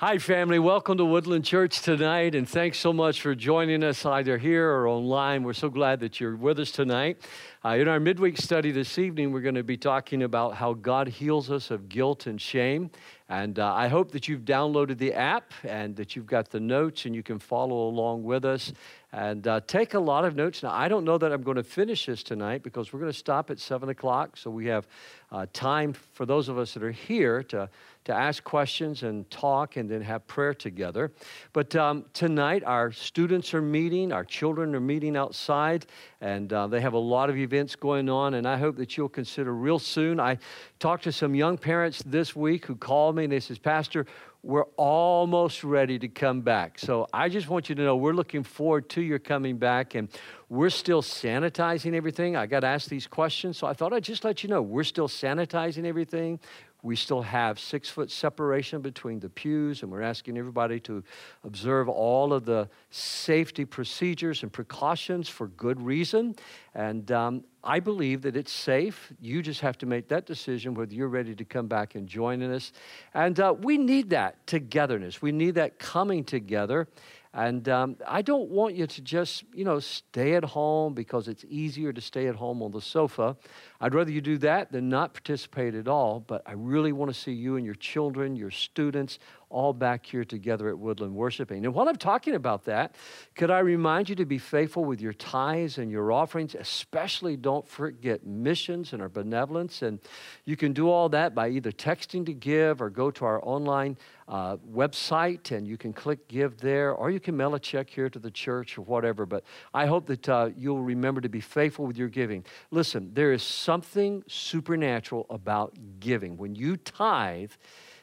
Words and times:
Hi, 0.00 0.18
family. 0.18 0.60
Welcome 0.60 0.96
to 0.98 1.04
Woodland 1.04 1.44
Church 1.44 1.80
tonight, 1.80 2.36
and 2.36 2.48
thanks 2.48 2.78
so 2.78 2.92
much 2.92 3.20
for 3.20 3.34
joining 3.34 3.82
us 3.82 4.06
either 4.06 4.38
here 4.38 4.70
or 4.70 4.86
online. 4.86 5.42
We're 5.42 5.54
so 5.54 5.68
glad 5.68 5.98
that 5.98 6.20
you're 6.20 6.36
with 6.36 6.60
us 6.60 6.70
tonight. 6.70 7.20
Uh, 7.64 7.70
in 7.70 7.88
our 7.88 7.98
midweek 7.98 8.36
study 8.36 8.70
this 8.70 8.96
evening, 8.96 9.32
we're 9.32 9.40
going 9.40 9.56
to 9.56 9.64
be 9.64 9.76
talking 9.76 10.22
about 10.22 10.54
how 10.54 10.74
God 10.74 11.08
heals 11.08 11.50
us 11.50 11.72
of 11.72 11.88
guilt 11.88 12.28
and 12.28 12.40
shame. 12.40 12.92
And 13.28 13.58
uh, 13.58 13.74
I 13.74 13.88
hope 13.88 14.12
that 14.12 14.28
you've 14.28 14.42
downloaded 14.42 14.98
the 14.98 15.12
app 15.12 15.52
and 15.64 15.96
that 15.96 16.14
you've 16.14 16.26
got 16.26 16.48
the 16.48 16.60
notes 16.60 17.04
and 17.04 17.14
you 17.14 17.24
can 17.24 17.40
follow 17.40 17.88
along 17.88 18.22
with 18.22 18.44
us 18.44 18.72
and 19.12 19.46
uh, 19.48 19.60
take 19.66 19.94
a 19.94 19.98
lot 19.98 20.24
of 20.24 20.36
notes. 20.36 20.62
Now, 20.62 20.70
I 20.70 20.86
don't 20.88 21.04
know 21.04 21.18
that 21.18 21.32
I'm 21.32 21.42
going 21.42 21.56
to 21.56 21.64
finish 21.64 22.06
this 22.06 22.22
tonight 22.22 22.62
because 22.62 22.92
we're 22.92 23.00
going 23.00 23.12
to 23.12 23.18
stop 23.18 23.50
at 23.50 23.58
7 23.58 23.88
o'clock. 23.88 24.36
So 24.36 24.50
we 24.50 24.66
have 24.66 24.86
uh, 25.32 25.46
time 25.52 25.92
for 25.92 26.24
those 26.24 26.48
of 26.48 26.56
us 26.56 26.72
that 26.74 26.82
are 26.82 26.92
here 26.92 27.42
to 27.44 27.68
to 28.08 28.14
ask 28.14 28.42
questions 28.42 29.02
and 29.02 29.30
talk 29.30 29.76
and 29.76 29.88
then 29.88 30.00
have 30.00 30.26
prayer 30.26 30.54
together. 30.54 31.12
But 31.52 31.76
um, 31.76 32.06
tonight, 32.14 32.64
our 32.64 32.90
students 32.90 33.52
are 33.52 33.62
meeting, 33.62 34.12
our 34.12 34.24
children 34.24 34.74
are 34.74 34.80
meeting 34.80 35.16
outside, 35.16 35.86
and 36.20 36.52
uh, 36.52 36.66
they 36.66 36.80
have 36.80 36.94
a 36.94 36.98
lot 36.98 37.28
of 37.30 37.36
events 37.36 37.76
going 37.76 38.08
on. 38.08 38.34
And 38.34 38.48
I 38.48 38.56
hope 38.56 38.76
that 38.76 38.96
you'll 38.96 39.10
consider 39.10 39.54
real 39.54 39.78
soon. 39.78 40.18
I 40.20 40.38
talked 40.78 41.04
to 41.04 41.12
some 41.12 41.34
young 41.34 41.58
parents 41.58 42.02
this 42.04 42.34
week 42.34 42.64
who 42.66 42.76
called 42.76 43.14
me 43.14 43.24
and 43.24 43.32
they 43.32 43.40
says, 43.40 43.58
Pastor, 43.58 44.06
we're 44.42 44.64
almost 44.76 45.64
ready 45.64 45.98
to 45.98 46.08
come 46.08 46.40
back. 46.40 46.78
So 46.78 47.08
I 47.12 47.28
just 47.28 47.48
want 47.48 47.68
you 47.68 47.74
to 47.74 47.82
know 47.82 47.96
we're 47.96 48.12
looking 48.12 48.44
forward 48.44 48.88
to 48.90 49.02
your 49.02 49.18
coming 49.18 49.58
back 49.58 49.94
and 49.94 50.08
we're 50.48 50.70
still 50.70 51.02
sanitizing 51.02 51.94
everything. 51.94 52.36
I 52.36 52.46
got 52.46 52.62
asked 52.62 52.88
these 52.88 53.06
questions, 53.06 53.58
so 53.58 53.66
I 53.66 53.72
thought 53.72 53.92
I'd 53.92 54.04
just 54.04 54.24
let 54.24 54.42
you 54.42 54.48
know 54.48 54.62
we're 54.62 54.84
still 54.84 55.08
sanitizing 55.08 55.84
everything. 55.84 56.38
We 56.82 56.94
still 56.94 57.22
have 57.22 57.58
six 57.58 57.90
foot 57.90 58.08
separation 58.08 58.82
between 58.82 59.18
the 59.18 59.28
pews, 59.28 59.82
and 59.82 59.90
we're 59.90 60.02
asking 60.02 60.38
everybody 60.38 60.78
to 60.80 61.02
observe 61.42 61.88
all 61.88 62.32
of 62.32 62.44
the 62.44 62.68
safety 62.90 63.64
procedures 63.64 64.44
and 64.44 64.52
precautions 64.52 65.28
for 65.28 65.48
good 65.48 65.82
reason. 65.82 66.36
And 66.74 67.10
um, 67.10 67.44
I 67.64 67.80
believe 67.80 68.22
that 68.22 68.36
it's 68.36 68.52
safe. 68.52 69.12
You 69.20 69.42
just 69.42 69.60
have 69.60 69.76
to 69.78 69.86
make 69.86 70.06
that 70.08 70.24
decision 70.24 70.74
whether 70.74 70.94
you're 70.94 71.08
ready 71.08 71.34
to 71.34 71.44
come 71.44 71.66
back 71.66 71.96
and 71.96 72.06
join 72.06 72.42
in 72.42 72.52
us. 72.52 72.72
And 73.12 73.40
uh, 73.40 73.54
we 73.60 73.76
need 73.76 74.10
that 74.10 74.46
togetherness, 74.46 75.20
we 75.20 75.32
need 75.32 75.56
that 75.56 75.80
coming 75.80 76.22
together. 76.22 76.86
And 77.34 77.68
um, 77.68 77.96
I 78.06 78.22
don't 78.22 78.48
want 78.48 78.74
you 78.74 78.86
to 78.86 79.00
just, 79.02 79.44
you 79.52 79.64
know, 79.64 79.78
stay 79.80 80.34
at 80.34 80.44
home 80.44 80.94
because 80.94 81.28
it's 81.28 81.44
easier 81.48 81.92
to 81.92 82.00
stay 82.00 82.26
at 82.26 82.34
home 82.34 82.62
on 82.62 82.72
the 82.72 82.80
sofa. 82.80 83.36
I'd 83.80 83.94
rather 83.94 84.10
you 84.10 84.20
do 84.20 84.38
that 84.38 84.72
than 84.72 84.88
not 84.88 85.12
participate 85.12 85.74
at 85.74 85.88
all. 85.88 86.20
But 86.20 86.42
I 86.46 86.52
really 86.52 86.92
want 86.92 87.12
to 87.12 87.18
see 87.18 87.32
you 87.32 87.56
and 87.56 87.66
your 87.66 87.74
children, 87.74 88.34
your 88.34 88.50
students, 88.50 89.18
all 89.50 89.72
back 89.72 90.04
here 90.04 90.24
together 90.24 90.68
at 90.68 90.78
Woodland 90.78 91.14
worshiping. 91.14 91.64
And 91.64 91.74
while 91.74 91.88
I'm 91.88 91.96
talking 91.96 92.34
about 92.34 92.64
that, 92.64 92.94
could 93.34 93.50
I 93.50 93.60
remind 93.60 94.08
you 94.08 94.14
to 94.16 94.24
be 94.24 94.38
faithful 94.38 94.84
with 94.84 95.00
your 95.00 95.12
tithes 95.12 95.78
and 95.78 95.90
your 95.90 96.12
offerings? 96.12 96.54
Especially 96.54 97.36
don't 97.36 97.66
forget 97.66 98.26
missions 98.26 98.92
and 98.92 99.00
our 99.00 99.08
benevolence. 99.08 99.82
And 99.82 100.00
you 100.44 100.56
can 100.56 100.72
do 100.72 100.90
all 100.90 101.08
that 101.10 101.34
by 101.34 101.48
either 101.50 101.72
texting 101.72 102.26
to 102.26 102.34
give 102.34 102.82
or 102.82 102.90
go 102.90 103.10
to 103.10 103.24
our 103.24 103.40
online 103.44 103.96
uh, 104.28 104.58
website 104.70 105.56
and 105.56 105.66
you 105.66 105.78
can 105.78 105.92
click 105.92 106.28
give 106.28 106.58
there 106.58 106.92
or 106.92 107.10
you 107.10 107.18
can 107.18 107.34
mail 107.36 107.54
a 107.54 107.60
check 107.60 107.88
here 107.88 108.10
to 108.10 108.18
the 108.18 108.30
church 108.30 108.76
or 108.76 108.82
whatever. 108.82 109.24
But 109.24 109.44
I 109.72 109.86
hope 109.86 110.06
that 110.06 110.28
uh, 110.28 110.50
you'll 110.56 110.82
remember 110.82 111.20
to 111.22 111.28
be 111.28 111.40
faithful 111.40 111.86
with 111.86 111.96
your 111.96 112.08
giving. 112.08 112.44
Listen, 112.70 113.10
there 113.14 113.32
is 113.32 113.42
something 113.42 114.22
supernatural 114.28 115.26
about 115.30 115.74
giving. 116.00 116.36
When 116.36 116.54
you 116.54 116.76
tithe, 116.76 117.52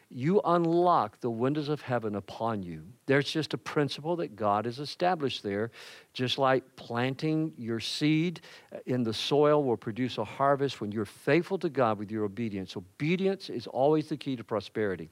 you 0.09 0.39
unlock 0.45 1.19
the 1.19 1.29
windows 1.29 1.67
of 1.67 1.81
heaven 1.81 2.15
upon 2.15 2.63
you. 2.63 2.83
There's 3.05 3.29
just 3.29 3.53
a 3.53 3.57
principle 3.57 4.15
that 4.17 4.35
God 4.35 4.65
has 4.65 4.79
established 4.79 5.43
there. 5.43 5.71
Just 6.13 6.37
like 6.37 6.63
planting 6.75 7.53
your 7.57 7.79
seed 7.79 8.41
in 8.85 9.03
the 9.03 9.13
soil 9.13 9.63
will 9.63 9.77
produce 9.77 10.17
a 10.17 10.23
harvest 10.23 10.79
when 10.79 10.91
you're 10.91 11.05
faithful 11.05 11.57
to 11.59 11.69
God 11.69 11.97
with 11.97 12.11
your 12.11 12.23
obedience. 12.23 12.77
Obedience 12.77 13.49
is 13.49 13.67
always 13.67 14.09
the 14.09 14.17
key 14.17 14.35
to 14.35 14.43
prosperity. 14.43 15.09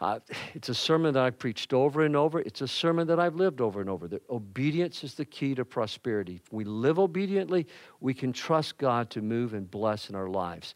Uh, 0.00 0.18
it's 0.54 0.68
a 0.68 0.74
sermon 0.74 1.14
that 1.14 1.22
I've 1.22 1.38
preached 1.38 1.72
over 1.72 2.04
and 2.04 2.16
over. 2.16 2.40
It's 2.40 2.60
a 2.60 2.68
sermon 2.68 3.06
that 3.06 3.20
I've 3.20 3.36
lived 3.36 3.60
over 3.60 3.80
and 3.80 3.88
over. 3.88 4.08
That 4.08 4.22
obedience 4.28 5.04
is 5.04 5.14
the 5.14 5.24
key 5.24 5.54
to 5.54 5.64
prosperity. 5.64 6.40
If 6.44 6.52
we 6.52 6.64
live 6.64 6.98
obediently, 6.98 7.66
we 8.00 8.12
can 8.12 8.32
trust 8.32 8.76
God 8.78 9.10
to 9.10 9.22
move 9.22 9.54
and 9.54 9.70
bless 9.70 10.10
in 10.10 10.16
our 10.16 10.28
lives. 10.28 10.74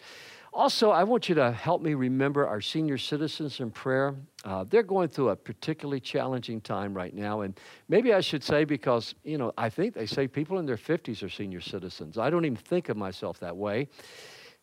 Also, 0.53 0.91
I 0.91 1.04
want 1.04 1.28
you 1.28 1.34
to 1.36 1.53
help 1.53 1.82
me 1.82 1.94
remember 1.94 2.47
our 2.47 2.60
senior 2.60 2.98
citizens 2.98 3.60
in 3.60 3.70
prayer. 3.70 4.14
Uh, 4.44 4.64
they're 4.64 4.82
going 4.82 5.09
through 5.09 5.28
a 5.28 5.36
particularly 5.36 6.00
challenging 6.00 6.60
time 6.60 6.94
right 6.94 7.14
now. 7.14 7.42
And 7.42 7.59
maybe 7.88 8.14
I 8.14 8.20
should 8.20 8.42
say, 8.42 8.64
because, 8.64 9.14
you 9.25 9.36
know, 9.36 9.53
I 9.59 9.69
think 9.69 9.94
they 9.94 10.06
say 10.06 10.26
people 10.26 10.59
in 10.59 10.66
their 10.66 10.76
50s 10.76 11.22
are 11.22 11.28
senior 11.28 11.60
citizens. 11.60 12.19
I 12.19 12.31
don't 12.31 12.44
even 12.44 12.56
think 12.56 12.88
of 12.88 12.97
myself 12.97 13.38
that 13.41 13.56
way. 13.56 13.88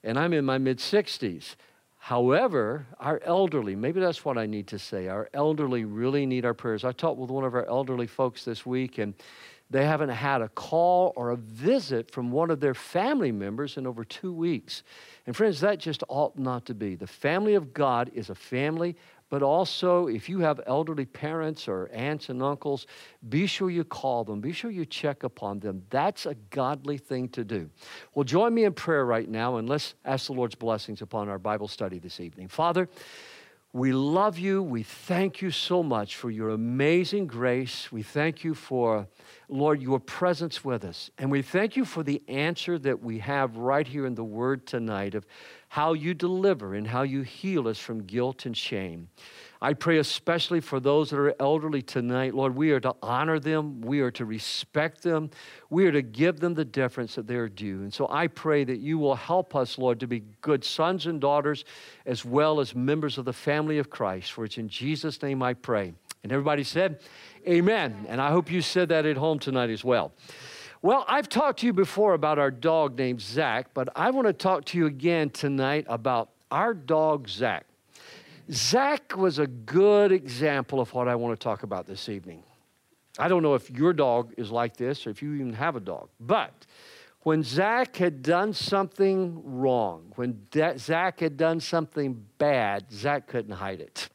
And 0.03 0.18
I'm 0.18 0.34
in 0.34 0.44
my 0.44 0.57
mid 0.57 0.79
60s. 0.79 1.56
However, 1.97 2.85
our 3.00 3.19
elderly, 3.23 3.75
maybe 3.75 4.00
that's 4.00 4.23
what 4.23 4.38
I 4.38 4.46
need 4.46 4.67
to 4.67 4.78
say, 4.78 5.07
our 5.07 5.28
elderly 5.34 5.85
really 5.85 6.28
need 6.28 6.46
our 6.46 6.53
prayers. 6.53 6.84
I 6.84 6.91
talked 6.91 7.17
with 7.19 7.31
one 7.31 7.44
of 7.44 7.56
our 7.56 7.66
elderly 7.66 8.06
folks 8.06 8.46
this 8.46 8.63
week, 8.63 9.00
and 9.00 9.16
they 9.72 9.85
haven't 9.85 10.09
had 10.09 10.41
a 10.41 10.50
call 10.50 11.13
or 11.16 11.31
a 11.31 11.35
visit 11.35 12.12
from 12.12 12.31
one 12.31 12.52
of 12.52 12.59
their 12.59 12.75
family 12.75 13.31
members 13.31 13.78
in 13.78 13.88
over 13.88 14.03
two 14.03 14.31
weeks. 14.31 14.84
And 15.28 15.36
friends, 15.36 15.59
that 15.62 15.80
just 15.80 16.03
ought 16.08 16.38
not 16.38 16.66
to 16.68 16.75
be. 16.75 16.96
The 16.96 17.08
family 17.08 17.56
of 17.56 17.74
God 17.74 18.12
is 18.13 18.30
a 18.30 18.36
family 18.36 18.96
but 19.30 19.41
also, 19.41 20.08
if 20.08 20.30
you 20.30 20.40
have 20.40 20.62
elderly 20.68 21.06
parents 21.06 21.68
or 21.68 21.90
aunts 21.91 22.30
and 22.30 22.44
uncles, 22.44 22.86
be 23.28 23.47
sure 23.47 23.72
you 23.72 23.84
call 23.84 24.24
them. 24.24 24.40
Be 24.40 24.52
sure 24.52 24.69
you 24.69 24.85
check 24.85 25.24
upon 25.24 25.59
them. 25.59 25.84
That's 25.90 26.28
a 26.28 26.35
godly 26.52 27.00
thing 27.00 27.30
to 27.30 27.44
do. 27.44 27.69
Well, 28.14 28.24
join 28.24 28.53
me 28.53 28.66
in 28.66 28.74
prayer 28.74 29.03
right 29.03 29.28
now, 29.28 29.58
and 29.58 29.68
let's 29.68 29.96
ask 30.06 30.28
the 30.28 30.34
Lord's 30.34 30.53
blessings 30.53 31.02
upon 31.02 31.28
our 31.28 31.40
Bible 31.40 31.68
study 31.68 31.97
this 31.97 32.19
evening. 32.19 32.50
Father, 32.50 32.88
we 33.75 33.91
love 33.91 34.40
you. 34.40 34.63
We 34.63 34.84
thank 34.84 35.41
you 35.41 35.52
so 35.52 35.84
much 35.84 36.16
for 36.16 36.31
your 36.31 36.52
amazing 36.52 37.28
grace. 37.28 37.91
We 37.91 38.03
thank 38.03 38.41
you 38.41 38.53
for, 38.53 39.06
Lord, 39.50 39.81
your 39.81 40.00
presence 40.00 40.63
with 40.63 40.86
us. 40.86 41.12
And 41.18 41.30
we 41.30 41.41
thank 41.41 41.75
you 41.75 41.84
for 41.84 42.02
the 42.02 42.24
answer 42.30 42.80
that 42.80 43.03
we 43.03 43.19
have 43.19 43.58
right 43.58 43.85
here 43.85 44.06
in 44.06 44.16
the 44.16 44.24
Word 44.24 44.66
tonight 44.66 45.14
of 45.14 45.25
how 45.75 45.91
you 45.91 46.13
deliver 46.13 46.74
and 46.74 46.88
how 46.88 47.02
you 47.02 47.22
heal 47.22 47.68
us 47.68 47.78
from 47.78 48.02
guilt 48.02 48.46
and 48.46 48.56
shame. 48.56 49.09
I 49.62 49.74
pray 49.74 49.97
especially 49.97 50.62
for 50.62 50.80
those 50.80 51.09
that 51.09 51.19
are 51.19 51.36
elderly 51.38 51.81
tonight. 51.81 52.34
Lord, 52.34 52.56
we 52.56 52.72
are 52.72 52.80
to 52.80 52.96
honor 53.03 53.41
them, 53.41 53.81
we 53.81 54.00
are 54.00 54.12
to 54.12 54.24
respect 54.24 55.02
them, 55.02 55.31
we 55.69 55.85
are 55.85 55.91
to 55.91 56.02
give 56.02 56.40
them 56.40 56.53
the 56.53 56.64
deference 56.64 57.16
that 57.16 57.28
they 57.28 57.35
are 57.35 57.50
due. 57.50 57.81
And 57.81 57.94
so 57.94 58.08
I 58.09 58.28
pray 58.28 58.64
that 58.64 58.78
you 58.78 58.97
will 58.97 59.16
help 59.16 59.53
us, 59.53 59.78
Lord, 59.78 60.00
to 60.00 60.08
be 60.08 60.24
good 60.40 60.64
sons 60.64 61.08
and 61.08 61.19
daughters 61.19 61.66
as 62.06 62.24
well 62.24 62.62
as 62.62 62.74
members 62.74 63.18
of 63.18 63.25
the 63.25 63.34
family 63.34 63.78
of 63.78 63.90
Christ. 63.90 64.31
For 64.31 64.46
it's 64.46 64.58
in 64.58 64.69
Jesus' 64.69 65.22
name 65.22 65.44
I 65.44 65.56
pray. 65.56 65.94
And 66.24 66.31
everybody 66.31 66.64
said, 66.64 67.02
Amen. 67.46 68.06
And 68.08 68.22
I 68.22 68.31
hope 68.31 68.50
you 68.50 68.62
said 68.62 68.88
that 68.90 69.06
at 69.06 69.18
home 69.18 69.40
tonight 69.40 69.69
as 69.69 69.84
well. 69.84 70.14
Well, 70.81 71.06
I've 71.08 71.30
talked 71.30 71.59
to 71.59 71.66
you 71.66 71.74
before 71.74 72.13
about 72.13 72.38
our 72.38 72.52
dog 72.52 72.97
named 72.97 73.22
Zach, 73.22 73.69
but 73.74 73.90
I 73.96 74.12
want 74.12 74.28
to 74.28 74.34
talk 74.34 74.66
to 74.66 74.78
you 74.78 74.86
again 74.86 75.30
tonight 75.30 75.86
about 75.88 76.30
our 76.52 76.74
dog, 76.74 77.28
Zach. 77.28 77.66
Zach 78.52 79.18
was 79.18 79.40
a 79.40 79.47
good 79.47 80.12
example 80.12 80.80
of 80.80 80.94
what 80.94 81.08
I 81.08 81.16
want 81.16 81.40
to 81.40 81.44
talk 81.44 81.64
about 81.64 81.88
this 81.88 82.09
evening. 82.09 82.44
I 83.18 83.28
don't 83.28 83.41
know 83.41 83.56
if 83.56 83.72
your 83.72 83.94
dog 83.94 84.34
is 84.38 84.52
like 84.52 84.78
this 84.78 85.08
or 85.08 85.09
if 85.09 85.22
you 85.22 85.34
even 85.35 85.53
have 85.53 85.75
a 85.75 85.80
dog, 85.80 86.09
but 86.19 86.66
when 87.22 87.41
Zach 87.41 87.96
had 87.96 88.22
done 88.22 88.53
something 88.53 89.41
wrong, 89.44 90.12
when 90.16 90.46
Zach 90.78 91.19
had 91.22 91.38
done 91.38 91.59
something 91.59 92.24
bad, 92.38 92.91
Zach 92.91 93.28
couldn't 93.28 93.53
hide 93.53 93.80
it. 93.80 94.09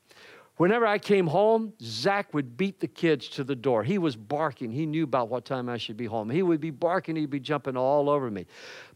Whenever 0.61 0.87
I 0.87 0.99
came 0.99 1.27
home, 1.27 1.73
Zach 1.81 2.35
would 2.35 2.59
beat 2.59 2.81
the 2.81 2.87
kids 2.87 3.29
to 3.31 3.45
the 3.45 3.57
door. 3.57 3.83
He 3.83 3.97
was 3.97 4.15
barking. 4.15 4.71
He 4.71 4.85
knew 4.85 5.05
about 5.05 5.31
what 5.31 5.47
time 5.47 5.71
I 5.71 5.79
should 5.79 5.97
be 5.97 6.05
home. 6.05 6.29
He 6.29 6.43
would 6.43 6.61
be 6.61 6.71
barking, 6.71 7.17
he'd 7.17 7.31
be 7.31 7.41
jumping 7.41 7.79
all 7.79 8.11
over 8.11 8.31
me. 8.31 8.45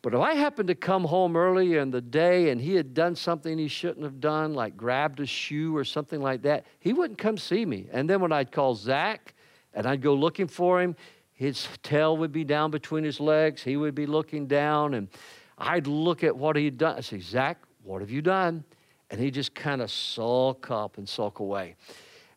But 0.02 0.12
if 0.12 0.20
I 0.20 0.34
happened 0.34 0.68
to 0.68 0.74
come 0.74 1.04
home 1.04 1.38
early 1.38 1.78
in 1.78 1.90
the 1.90 2.02
day 2.02 2.50
and 2.50 2.60
he 2.60 2.74
had 2.74 2.92
done 2.92 3.16
something 3.16 3.56
he 3.56 3.68
shouldn't 3.68 4.04
have 4.04 4.20
done, 4.20 4.52
like 4.52 4.76
grabbed 4.76 5.20
a 5.20 5.26
shoe 5.26 5.74
or 5.74 5.84
something 5.84 6.20
like 6.20 6.42
that, 6.42 6.66
he 6.80 6.92
wouldn't 6.92 7.18
come 7.18 7.38
see 7.38 7.64
me. 7.64 7.88
And 7.90 8.10
then 8.10 8.20
when 8.20 8.30
I'd 8.30 8.52
call 8.52 8.74
Zach 8.74 9.32
and 9.72 9.86
I'd 9.86 10.02
go 10.02 10.12
looking 10.12 10.48
for 10.48 10.82
him, 10.82 10.94
his 11.32 11.66
tail 11.82 12.18
would 12.18 12.30
be 12.30 12.44
down 12.44 12.72
between 12.72 13.04
his 13.04 13.20
legs. 13.20 13.62
He 13.62 13.78
would 13.78 13.94
be 13.94 14.04
looking 14.04 14.46
down, 14.46 14.92
and 14.92 15.08
I'd 15.56 15.86
look 15.86 16.24
at 16.24 16.36
what 16.36 16.56
he'd 16.56 16.76
done. 16.76 16.98
I'd 16.98 17.06
say, 17.06 17.20
Zach, 17.20 17.56
what 17.82 18.02
have 18.02 18.10
you 18.10 18.20
done? 18.20 18.64
And 19.10 19.20
he 19.20 19.30
just 19.30 19.54
kind 19.54 19.82
of 19.82 19.90
sulk 19.90 20.70
up 20.70 20.98
and 20.98 21.08
sulk 21.08 21.38
away. 21.38 21.76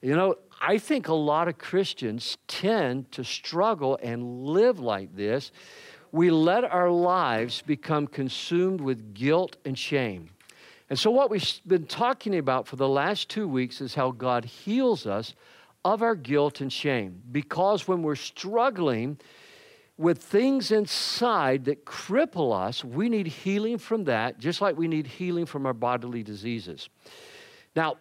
You 0.01 0.15
know, 0.15 0.35
I 0.61 0.77
think 0.77 1.07
a 1.07 1.13
lot 1.13 1.47
of 1.47 1.57
Christians 1.57 2.37
tend 2.47 3.11
to 3.13 3.23
struggle 3.23 3.99
and 4.01 4.43
live 4.43 4.79
like 4.79 5.15
this. 5.15 5.51
We 6.11 6.29
let 6.29 6.63
our 6.63 6.89
lives 6.89 7.61
become 7.61 8.07
consumed 8.07 8.81
with 8.81 9.13
guilt 9.13 9.57
and 9.65 9.77
shame. 9.77 10.29
And 10.89 10.97
so, 10.97 11.11
what 11.11 11.29
we've 11.29 11.45
been 11.67 11.85
talking 11.85 12.37
about 12.37 12.67
for 12.67 12.77
the 12.77 12.87
last 12.87 13.29
two 13.29 13.47
weeks 13.47 13.81
is 13.81 13.93
how 13.93 14.11
God 14.11 14.45
heals 14.45 15.05
us 15.05 15.33
of 15.83 16.01
our 16.01 16.15
guilt 16.15 16.61
and 16.61 16.71
shame. 16.71 17.21
Because 17.31 17.87
when 17.87 18.03
we're 18.03 18.15
struggling 18.15 19.17
with 19.97 20.19
things 20.21 20.71
inside 20.71 21.65
that 21.65 21.85
cripple 21.85 22.53
us, 22.55 22.83
we 22.83 23.09
need 23.09 23.27
healing 23.27 23.77
from 23.77 24.03
that, 24.05 24.39
just 24.39 24.61
like 24.61 24.77
we 24.77 24.87
need 24.87 25.07
healing 25.07 25.45
from 25.45 25.65
our 25.65 25.73
bodily 25.73 26.23
diseases. 26.23 26.89
Now, 27.75 27.97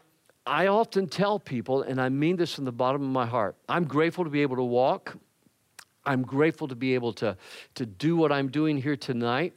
I 0.47 0.69
often 0.69 1.09
tell 1.09 1.41
people, 1.41 1.83
and 1.83 2.01
I 2.01 2.09
mean 2.09 2.37
this 2.37 2.55
from 2.55 2.65
the 2.65 2.73
bottom 2.73 3.03
of 3.03 3.09
my 3.09 3.27
heart, 3.27 3.57
I'm 3.69 3.85
grateful 3.85 4.25
to 4.25 4.31
be 4.31 4.43
able 4.43 4.57
to 4.57 4.63
walk. 4.63 5.17
I'm 6.05 6.23
grateful 6.23 6.69
to 6.69 6.77
be 6.77 6.95
able 6.95 7.13
to, 7.15 7.37
to 7.75 7.87
do 7.87 8.17
what 8.17 8.31
I'm 8.31 8.49
doing 8.49 8.81
here 8.81 8.97
tonight. 8.97 9.55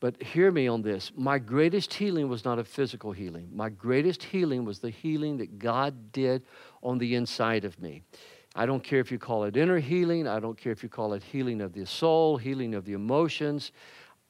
But 0.00 0.20
hear 0.20 0.50
me 0.50 0.66
on 0.66 0.82
this. 0.82 1.12
My 1.14 1.38
greatest 1.38 1.94
healing 1.94 2.28
was 2.28 2.44
not 2.44 2.58
a 2.58 2.64
physical 2.64 3.12
healing. 3.12 3.48
My 3.54 3.68
greatest 3.68 4.24
healing 4.24 4.64
was 4.64 4.80
the 4.80 4.90
healing 4.90 5.36
that 5.36 5.60
God 5.60 6.10
did 6.10 6.42
on 6.82 6.98
the 6.98 7.14
inside 7.14 7.64
of 7.64 7.80
me. 7.80 8.02
I 8.54 8.66
don't 8.66 8.84
care 8.84 9.00
if 9.00 9.10
you 9.10 9.18
call 9.18 9.44
it 9.44 9.56
inner 9.56 9.78
healing, 9.78 10.26
I 10.26 10.38
don't 10.38 10.58
care 10.58 10.72
if 10.72 10.82
you 10.82 10.88
call 10.88 11.14
it 11.14 11.22
healing 11.22 11.60
of 11.60 11.72
the 11.72 11.86
soul, 11.86 12.36
healing 12.36 12.74
of 12.74 12.84
the 12.84 12.92
emotions. 12.92 13.72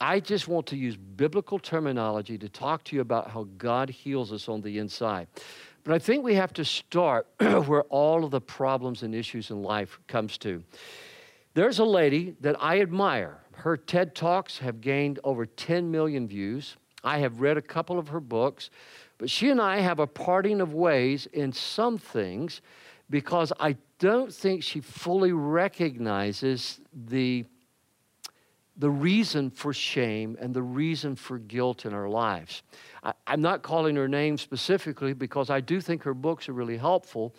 I 0.00 0.20
just 0.20 0.48
want 0.48 0.66
to 0.66 0.76
use 0.76 0.96
biblical 0.96 1.58
terminology 1.58 2.36
to 2.38 2.48
talk 2.48 2.84
to 2.84 2.96
you 2.96 3.02
about 3.02 3.30
how 3.30 3.46
God 3.56 3.88
heals 3.88 4.32
us 4.32 4.48
on 4.48 4.60
the 4.60 4.78
inside. 4.78 5.28
But 5.84 5.94
I 5.94 5.98
think 5.98 6.24
we 6.24 6.34
have 6.34 6.52
to 6.54 6.64
start 6.64 7.26
where 7.40 7.82
all 7.84 8.24
of 8.24 8.30
the 8.30 8.40
problems 8.40 9.02
and 9.02 9.14
issues 9.14 9.50
in 9.50 9.62
life 9.62 9.98
comes 10.06 10.38
to. 10.38 10.62
There's 11.54 11.80
a 11.80 11.84
lady 11.84 12.34
that 12.40 12.56
I 12.60 12.80
admire. 12.80 13.38
Her 13.52 13.76
TED 13.76 14.14
Talks 14.14 14.58
have 14.58 14.80
gained 14.80 15.18
over 15.22 15.46
10 15.46 15.90
million 15.90 16.26
views. 16.26 16.76
I 17.04 17.18
have 17.18 17.40
read 17.40 17.56
a 17.56 17.62
couple 17.62 17.98
of 17.98 18.08
her 18.08 18.20
books, 18.20 18.70
but 19.18 19.28
she 19.28 19.50
and 19.50 19.60
I 19.60 19.78
have 19.78 19.98
a 19.98 20.06
parting 20.06 20.60
of 20.60 20.72
ways 20.72 21.26
in 21.32 21.52
some 21.52 21.98
things 21.98 22.60
because 23.12 23.52
I 23.60 23.76
don't 23.98 24.32
think 24.32 24.62
she 24.62 24.80
fully 24.80 25.32
recognizes 25.32 26.80
the, 26.94 27.44
the 28.78 28.88
reason 28.88 29.50
for 29.50 29.74
shame 29.74 30.38
and 30.40 30.54
the 30.54 30.62
reason 30.62 31.14
for 31.14 31.38
guilt 31.38 31.84
in 31.84 31.92
our 31.92 32.08
lives. 32.08 32.62
I, 33.04 33.12
I'm 33.26 33.42
not 33.42 33.62
calling 33.62 33.96
her 33.96 34.08
name 34.08 34.38
specifically 34.38 35.12
because 35.12 35.50
I 35.50 35.60
do 35.60 35.78
think 35.78 36.02
her 36.04 36.14
books 36.14 36.48
are 36.48 36.54
really 36.54 36.78
helpful. 36.78 37.36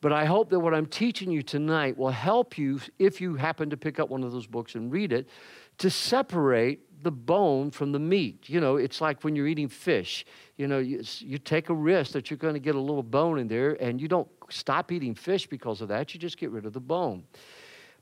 But 0.00 0.14
I 0.14 0.24
hope 0.24 0.48
that 0.48 0.60
what 0.60 0.72
I'm 0.72 0.86
teaching 0.86 1.30
you 1.30 1.42
tonight 1.42 1.98
will 1.98 2.08
help 2.08 2.56
you, 2.56 2.80
if 2.98 3.20
you 3.20 3.34
happen 3.34 3.68
to 3.68 3.76
pick 3.76 4.00
up 4.00 4.08
one 4.08 4.24
of 4.24 4.32
those 4.32 4.46
books 4.46 4.74
and 4.74 4.90
read 4.90 5.12
it, 5.12 5.28
to 5.76 5.90
separate 5.90 6.89
the 7.02 7.10
bone 7.10 7.70
from 7.70 7.92
the 7.92 7.98
meat. 7.98 8.48
You 8.48 8.60
know, 8.60 8.76
it's 8.76 9.00
like 9.00 9.24
when 9.24 9.36
you're 9.36 9.46
eating 9.46 9.68
fish. 9.68 10.24
You 10.56 10.68
know, 10.68 10.78
you, 10.78 11.02
you 11.18 11.38
take 11.38 11.68
a 11.68 11.74
risk 11.74 12.12
that 12.12 12.30
you're 12.30 12.38
going 12.38 12.54
to 12.54 12.60
get 12.60 12.74
a 12.74 12.80
little 12.80 13.02
bone 13.02 13.38
in 13.38 13.48
there, 13.48 13.72
and 13.82 14.00
you 14.00 14.08
don't 14.08 14.28
stop 14.48 14.92
eating 14.92 15.14
fish 15.14 15.46
because 15.46 15.80
of 15.80 15.88
that. 15.88 16.12
You 16.14 16.20
just 16.20 16.38
get 16.38 16.50
rid 16.50 16.66
of 16.66 16.72
the 16.72 16.80
bone. 16.80 17.24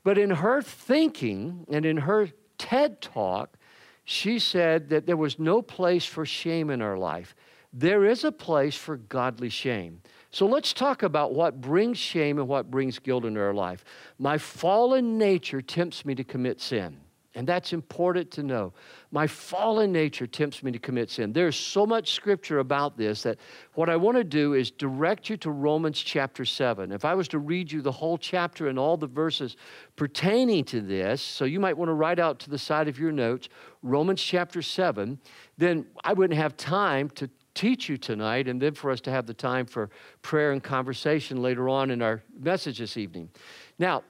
But 0.03 0.17
in 0.17 0.29
her 0.29 0.61
thinking 0.61 1.65
and 1.69 1.85
in 1.85 1.97
her 1.97 2.29
TED 2.57 3.01
talk, 3.01 3.57
she 4.03 4.39
said 4.39 4.89
that 4.89 5.05
there 5.05 5.17
was 5.17 5.37
no 5.39 5.61
place 5.61 6.05
for 6.05 6.25
shame 6.25 6.69
in 6.69 6.81
our 6.81 6.97
life. 6.97 7.35
There 7.71 8.05
is 8.05 8.23
a 8.23 8.31
place 8.31 8.75
for 8.75 8.97
godly 8.97 9.49
shame. 9.49 10.01
So 10.31 10.45
let's 10.47 10.73
talk 10.73 11.03
about 11.03 11.33
what 11.33 11.61
brings 11.61 11.97
shame 11.97 12.39
and 12.39 12.47
what 12.47 12.71
brings 12.71 12.99
guilt 12.99 13.25
into 13.25 13.39
our 13.39 13.53
life. 13.53 13.83
My 14.17 14.37
fallen 14.37 15.17
nature 15.17 15.61
tempts 15.61 16.05
me 16.05 16.15
to 16.15 16.23
commit 16.23 16.59
sin. 16.59 16.97
And 17.35 17.47
that's 17.47 17.73
important 17.73 18.31
to 18.31 18.43
know. 18.43 18.73
My 19.11 19.27
fallen 19.27 19.91
nature 19.91 20.25
tempts 20.25 20.63
me 20.63 20.71
to 20.71 20.79
commit 20.79 21.11
sin. 21.11 21.31
There's 21.31 21.55
so 21.55 21.85
much 21.85 22.13
scripture 22.13 22.57
about 22.57 22.97
this 22.97 23.21
that 23.21 23.37
what 23.75 23.87
I 23.87 23.95
want 23.97 24.17
to 24.17 24.23
do 24.23 24.55
is 24.55 24.71
direct 24.71 25.29
you 25.29 25.37
to 25.37 25.51
Romans 25.51 25.99
chapter 25.99 26.43
7. 26.43 26.91
If 26.91 27.05
I 27.05 27.13
was 27.13 27.27
to 27.29 27.39
read 27.39 27.71
you 27.71 27.81
the 27.81 27.91
whole 27.91 28.17
chapter 28.17 28.67
and 28.67 28.79
all 28.79 28.97
the 28.97 29.07
verses 29.07 29.57
pertaining 29.95 30.63
to 30.65 30.81
this, 30.81 31.21
so 31.21 31.45
you 31.45 31.59
might 31.59 31.77
want 31.77 31.89
to 31.89 31.93
write 31.93 32.19
out 32.19 32.39
to 32.39 32.49
the 32.49 32.57
side 32.57 32.87
of 32.87 32.97
your 32.97 33.11
notes 33.11 33.47
Romans 33.83 34.21
chapter 34.21 34.63
7, 34.63 35.19
then 35.57 35.85
I 36.03 36.13
wouldn't 36.13 36.37
have 36.37 36.57
time 36.57 37.11
to 37.11 37.29
teach 37.53 37.89
you 37.89 37.97
tonight 37.97 38.47
and 38.47 38.59
then 38.59 38.73
for 38.73 38.89
us 38.89 39.01
to 39.01 39.11
have 39.11 39.27
the 39.27 39.33
time 39.33 39.67
for 39.67 39.91
prayer 40.23 40.51
and 40.51 40.63
conversation 40.63 41.43
later 41.43 41.69
on 41.69 41.91
in 41.91 42.01
our 42.01 42.23
message 42.39 42.79
this 42.79 42.97
evening. 42.97 43.29
Now, 43.77 44.03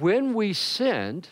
when 0.00 0.32
we 0.34 0.52
sinned, 0.52 1.28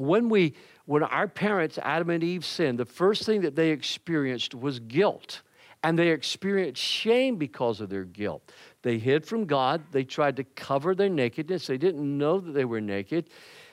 when 0.00 0.28
we 0.28 0.54
when 0.86 1.02
our 1.02 1.28
parents 1.28 1.78
adam 1.82 2.10
and 2.10 2.24
eve 2.24 2.44
sinned 2.44 2.78
the 2.78 2.84
first 2.84 3.24
thing 3.24 3.42
that 3.42 3.54
they 3.54 3.70
experienced 3.70 4.54
was 4.54 4.80
guilt. 4.80 5.42
And 5.82 5.98
they 5.98 6.08
experienced 6.08 6.82
shame 6.82 7.36
because 7.36 7.80
of 7.80 7.88
their 7.88 8.04
guilt. 8.04 8.52
They 8.82 8.98
hid 8.98 9.24
from 9.24 9.46
god. 9.46 9.82
They 9.92 10.04
tried 10.04 10.36
to 10.36 10.44
cover 10.44 10.94
their 10.94 11.08
nakedness. 11.08 11.66
They 11.66 11.78
didn't 11.78 12.18
know 12.18 12.38
that 12.38 12.52
they 12.52 12.66
were 12.66 12.82
naked. 12.82 13.30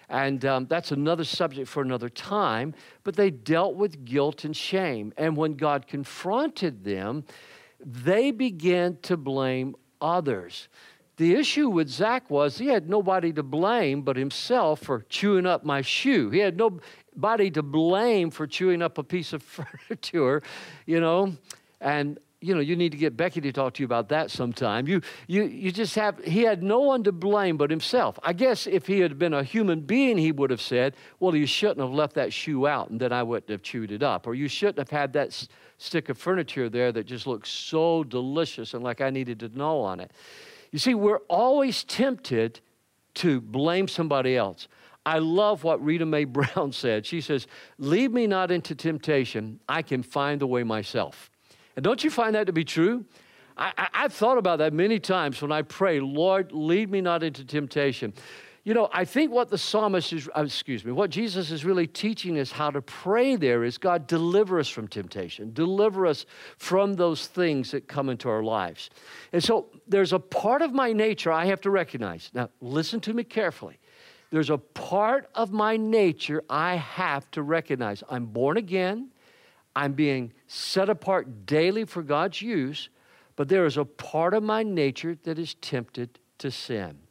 And 0.08 0.46
um, 0.46 0.68
that's 0.68 0.94
another 0.94 1.26
subject 1.26 1.68
for 1.68 1.82
another 1.84 2.08
time. 2.08 2.74
But 3.04 3.18
they 3.18 3.30
dealt 3.30 3.76
with 3.76 4.06
guilt 4.06 4.46
and 4.46 4.56
shame. 4.56 5.12
And 5.18 5.36
when 5.36 5.56
god 5.56 5.86
confronted 5.86 6.86
them 6.86 7.26
they 7.80 8.32
began 8.32 8.98
to 9.04 9.18
blame 9.18 9.76
others 10.02 10.68
the 11.18 11.34
issue 11.36 11.70
with 11.70 11.90
Zach 11.90 12.30
was 12.30 12.58
he 12.58 12.68
had 12.68 12.90
nobody 12.90 13.34
to 13.34 13.44
blame 13.44 14.04
but 14.04 14.16
himself 14.16 14.82
for 14.82 15.06
chewing 15.10 15.46
up 15.46 15.66
my 15.66 15.82
shoe. 15.82 16.30
He 16.30 16.40
had 16.40 16.58
nobody 16.58 17.52
to 17.52 17.64
blame 17.64 18.30
for 18.30 18.48
chewing 18.48 18.82
up 18.82 18.98
a 18.98 19.04
piece 19.04 19.34
of 19.34 19.42
furniture, 19.90 20.44
you 20.86 21.02
know. 21.02 21.34
And 21.82 22.20
you 22.40 22.54
know, 22.54 22.62
you 22.62 22.76
need 22.76 22.92
to 22.92 22.98
get 22.98 23.18
Becky 23.18 23.42
to 23.42 23.52
talk 23.52 23.74
to 23.74 23.82
you 23.82 23.86
about 23.86 24.10
that 24.10 24.30
sometime. 24.30 24.88
You, 24.88 25.02
you, 25.26 25.44
you 25.46 25.72
just 25.72 25.96
have, 25.96 26.24
he 26.24 26.44
had 26.44 26.62
no 26.62 26.82
one 26.82 27.04
to 27.06 27.12
blame 27.12 27.58
but 27.58 27.72
himself. 27.72 28.20
I 28.22 28.34
guess 28.34 28.68
if 28.68 28.86
he 28.86 29.00
had 29.00 29.18
been 29.18 29.34
a 29.34 29.44
human 29.44 29.82
being, 29.82 30.20
he 30.20 30.32
would 30.32 30.52
have 30.52 30.62
said, 30.62 30.96
well, 31.20 31.36
you 31.36 31.48
shouldn't 31.48 31.80
have 31.80 31.90
left 31.90 32.14
that 32.14 32.32
shoe 32.32 32.68
out 32.68 32.92
and 32.92 33.00
then 33.00 33.12
I 33.12 33.24
wouldn't 33.24 33.50
have 33.50 33.64
chewed 33.64 33.92
it 33.92 34.04
up. 34.04 34.28
Or 34.28 34.36
you 34.36 34.48
shouldn't 34.48 34.78
have 34.78 34.92
had 34.92 35.14
that 35.14 35.30
s- 35.30 35.48
stick 35.80 36.10
of 36.10 36.18
furniture 36.20 36.70
there 36.70 36.92
that 36.92 37.08
just 37.08 37.26
looks 37.26 37.50
so 37.50 38.04
delicious 38.04 38.76
and 38.76 38.84
like 38.84 39.02
I 39.02 39.10
needed 39.10 39.40
to 39.40 39.50
gnaw 39.50 39.82
on 39.82 40.00
it. 40.00 40.12
You 40.72 40.80
see, 40.80 40.94
we're 40.94 41.22
always 41.30 41.84
tempted 41.84 42.60
to 43.16 43.42
blame 43.42 43.88
somebody 43.88 44.38
else. 44.38 44.68
I 45.06 45.20
love 45.20 45.64
what 45.64 45.84
Rita 45.84 46.06
Mae 46.06 46.24
Brown 46.26 46.72
said. 46.72 47.06
She 47.06 47.22
says, 47.22 47.48
Lead 47.78 48.14
me 48.14 48.28
not 48.28 48.52
into 48.52 48.76
temptation, 48.76 49.60
I 49.68 49.82
can 49.82 50.04
find 50.04 50.42
the 50.42 50.48
way 50.48 50.64
myself. 50.64 51.32
And 51.76 51.84
don't 51.84 52.04
you 52.04 52.10
find 52.10 52.36
that 52.36 52.48
to 52.48 52.54
be 52.54 52.64
true? 52.64 53.06
I, 53.60 53.88
have 53.94 54.14
thought 54.14 54.38
about 54.38 54.60
that 54.60 54.72
many 54.72 55.00
times 55.00 55.42
when 55.42 55.52
I 55.52 55.64
pray, 55.64 56.00
Lord, 56.00 56.52
lead 56.52 56.92
me 56.92 57.02
not 57.02 57.24
into 57.24 57.44
temptation. 57.44 58.14
You 58.68 58.74
know, 58.74 58.90
I 58.92 59.06
think 59.06 59.32
what 59.32 59.48
the 59.48 59.58
psalmist 59.58 60.12
is, 60.12 60.28
uh, 60.36 60.42
excuse 60.42 60.84
me, 60.84 60.92
what 60.92 61.10
Jesus 61.10 61.52
is 61.52 61.64
really 61.64 61.88
teaching 61.88 62.38
us 62.38 62.52
how 62.52 62.70
to 62.70 62.82
pray 62.82 63.38
there 63.38 63.64
is 63.64 63.78
God, 63.78 64.08
deliver 64.08 64.60
us 64.60 64.68
from 64.68 64.90
temptation, 64.90 65.54
deliver 65.54 66.06
us 66.06 66.26
from 66.58 66.96
those 66.96 67.28
things 67.28 67.72
that 67.72 67.88
come 67.88 68.10
into 68.10 68.28
our 68.28 68.44
lives. 68.44 68.90
And 69.32 69.42
so 69.42 69.68
there's 69.88 70.12
a 70.12 70.20
part 70.20 70.62
of 70.62 70.74
my 70.74 70.92
nature 70.92 71.32
I 71.32 71.46
have 71.46 71.62
to 71.62 71.70
recognize. 71.70 72.30
Now, 72.34 72.50
listen 72.60 73.00
to 73.00 73.14
me 73.14 73.24
carefully. 73.24 73.80
There's 74.32 74.50
a 74.50 74.58
part 74.58 75.30
of 75.34 75.54
my 75.54 75.78
nature 75.78 76.44
I 76.50 76.76
have 76.76 77.32
to 77.32 77.44
recognize. 77.44 78.04
I'm 78.10 78.26
born 78.26 78.58
again, 78.58 79.12
I'm 79.78 79.94
being 79.94 80.34
set 80.48 80.90
apart 80.90 81.46
daily 81.46 81.86
for 81.86 82.04
God's 82.04 82.42
use, 82.42 82.90
but 83.38 83.48
there 83.48 83.66
is 83.66 83.78
a 83.78 83.86
part 83.86 84.34
of 84.34 84.44
my 84.44 84.62
nature 84.62 85.18
that 85.24 85.40
is 85.40 85.54
tempted 85.54 86.20
to 86.40 86.52
sin 86.52 87.07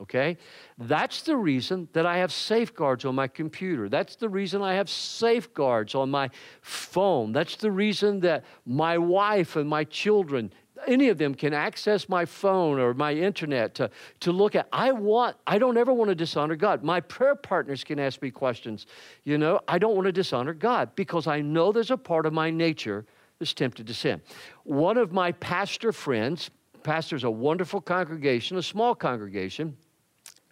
okay? 0.00 0.36
That's 0.78 1.22
the 1.22 1.36
reason 1.36 1.88
that 1.92 2.06
I 2.06 2.18
have 2.18 2.32
safeguards 2.32 3.04
on 3.04 3.14
my 3.14 3.28
computer. 3.28 3.88
That's 3.88 4.16
the 4.16 4.28
reason 4.28 4.62
I 4.62 4.74
have 4.74 4.88
safeguards 4.88 5.94
on 5.94 6.10
my 6.10 6.30
phone. 6.62 7.32
That's 7.32 7.56
the 7.56 7.70
reason 7.70 8.20
that 8.20 8.44
my 8.64 8.98
wife 8.98 9.56
and 9.56 9.68
my 9.68 9.84
children, 9.84 10.52
any 10.86 11.08
of 11.08 11.18
them 11.18 11.34
can 11.34 11.52
access 11.52 12.08
my 12.08 12.24
phone 12.24 12.80
or 12.80 12.94
my 12.94 13.12
internet 13.12 13.74
to, 13.76 13.90
to 14.20 14.32
look 14.32 14.54
at. 14.54 14.68
I 14.72 14.92
want, 14.92 15.36
I 15.46 15.58
don't 15.58 15.76
ever 15.76 15.92
want 15.92 16.08
to 16.08 16.14
dishonor 16.14 16.56
God. 16.56 16.82
My 16.82 17.00
prayer 17.00 17.34
partners 17.34 17.84
can 17.84 17.98
ask 17.98 18.22
me 18.22 18.30
questions. 18.30 18.86
You 19.24 19.38
know, 19.38 19.60
I 19.68 19.78
don't 19.78 19.94
want 19.94 20.06
to 20.06 20.12
dishonor 20.12 20.54
God 20.54 20.94
because 20.94 21.26
I 21.26 21.40
know 21.40 21.72
there's 21.72 21.90
a 21.90 21.96
part 21.96 22.26
of 22.26 22.32
my 22.32 22.50
nature 22.50 23.04
that's 23.38 23.54
tempted 23.54 23.86
to 23.86 23.94
sin. 23.94 24.20
One 24.64 24.96
of 24.96 25.12
my 25.12 25.32
pastor 25.32 25.92
friends, 25.92 26.50
pastor's 26.82 27.24
a 27.24 27.30
wonderful 27.30 27.80
congregation, 27.80 28.56
a 28.56 28.62
small 28.62 28.94
congregation, 28.94 29.76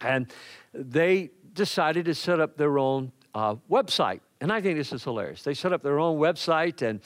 and 0.01 0.31
they 0.73 1.31
decided 1.53 2.05
to 2.05 2.15
set 2.15 2.39
up 2.39 2.57
their 2.57 2.77
own 2.77 3.11
uh, 3.33 3.55
website. 3.69 4.21
And 4.41 4.51
I 4.51 4.61
think 4.61 4.77
this 4.77 4.93
is 4.93 5.03
hilarious. 5.03 5.43
They 5.43 5.53
set 5.53 5.73
up 5.73 5.83
their 5.83 5.99
own 5.99 6.17
website 6.17 6.81
and 6.81 7.01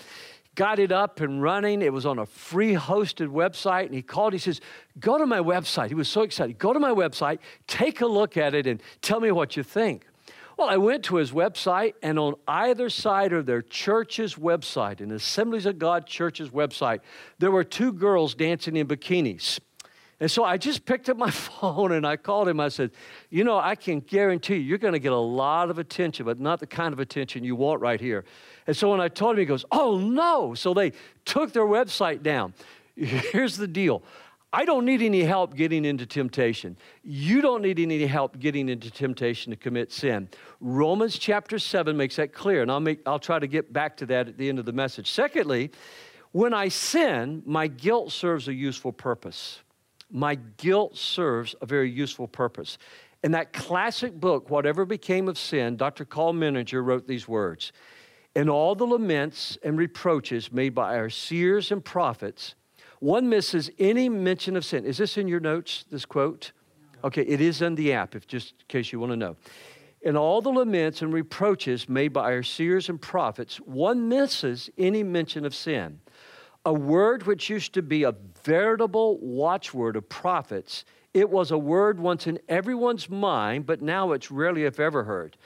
got 0.55 0.77
it 0.79 0.91
up 0.91 1.19
and 1.19 1.41
running. 1.41 1.81
It 1.81 1.91
was 1.91 2.05
on 2.05 2.19
a 2.19 2.25
free 2.25 2.73
hosted 2.73 3.27
website. 3.27 3.87
And 3.87 3.95
he 3.95 4.01
called, 4.01 4.33
he 4.33 4.39
says, 4.39 4.61
Go 4.99 5.17
to 5.17 5.25
my 5.25 5.39
website. 5.39 5.87
He 5.87 5.95
was 5.95 6.07
so 6.09 6.21
excited. 6.21 6.59
Go 6.59 6.73
to 6.73 6.79
my 6.79 6.91
website, 6.91 7.39
take 7.67 8.01
a 8.01 8.05
look 8.05 8.37
at 8.37 8.53
it, 8.53 8.67
and 8.67 8.81
tell 9.01 9.19
me 9.19 9.31
what 9.31 9.57
you 9.57 9.63
think. 9.63 10.05
Well, 10.57 10.69
I 10.69 10.77
went 10.77 11.03
to 11.05 11.15
his 11.15 11.31
website, 11.31 11.95
and 12.03 12.19
on 12.19 12.35
either 12.47 12.87
side 12.87 13.33
of 13.33 13.47
their 13.47 13.63
church's 13.63 14.35
website, 14.35 15.01
an 15.01 15.11
Assemblies 15.11 15.65
of 15.65 15.79
God 15.79 16.05
Church's 16.05 16.51
website, 16.51 16.99
there 17.39 17.49
were 17.49 17.63
two 17.63 17.91
girls 17.91 18.35
dancing 18.35 18.75
in 18.75 18.87
bikinis. 18.87 19.59
And 20.23 20.31
so 20.31 20.45
I 20.45 20.55
just 20.55 20.85
picked 20.85 21.09
up 21.09 21.17
my 21.17 21.29
phone 21.31 21.91
and 21.91 22.07
I 22.07 22.15
called 22.15 22.47
him. 22.47 22.61
I 22.61 22.69
said, 22.69 22.91
You 23.29 23.43
know, 23.43 23.57
I 23.57 23.75
can 23.75 23.99
guarantee 23.99 24.55
you, 24.55 24.61
you're 24.61 24.77
going 24.77 24.93
to 24.93 24.99
get 24.99 25.11
a 25.11 25.17
lot 25.17 25.69
of 25.69 25.79
attention, 25.79 26.25
but 26.25 26.39
not 26.39 26.61
the 26.61 26.65
kind 26.65 26.93
of 26.93 27.01
attention 27.01 27.43
you 27.43 27.57
want 27.57 27.81
right 27.81 27.99
here. 27.99 28.23
And 28.65 28.75
so 28.75 28.89
when 28.89 29.01
I 29.01 29.09
told 29.09 29.33
him, 29.35 29.39
he 29.39 29.45
goes, 29.45 29.65
Oh, 29.69 29.99
no. 29.99 30.53
So 30.53 30.73
they 30.73 30.93
took 31.25 31.51
their 31.51 31.65
website 31.65 32.23
down. 32.23 32.53
Here's 32.95 33.57
the 33.57 33.67
deal 33.67 34.01
I 34.53 34.63
don't 34.63 34.85
need 34.85 35.01
any 35.01 35.23
help 35.23 35.57
getting 35.57 35.83
into 35.83 36.05
temptation. 36.05 36.77
You 37.03 37.41
don't 37.41 37.61
need 37.61 37.77
any 37.77 38.05
help 38.05 38.39
getting 38.39 38.69
into 38.69 38.89
temptation 38.89 39.51
to 39.51 39.57
commit 39.57 39.91
sin. 39.91 40.29
Romans 40.61 41.17
chapter 41.17 41.59
7 41.59 41.97
makes 41.97 42.15
that 42.15 42.31
clear, 42.31 42.61
and 42.61 42.71
I'll, 42.71 42.79
make, 42.79 43.01
I'll 43.05 43.19
try 43.19 43.39
to 43.39 43.47
get 43.47 43.73
back 43.73 43.97
to 43.97 44.05
that 44.05 44.29
at 44.29 44.37
the 44.37 44.47
end 44.47 44.57
of 44.57 44.63
the 44.63 44.71
message. 44.71 45.11
Secondly, 45.11 45.69
when 46.31 46.53
I 46.53 46.69
sin, 46.69 47.43
my 47.45 47.67
guilt 47.67 48.13
serves 48.13 48.47
a 48.47 48.53
useful 48.53 48.93
purpose 48.93 49.59
my 50.11 50.35
guilt 50.35 50.97
serves 50.97 51.55
a 51.61 51.65
very 51.65 51.89
useful 51.89 52.27
purpose. 52.27 52.77
In 53.23 53.31
that 53.31 53.53
classic 53.53 54.19
book, 54.19 54.49
Whatever 54.49 54.85
Became 54.85 55.27
of 55.27 55.37
Sin, 55.37 55.77
Dr. 55.77 56.03
Karl 56.03 56.33
Menninger 56.33 56.83
wrote 56.83 57.07
these 57.07 57.27
words 57.27 57.71
In 58.35 58.49
all 58.49 58.75
the 58.75 58.85
laments 58.85 59.57
and 59.63 59.77
reproaches 59.77 60.51
made 60.51 60.75
by 60.75 60.97
our 60.97 61.09
seers 61.09 61.71
and 61.71 61.83
prophets, 61.83 62.55
one 62.99 63.29
misses 63.29 63.69
any 63.79 64.09
mention 64.09 64.55
of 64.55 64.63
sin. 64.63 64.85
Is 64.85 64.97
this 64.97 65.17
in 65.17 65.27
your 65.27 65.39
notes, 65.39 65.85
this 65.89 66.05
quote? 66.05 66.51
Okay, 67.03 67.23
it 67.23 67.41
is 67.41 67.61
in 67.61 67.75
the 67.75 67.91
app, 67.93 68.15
if 68.15 68.27
just 68.27 68.51
in 68.51 68.65
case 68.69 68.91
you 68.93 68.99
want 68.99 69.11
to 69.11 69.17
know. 69.17 69.35
In 70.01 70.17
all 70.17 70.41
the 70.41 70.51
laments 70.51 71.01
and 71.01 71.13
reproaches 71.13 71.87
made 71.87 72.09
by 72.09 72.33
our 72.33 72.43
seers 72.43 72.89
and 72.89 73.01
prophets, 73.01 73.57
one 73.57 74.09
misses 74.09 74.69
any 74.77 75.01
mention 75.01 75.45
of 75.45 75.55
sin. 75.55 75.99
A 76.65 76.73
word 76.73 77.23
which 77.23 77.49
used 77.49 77.73
to 77.73 77.81
be 77.81 78.03
a 78.03 78.15
veritable 78.43 79.17
watchword 79.19 79.95
of 79.95 80.07
prophets. 80.07 80.85
It 81.13 81.29
was 81.29 81.51
a 81.51 81.57
word 81.57 81.99
once 81.99 82.25
in 82.25 82.39
everyone's 82.47 83.09
mind, 83.09 83.65
but 83.65 83.81
now 83.81 84.13
it's 84.13 84.31
rarely, 84.31 84.63
if 84.63 84.79
ever, 84.79 85.03
heard. 85.03 85.37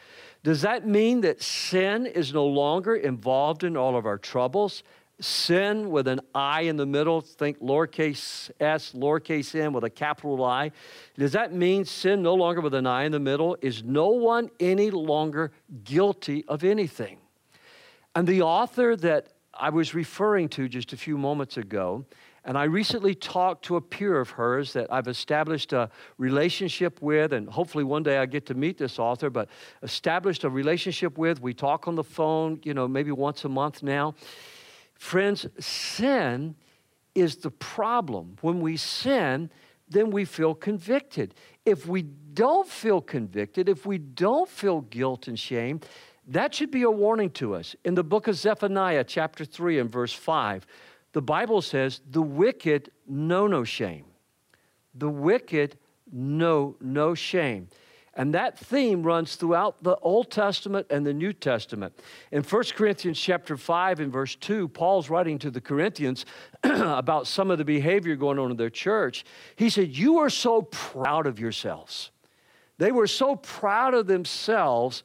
Does 0.43 0.61
that 0.61 0.87
mean 0.87 1.21
that 1.21 1.41
sin 1.41 2.05
is 2.05 2.33
no 2.33 2.45
longer 2.45 2.95
involved 2.95 3.63
in 3.63 3.75
all 3.75 3.97
of 3.97 4.05
our 4.05 4.17
troubles? 4.17 4.83
Sin 5.19 5.89
with 5.89 6.07
an 6.07 6.21
I 6.35 6.61
in 6.61 6.77
the 6.77 6.85
middle, 6.85 7.21
think 7.21 7.59
lowercase 7.59 8.51
s, 8.59 8.93
lowercase 8.93 9.59
n 9.59 9.73
with 9.73 9.83
a 9.83 9.89
capital 9.89 10.43
I. 10.43 10.71
Does 11.17 11.31
that 11.31 11.51
mean 11.51 11.83
sin 11.85 12.21
no 12.21 12.35
longer 12.35 12.61
with 12.61 12.75
an 12.75 12.85
I 12.85 13.03
in 13.03 13.11
the 13.11 13.19
middle? 13.19 13.57
Is 13.61 13.83
no 13.83 14.09
one 14.09 14.51
any 14.59 14.91
longer 14.91 15.51
guilty 15.83 16.45
of 16.47 16.63
anything? 16.63 17.17
And 18.15 18.27
the 18.27 18.43
author 18.43 18.95
that 18.97 19.29
I 19.59 19.69
was 19.69 19.93
referring 19.93 20.49
to 20.49 20.67
just 20.67 20.93
a 20.93 20.97
few 20.97 21.17
moments 21.17 21.57
ago 21.57 22.05
and 22.47 22.57
I 22.57 22.63
recently 22.63 23.13
talked 23.13 23.65
to 23.65 23.75
a 23.75 23.81
peer 23.81 24.21
of 24.21 24.29
hers 24.29 24.71
that 24.71 24.87
I've 24.89 25.09
established 25.09 25.73
a 25.73 25.89
relationship 26.17 27.01
with, 27.01 27.33
and 27.33 27.49
hopefully 27.49 27.83
one 27.83 28.03
day 28.03 28.19
I 28.19 28.25
get 28.25 28.45
to 28.45 28.53
meet 28.53 28.77
this 28.77 28.99
author, 28.99 29.29
but 29.29 29.49
established 29.83 30.45
a 30.45 30.49
relationship 30.49 31.17
with. 31.17 31.41
We 31.41 31.53
talk 31.53 31.89
on 31.89 31.95
the 31.95 32.05
phone, 32.05 32.61
you 32.63 32.73
know, 32.73 32.87
maybe 32.87 33.11
once 33.11 33.43
a 33.43 33.49
month 33.49 33.83
now. 33.83 34.15
Friends, 34.93 35.45
sin 35.59 36.55
is 37.15 37.35
the 37.35 37.51
problem. 37.51 38.37
When 38.39 38.61
we 38.61 38.77
sin, 38.77 39.49
then 39.89 40.09
we 40.09 40.23
feel 40.23 40.55
convicted. 40.55 41.35
If 41.65 41.85
we 41.85 42.03
don't 42.03 42.67
feel 42.67 43.01
convicted, 43.01 43.67
if 43.67 43.85
we 43.85 43.97
don't 43.97 44.47
feel 44.47 44.81
guilt 44.81 45.27
and 45.27 45.37
shame, 45.37 45.81
that 46.27 46.53
should 46.53 46.71
be 46.71 46.83
a 46.83 46.91
warning 46.91 47.29
to 47.31 47.55
us. 47.55 47.75
In 47.85 47.95
the 47.95 48.03
book 48.03 48.27
of 48.27 48.35
Zephaniah, 48.35 49.03
chapter 49.03 49.45
3 49.45 49.79
and 49.79 49.91
verse 49.91 50.13
5, 50.13 50.65
the 51.13 51.21
Bible 51.21 51.61
says, 51.61 52.01
the 52.09 52.21
wicked 52.21 52.91
know 53.07 53.47
no 53.47 53.63
shame. 53.63 54.05
The 54.93 55.09
wicked 55.09 55.77
know 56.11 56.75
no 56.81 57.15
shame. 57.15 57.69
And 58.13 58.33
that 58.33 58.57
theme 58.57 59.03
runs 59.03 59.35
throughout 59.35 59.83
the 59.83 59.95
Old 59.97 60.31
Testament 60.31 60.87
and 60.89 61.05
the 61.05 61.13
New 61.13 61.33
Testament. 61.33 61.97
In 62.31 62.41
1 62.41 62.63
Corinthians 62.75 63.19
chapter 63.19 63.55
5 63.55 63.99
and 63.99 64.11
verse 64.11 64.35
2, 64.35 64.69
Paul's 64.69 65.09
writing 65.09 65.37
to 65.39 65.51
the 65.51 65.61
Corinthians 65.61 66.25
about 66.63 67.27
some 67.27 67.51
of 67.51 67.59
the 67.59 67.65
behavior 67.65 68.15
going 68.15 68.39
on 68.39 68.49
in 68.49 68.57
their 68.57 68.71
church. 68.71 69.23
He 69.55 69.69
said, 69.69 69.95
You 69.95 70.17
are 70.17 70.31
so 70.31 70.63
proud 70.63 71.27
of 71.27 71.39
yourselves. 71.39 72.09
They 72.79 72.91
were 72.91 73.07
so 73.07 73.35
proud 73.35 73.93
of 73.93 74.07
themselves 74.07 75.03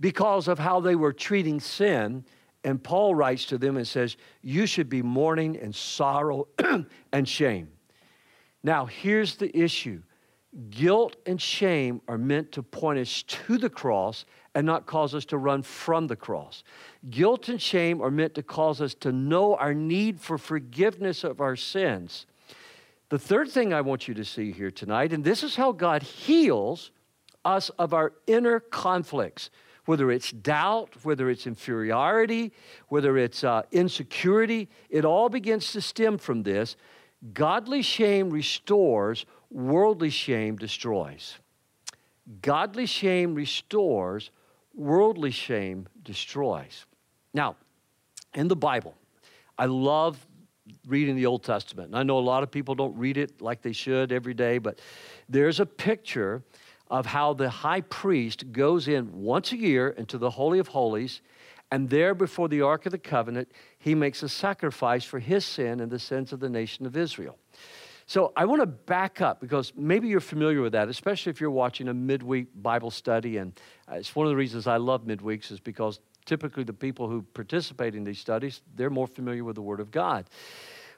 because 0.00 0.48
of 0.48 0.58
how 0.58 0.80
they 0.80 0.96
were 0.96 1.12
treating 1.12 1.60
sin 1.60 2.24
and 2.64 2.82
Paul 2.82 3.14
writes 3.14 3.44
to 3.46 3.58
them 3.58 3.76
and 3.76 3.86
says, 3.86 4.16
You 4.42 4.66
should 4.66 4.88
be 4.88 5.02
mourning 5.02 5.58
and 5.58 5.74
sorrow 5.74 6.48
and 7.12 7.28
shame. 7.28 7.68
Now, 8.62 8.86
here's 8.86 9.36
the 9.36 9.56
issue 9.56 10.02
guilt 10.70 11.16
and 11.26 11.42
shame 11.42 12.00
are 12.06 12.16
meant 12.16 12.52
to 12.52 12.62
point 12.62 12.98
us 12.98 13.24
to 13.24 13.58
the 13.58 13.68
cross 13.68 14.24
and 14.54 14.64
not 14.64 14.86
cause 14.86 15.12
us 15.12 15.24
to 15.26 15.36
run 15.36 15.62
from 15.62 16.06
the 16.06 16.16
cross. 16.16 16.62
Guilt 17.10 17.48
and 17.48 17.60
shame 17.60 18.00
are 18.00 18.10
meant 18.10 18.34
to 18.36 18.42
cause 18.42 18.80
us 18.80 18.94
to 18.94 19.10
know 19.10 19.56
our 19.56 19.74
need 19.74 20.20
for 20.20 20.38
forgiveness 20.38 21.24
of 21.24 21.40
our 21.40 21.56
sins. 21.56 22.26
The 23.08 23.18
third 23.18 23.50
thing 23.50 23.74
I 23.74 23.80
want 23.80 24.06
you 24.06 24.14
to 24.14 24.24
see 24.24 24.52
here 24.52 24.70
tonight, 24.70 25.12
and 25.12 25.24
this 25.24 25.42
is 25.42 25.56
how 25.56 25.72
God 25.72 26.02
heals 26.04 26.92
us 27.44 27.68
of 27.70 27.92
our 27.92 28.12
inner 28.28 28.60
conflicts 28.60 29.50
whether 29.86 30.10
it's 30.10 30.30
doubt, 30.30 30.90
whether 31.02 31.30
it's 31.30 31.46
inferiority, 31.46 32.52
whether 32.88 33.18
it's 33.18 33.44
uh, 33.44 33.62
insecurity, 33.72 34.68
it 34.88 35.04
all 35.04 35.28
begins 35.28 35.72
to 35.72 35.80
stem 35.80 36.18
from 36.18 36.42
this. 36.42 36.76
Godly 37.32 37.82
shame 37.82 38.30
restores, 38.30 39.26
worldly 39.50 40.10
shame 40.10 40.56
destroys. 40.56 41.38
Godly 42.42 42.86
shame 42.86 43.34
restores, 43.34 44.30
worldly 44.74 45.30
shame 45.30 45.88
destroys. 46.02 46.86
Now, 47.32 47.56
in 48.34 48.48
the 48.48 48.56
Bible, 48.56 48.94
I 49.58 49.66
love 49.66 50.26
reading 50.86 51.16
the 51.16 51.26
Old 51.26 51.42
Testament. 51.42 51.88
And 51.88 51.96
I 51.96 52.02
know 52.02 52.18
a 52.18 52.20
lot 52.20 52.42
of 52.42 52.50
people 52.50 52.74
don't 52.74 52.96
read 52.96 53.16
it 53.16 53.40
like 53.40 53.62
they 53.62 53.72
should 53.72 54.12
every 54.12 54.34
day, 54.34 54.58
but 54.58 54.80
there's 55.28 55.60
a 55.60 55.66
picture 55.66 56.42
of 56.94 57.06
how 57.06 57.34
the 57.34 57.50
high 57.50 57.80
priest 57.80 58.52
goes 58.52 58.86
in 58.86 59.10
once 59.20 59.50
a 59.50 59.56
year 59.56 59.88
into 59.88 60.16
the 60.16 60.30
Holy 60.30 60.60
of 60.60 60.68
Holies, 60.68 61.22
and 61.72 61.90
there 61.90 62.14
before 62.14 62.48
the 62.48 62.60
Ark 62.60 62.86
of 62.86 62.92
the 62.92 62.98
Covenant, 62.98 63.50
he 63.78 63.96
makes 63.96 64.22
a 64.22 64.28
sacrifice 64.28 65.04
for 65.04 65.18
his 65.18 65.44
sin 65.44 65.80
and 65.80 65.90
the 65.90 65.98
sins 65.98 66.32
of 66.32 66.38
the 66.38 66.48
nation 66.48 66.86
of 66.86 66.96
Israel. 66.96 67.36
So 68.06 68.32
I 68.36 68.44
want 68.44 68.62
to 68.62 68.66
back 68.66 69.20
up 69.20 69.40
because 69.40 69.72
maybe 69.74 70.06
you're 70.06 70.20
familiar 70.20 70.62
with 70.62 70.70
that, 70.74 70.88
especially 70.88 71.30
if 71.30 71.40
you're 71.40 71.50
watching 71.50 71.88
a 71.88 71.94
midweek 71.94 72.46
Bible 72.62 72.92
study. 72.92 73.38
And 73.38 73.58
uh, 73.90 73.96
it's 73.96 74.14
one 74.14 74.26
of 74.26 74.30
the 74.30 74.36
reasons 74.36 74.68
I 74.68 74.76
love 74.76 75.04
midweeks 75.04 75.50
is 75.50 75.58
because 75.58 75.98
typically 76.26 76.62
the 76.62 76.72
people 76.72 77.08
who 77.08 77.22
participate 77.22 77.96
in 77.96 78.04
these 78.04 78.20
studies, 78.20 78.62
they're 78.76 78.88
more 78.88 79.08
familiar 79.08 79.42
with 79.42 79.56
the 79.56 79.62
Word 79.62 79.80
of 79.80 79.90
God. 79.90 80.26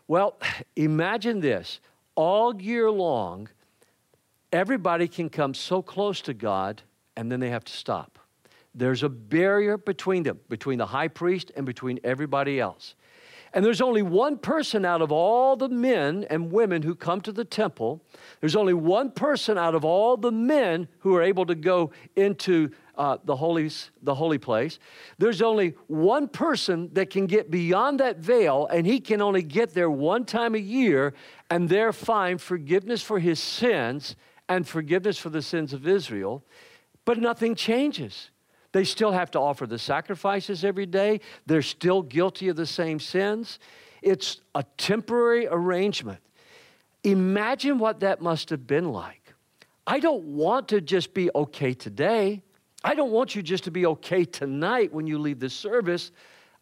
Well, 0.09 0.37
imagine 0.77 1.41
this. 1.41 1.81
All 2.17 2.61
year 2.61 2.91
long, 2.91 3.49
Everybody 4.53 5.09
can 5.09 5.29
come 5.29 5.55
so 5.55 5.83
close 5.83 6.21
to 6.23 6.35
God 6.35 6.83
and 7.17 7.31
then 7.31 7.41
they 7.41 7.51
have 7.51 7.65
to 7.65 7.73
stop. 7.73 8.19
There's 8.75 9.03
a 9.03 9.09
barrier 9.09 9.79
between 9.79 10.23
them, 10.23 10.39
between 10.49 10.79
the 10.79 10.87
high 10.87 11.09
priest 11.09 11.51
and 11.57 11.65
between 11.65 11.99
everybody 12.05 12.61
else. 12.61 12.95
And 13.55 13.65
there's 13.65 13.81
only 13.81 14.03
one 14.03 14.37
person 14.37 14.85
out 14.85 15.01
of 15.01 15.11
all 15.11 15.57
the 15.57 15.71
men 15.71 16.27
and 16.29 16.53
women 16.53 16.83
who 16.83 16.95
come 16.95 17.23
to 17.23 17.33
the 17.33 17.45
temple. 17.45 18.03
There's 18.41 18.55
only 18.55 18.75
one 18.75 19.11
person 19.11 19.57
out 19.57 19.75
of 19.75 19.83
all 19.83 20.19
the 20.19 20.31
men 20.31 20.89
who 20.99 21.15
are 21.15 21.23
able 21.23 21.47
to 21.47 21.55
go 21.55 21.91
into 22.17 22.71
uh, 22.99 23.17
the, 23.25 23.37
holy, 23.37 23.71
the 24.03 24.15
holy 24.15 24.37
place. 24.37 24.79
There's 25.17 25.41
only 25.41 25.75
one 25.87 26.29
person 26.29 26.91
that 26.93 27.09
can 27.09 27.27
get 27.27 27.51
beyond 27.51 28.01
that 28.01 28.19
veil, 28.19 28.67
and 28.67 28.87
he 28.87 29.01
can 29.01 29.23
only 29.23 29.43
get 29.43 29.73
there 29.73 29.91
one 29.91 30.27
time 30.27 30.55
a 30.55 30.59
year 30.59 31.15
and 31.49 31.67
there 31.69 31.95
find 31.95 32.41
forgiveness 32.41 33.01
for 33.01 33.19
his 33.19 33.39
sins 33.39 34.17
and 34.49 34.67
forgiveness 34.67 35.19
for 35.19 35.31
the 35.31 35.43
sins 35.43 35.73
of 35.73 35.87
Israel, 35.87 36.45
but 37.05 37.19
nothing 37.19 37.55
changes. 37.55 38.31
They 38.73 38.85
still 38.85 39.13
have 39.13 39.31
to 39.33 39.41
offer 39.41 39.67
the 39.67 39.79
sacrifices 39.79 40.65
every 40.65 40.87
day. 40.87 41.21
They're 41.47 41.63
still 41.63 42.03
guilty 42.03 42.49
of 42.49 42.57
the 42.57 42.67
same 42.67 43.01
sins. 43.01 43.59
It's 44.03 44.41
a 44.55 44.65
temporary 44.77 45.47
arrangement. 45.47 46.21
Imagine 47.03 47.79
what 47.79 48.01
that 48.01 48.21
must 48.21 48.51
have 48.51 48.67
been 48.67 48.93
like. 48.93 49.35
I 49.87 50.01
don't 50.01 50.25
want 50.25 50.69
to 50.69 50.81
just 50.81 51.15
be 51.15 51.31
okay 51.35 51.73
today. 51.73 52.43
I 52.83 52.95
don't 52.95 53.13
want 53.13 53.35
you 53.35 53.43
just 53.43 53.65
to 53.65 53.71
be 53.71 53.87
okay 53.87 54.25
tonight 54.25 54.93
when 54.93 55.07
you 55.07 55.19
leave 55.19 55.39
the 55.41 55.49
service. 55.49 56.11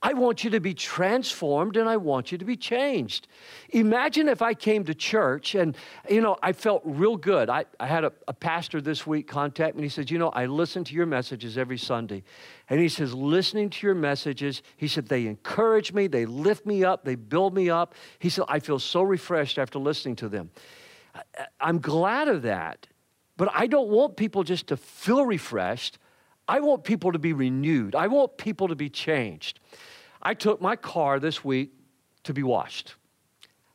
I 0.04 0.12
want 0.12 0.44
you 0.44 0.50
to 0.50 0.60
be 0.60 0.74
transformed 0.74 1.78
and 1.78 1.88
I 1.88 1.96
want 1.96 2.30
you 2.30 2.36
to 2.36 2.44
be 2.44 2.58
changed. 2.58 3.26
Imagine 3.70 4.28
if 4.28 4.42
I 4.42 4.52
came 4.52 4.84
to 4.84 4.94
church 4.94 5.54
and, 5.54 5.74
you 6.10 6.20
know, 6.20 6.36
I 6.42 6.52
felt 6.52 6.82
real 6.84 7.16
good. 7.16 7.48
I, 7.48 7.64
I 7.80 7.86
had 7.86 8.04
a, 8.04 8.12
a 8.28 8.34
pastor 8.34 8.82
this 8.82 9.06
week 9.06 9.26
contact 9.26 9.76
me 9.76 9.78
and 9.78 9.84
he 9.84 9.88
said, 9.88 10.10
You 10.10 10.18
know, 10.18 10.28
I 10.28 10.44
listen 10.44 10.84
to 10.84 10.94
your 10.94 11.06
messages 11.06 11.56
every 11.56 11.78
Sunday. 11.78 12.22
And 12.68 12.78
he 12.80 12.90
says, 12.90 13.14
Listening 13.14 13.70
to 13.70 13.86
your 13.86 13.94
messages, 13.94 14.60
he 14.76 14.88
said, 14.88 15.08
they 15.08 15.26
encourage 15.26 15.94
me, 15.94 16.06
they 16.06 16.26
lift 16.26 16.66
me 16.66 16.84
up, 16.84 17.06
they 17.06 17.14
build 17.14 17.54
me 17.54 17.70
up. 17.70 17.94
He 18.18 18.28
said, 18.28 18.44
I 18.46 18.58
feel 18.58 18.78
so 18.78 19.00
refreshed 19.00 19.56
after 19.56 19.78
listening 19.78 20.16
to 20.16 20.28
them. 20.28 20.50
I'm 21.58 21.78
glad 21.78 22.28
of 22.28 22.42
that, 22.42 22.88
but 23.38 23.48
I 23.54 23.66
don't 23.66 23.88
want 23.88 24.18
people 24.18 24.42
just 24.42 24.66
to 24.66 24.76
feel 24.76 25.24
refreshed. 25.24 25.98
I 26.46 26.60
want 26.60 26.84
people 26.84 27.12
to 27.12 27.18
be 27.18 27.32
renewed. 27.32 27.94
I 27.94 28.08
want 28.08 28.36
people 28.36 28.68
to 28.68 28.74
be 28.76 28.90
changed. 28.90 29.60
I 30.24 30.34
took 30.34 30.60
my 30.60 30.76
car 30.76 31.20
this 31.20 31.44
week 31.44 31.72
to 32.24 32.32
be 32.32 32.42
washed. 32.42 32.94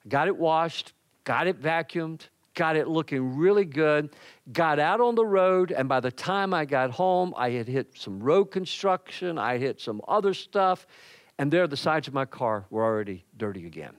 Got 0.08 0.27
it 0.27 0.36
washed, 0.36 0.94
got 1.24 1.48
it 1.48 1.62
vacuumed, 1.62 2.27
got 2.56 2.75
it 2.75 2.88
looking 2.88 3.38
really 3.38 3.65
good, 3.65 4.10
got 4.51 4.79
out 4.79 5.00
on 5.00 5.15
the 5.15 5.25
road, 5.25 5.72
and 5.72 5.88
by 5.88 6.00
the 6.00 6.12
time 6.12 6.53
I 6.53 6.65
got 6.65 6.91
home, 6.91 7.34
I 7.38 7.51
had 7.51 7.68
hit 7.68 7.96
some 7.96 8.20
road 8.20 8.46
construction, 8.46 9.38
I 9.38 9.58
hit 9.58 9.79
some 9.79 10.01
other 10.08 10.34
stuff, 10.34 10.88
and 11.38 11.51
there 11.51 11.68
the 11.68 11.77
sides 11.77 12.08
of 12.08 12.13
my 12.13 12.25
car 12.25 12.65
were 12.70 12.84
already 12.84 13.25
dirty 13.38 13.68
again. 13.68 13.94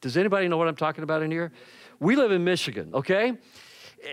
Does 0.00 0.16
anybody 0.16 0.48
know 0.48 0.56
what 0.56 0.68
I'm 0.68 0.76
talking 0.76 1.04
about 1.04 1.22
in 1.22 1.30
here? 1.30 1.52
We 2.00 2.16
live 2.16 2.32
in 2.32 2.44
Michigan, 2.44 2.90
okay? 2.94 3.38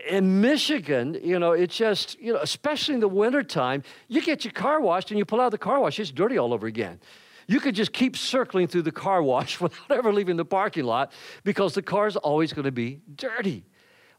in 0.07 0.41
Michigan, 0.41 1.19
you 1.22 1.39
know, 1.39 1.51
it's 1.51 1.75
just, 1.75 2.19
you 2.19 2.34
know, 2.34 2.39
especially 2.39 2.95
in 2.95 3.00
the 3.00 3.07
wintertime, 3.07 3.84
you 4.07 4.22
get 4.22 4.43
your 4.43 4.51
car 4.51 4.81
washed 4.81 5.12
and 5.12 5.17
you 5.17 5.25
pull 5.25 5.39
out 5.39 5.48
of 5.48 5.51
the 5.51 5.57
car 5.57 5.79
wash, 5.79 6.00
it's 6.00 6.12
dirty 6.12 6.38
all 6.38 6.53
over 6.53 6.67
again. 6.67 7.00
You 7.47 7.59
could 7.59 7.75
just 7.75 7.93
keep 7.93 8.17
circling 8.17 8.67
through 8.67 8.83
the 8.83 8.91
car 8.91 9.21
wash 9.21 9.59
without 9.61 9.91
ever 9.91 10.13
leaving 10.13 10.37
the 10.37 10.45
parking 10.45 10.85
lot 10.85 11.11
because 11.43 11.73
the 11.73 11.81
car's 11.81 12.15
always 12.15 12.53
going 12.53 12.65
to 12.65 12.71
be 12.71 13.01
dirty. 13.15 13.65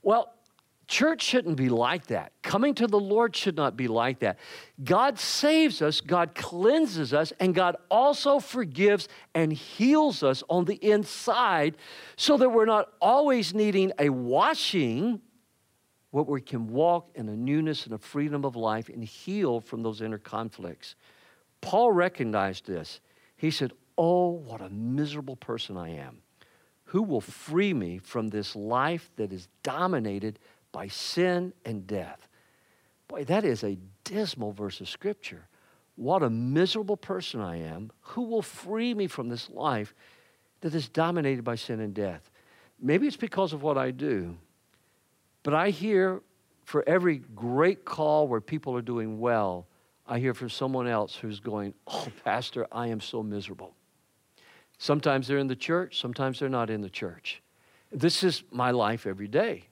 Well, 0.02 0.32
church 0.86 1.22
shouldn't 1.22 1.56
be 1.56 1.68
like 1.68 2.06
that. 2.06 2.32
Coming 2.42 2.74
to 2.76 2.86
the 2.86 3.00
Lord 3.00 3.34
should 3.34 3.56
not 3.56 3.76
be 3.76 3.88
like 3.88 4.20
that. 4.20 4.38
God 4.84 5.18
saves 5.18 5.82
us, 5.82 6.00
God 6.00 6.34
cleanses 6.34 7.12
us, 7.12 7.32
and 7.40 7.54
God 7.54 7.76
also 7.90 8.38
forgives 8.38 9.08
and 9.34 9.52
heals 9.52 10.22
us 10.22 10.44
on 10.48 10.64
the 10.64 10.76
inside 10.76 11.76
so 12.16 12.36
that 12.36 12.50
we're 12.50 12.66
not 12.66 12.92
always 13.00 13.52
needing 13.52 13.92
a 13.98 14.10
washing 14.10 15.20
but 16.16 16.28
we 16.28 16.40
can 16.40 16.68
walk 16.68 17.10
in 17.14 17.28
a 17.28 17.36
newness 17.36 17.84
and 17.84 17.94
a 17.94 17.98
freedom 17.98 18.46
of 18.46 18.56
life 18.56 18.88
and 18.88 19.04
heal 19.04 19.60
from 19.60 19.82
those 19.82 20.00
inner 20.00 20.16
conflicts. 20.16 20.94
Paul 21.60 21.92
recognized 21.92 22.66
this. 22.66 23.00
He 23.36 23.50
said, 23.50 23.72
Oh, 23.98 24.30
what 24.30 24.60
a 24.60 24.68
miserable 24.68 25.36
person 25.36 25.76
I 25.76 25.90
am. 25.90 26.18
Who 26.86 27.02
will 27.02 27.20
free 27.20 27.74
me 27.74 27.98
from 27.98 28.28
this 28.28 28.54
life 28.54 29.10
that 29.16 29.32
is 29.32 29.48
dominated 29.62 30.38
by 30.72 30.88
sin 30.88 31.52
and 31.64 31.86
death? 31.86 32.28
Boy, 33.08 33.24
that 33.24 33.44
is 33.44 33.64
a 33.64 33.78
dismal 34.04 34.52
verse 34.52 34.80
of 34.80 34.88
Scripture. 34.88 35.48
What 35.96 36.22
a 36.22 36.30
miserable 36.30 36.96
person 36.96 37.40
I 37.40 37.56
am. 37.56 37.90
Who 38.00 38.22
will 38.22 38.42
free 38.42 38.92
me 38.94 39.06
from 39.06 39.28
this 39.28 39.48
life 39.50 39.94
that 40.60 40.74
is 40.74 40.88
dominated 40.88 41.42
by 41.42 41.54
sin 41.56 41.80
and 41.80 41.94
death? 41.94 42.30
Maybe 42.80 43.06
it's 43.06 43.16
because 43.16 43.52
of 43.52 43.62
what 43.62 43.78
I 43.78 43.90
do, 43.90 44.36
but 45.42 45.54
I 45.54 45.70
hear 45.70 46.20
for 46.64 46.84
every 46.86 47.22
great 47.34 47.84
call 47.84 48.28
where 48.28 48.40
people 48.40 48.76
are 48.76 48.82
doing 48.82 49.18
well, 49.18 49.66
I 50.08 50.18
hear 50.18 50.34
from 50.34 50.50
someone 50.50 50.86
else 50.86 51.16
who's 51.16 51.40
going, 51.40 51.74
Oh, 51.86 52.08
Pastor, 52.24 52.66
I 52.70 52.88
am 52.88 53.00
so 53.00 53.22
miserable. 53.22 53.74
Sometimes 54.78 55.26
they're 55.26 55.38
in 55.38 55.46
the 55.46 55.56
church, 55.56 55.98
sometimes 55.98 56.38
they're 56.38 56.48
not 56.48 56.70
in 56.70 56.80
the 56.80 56.90
church. 56.90 57.42
This 57.90 58.22
is 58.22 58.42
my 58.50 58.70
life 58.70 59.06
every 59.06 59.28
day. 59.28 59.64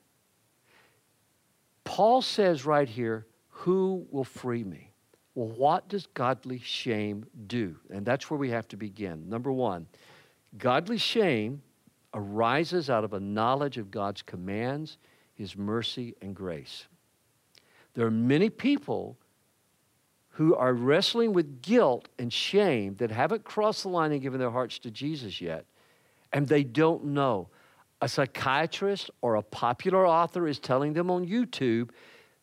Paul 1.85 2.23
says 2.23 2.64
right 2.64 2.88
here, 2.88 3.26
Who 3.49 4.07
will 4.11 4.25
free 4.25 4.64
me? 4.64 4.91
Well, 5.35 5.49
what 5.49 5.88
does 5.88 6.07
godly 6.14 6.61
shame 6.61 7.26
do? 7.47 7.76
And 7.91 8.07
that's 8.07 8.31
where 8.31 8.38
we 8.38 8.50
have 8.50 8.69
to 8.69 8.76
begin. 8.76 9.29
Number 9.29 9.53
one, 9.53 9.87
godly 10.59 10.99
shame 10.99 11.62
arises 12.14 12.88
out 12.88 13.05
of 13.05 13.12
a 13.12 13.21
knowledge 13.21 13.76
of 13.76 13.91
God's 13.91 14.23
commands, 14.23 14.99
His 15.35 15.57
mercy, 15.57 16.14
and 16.23 16.35
grace. 16.35 16.87
There 17.95 18.07
are 18.07 18.12
many 18.12 18.49
people 18.49 19.17
who 20.34 20.54
are 20.56 20.75
wrestling 20.75 21.32
with 21.32 21.62
guilt 21.62 22.08
and 22.18 22.32
shame 22.32 22.97
that 22.97 23.10
haven't 23.10 23.44
crossed 23.44 23.84
the 23.84 23.88
line 23.88 24.10
and 24.10 24.20
given 24.20 24.40
their 24.40 24.50
hearts 24.50 24.80
to 24.80 24.90
Jesus 24.90 25.40
yet, 25.40 25.64
and 26.32 26.49
they 26.49 26.64
don't 26.64 27.04
know. 27.04 27.49
A 28.00 28.08
psychiatrist 28.08 29.10
or 29.23 29.36
a 29.36 29.42
popular 29.42 30.04
author 30.06 30.49
is 30.49 30.58
telling 30.58 30.92
them 30.92 31.08
on 31.08 31.25
YouTube 31.25 31.90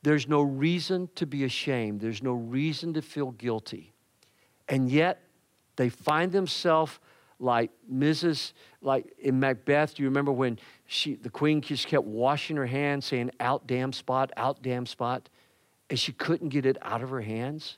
there's 0.03 0.27
no 0.27 0.41
reason 0.41 1.09
to 1.15 1.27
be 1.27 1.43
ashamed, 1.43 1.99
there's 1.99 2.23
no 2.23 2.31
reason 2.31 2.93
to 2.93 3.01
feel 3.01 3.31
guilty. 3.31 3.91
And 4.69 4.89
yet, 4.89 5.23
they 5.75 5.89
find 5.89 6.31
themselves 6.31 6.97
like 7.39 7.71
Mrs. 7.91 8.53
like 8.81 9.13
in 9.19 9.39
Macbeth. 9.39 9.95
Do 9.95 10.03
you 10.03 10.09
remember 10.09 10.31
when 10.31 10.59
she 10.85 11.15
the 11.15 11.29
queen 11.29 11.59
just 11.59 11.87
kept 11.87 12.05
washing 12.05 12.55
her 12.55 12.65
hands, 12.67 13.05
saying 13.05 13.31
"out 13.39 13.67
damn 13.67 13.91
spot, 13.91 14.31
out 14.37 14.61
damn 14.61 14.85
spot," 14.85 15.27
and 15.91 15.99
she 15.99 16.11
couldn't 16.11 16.49
get 16.49 16.65
it 16.65 16.77
out 16.81 17.03
of 17.03 17.11
her 17.11 17.21
hands? 17.21 17.77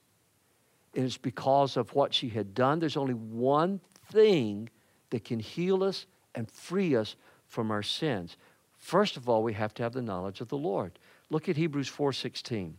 and 0.96 1.06
it's 1.06 1.18
because 1.18 1.78
of 1.78 1.94
what 1.96 2.14
she 2.14 2.30
had 2.30 2.54
done. 2.54 2.80
There's 2.80 2.98
only 2.98 3.14
one 3.14 3.80
thing 4.12 4.70
that 5.10 5.24
can 5.24 5.40
heal 5.40 5.84
us 5.84 6.06
and 6.36 6.50
free 6.50 6.96
us 6.96 7.16
from 7.48 7.72
our 7.72 7.84
sins. 7.84 8.38
First 8.78 9.18
of 9.18 9.30
all, 9.30 9.44
we 9.44 9.54
have 9.54 9.74
to 9.76 9.84
have 9.84 9.94
the 9.94 10.02
knowledge 10.02 10.42
of 10.42 10.50
the 10.50 10.58
Lord. 10.58 11.00
Look 11.30 11.50
at 11.50 11.58
Hebrews 11.58 11.90
4:16. 11.90 12.78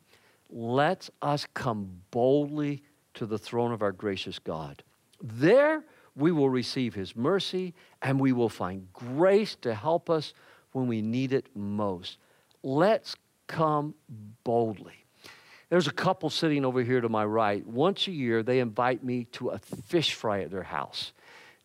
Let 0.50 1.08
us 1.22 1.46
come 1.54 2.02
boldly 2.10 2.82
to 3.14 3.26
the 3.26 3.38
throne 3.38 3.72
of 3.72 3.82
our 3.82 3.92
gracious 3.92 4.38
God. 4.38 4.82
There 5.22 5.84
we 6.16 6.30
will 6.30 6.50
receive 6.50 6.94
his 6.94 7.16
mercy 7.16 7.74
and 8.02 8.20
we 8.20 8.32
will 8.32 8.48
find 8.48 8.92
grace 8.92 9.56
to 9.56 9.74
help 9.74 10.10
us 10.10 10.34
when 10.72 10.86
we 10.86 11.02
need 11.02 11.32
it 11.32 11.48
most. 11.56 12.18
Let's 12.62 13.16
come 13.46 13.94
boldly. 14.44 15.03
There's 15.70 15.86
a 15.86 15.92
couple 15.92 16.30
sitting 16.30 16.64
over 16.64 16.82
here 16.82 17.00
to 17.00 17.08
my 17.08 17.24
right. 17.24 17.66
Once 17.66 18.06
a 18.06 18.12
year, 18.12 18.42
they 18.42 18.60
invite 18.60 19.02
me 19.02 19.24
to 19.32 19.50
a 19.50 19.58
fish 19.58 20.14
fry 20.14 20.42
at 20.42 20.50
their 20.50 20.62
house. 20.62 21.12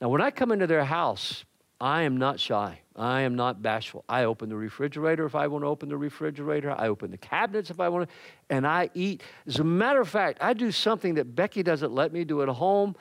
Now, 0.01 0.09
when 0.09 0.21
I 0.21 0.31
come 0.31 0.51
into 0.51 0.67
their 0.67 0.85
house, 0.85 1.43
I 1.81 2.03
am 2.03 2.17
not 2.17 2.39
shy. 2.39 2.79
I 2.95 3.21
am 3.21 3.35
not 3.35 3.61
bashful. 3.61 4.03
I 4.09 4.25
open 4.25 4.49
the 4.49 4.55
refrigerator 4.55 5.25
if 5.25 5.35
I 5.35 5.47
want 5.47 5.63
to 5.63 5.67
open 5.67 5.87
the 5.87 5.97
refrigerator. 5.97 6.71
I 6.71 6.87
open 6.87 7.11
the 7.11 7.17
cabinets 7.17 7.69
if 7.69 7.79
I 7.79 7.87
want 7.87 8.09
to, 8.09 8.15
and 8.49 8.67
I 8.67 8.89
eat. 8.93 9.21
As 9.47 9.59
a 9.59 9.63
matter 9.63 10.01
of 10.01 10.09
fact, 10.09 10.39
I 10.41 10.53
do 10.53 10.71
something 10.71 11.15
that 11.15 11.35
Becky 11.35 11.63
doesn't 11.63 11.93
let 11.93 12.11
me 12.11 12.25
do 12.25 12.41
at 12.41 12.49
home. 12.49 12.95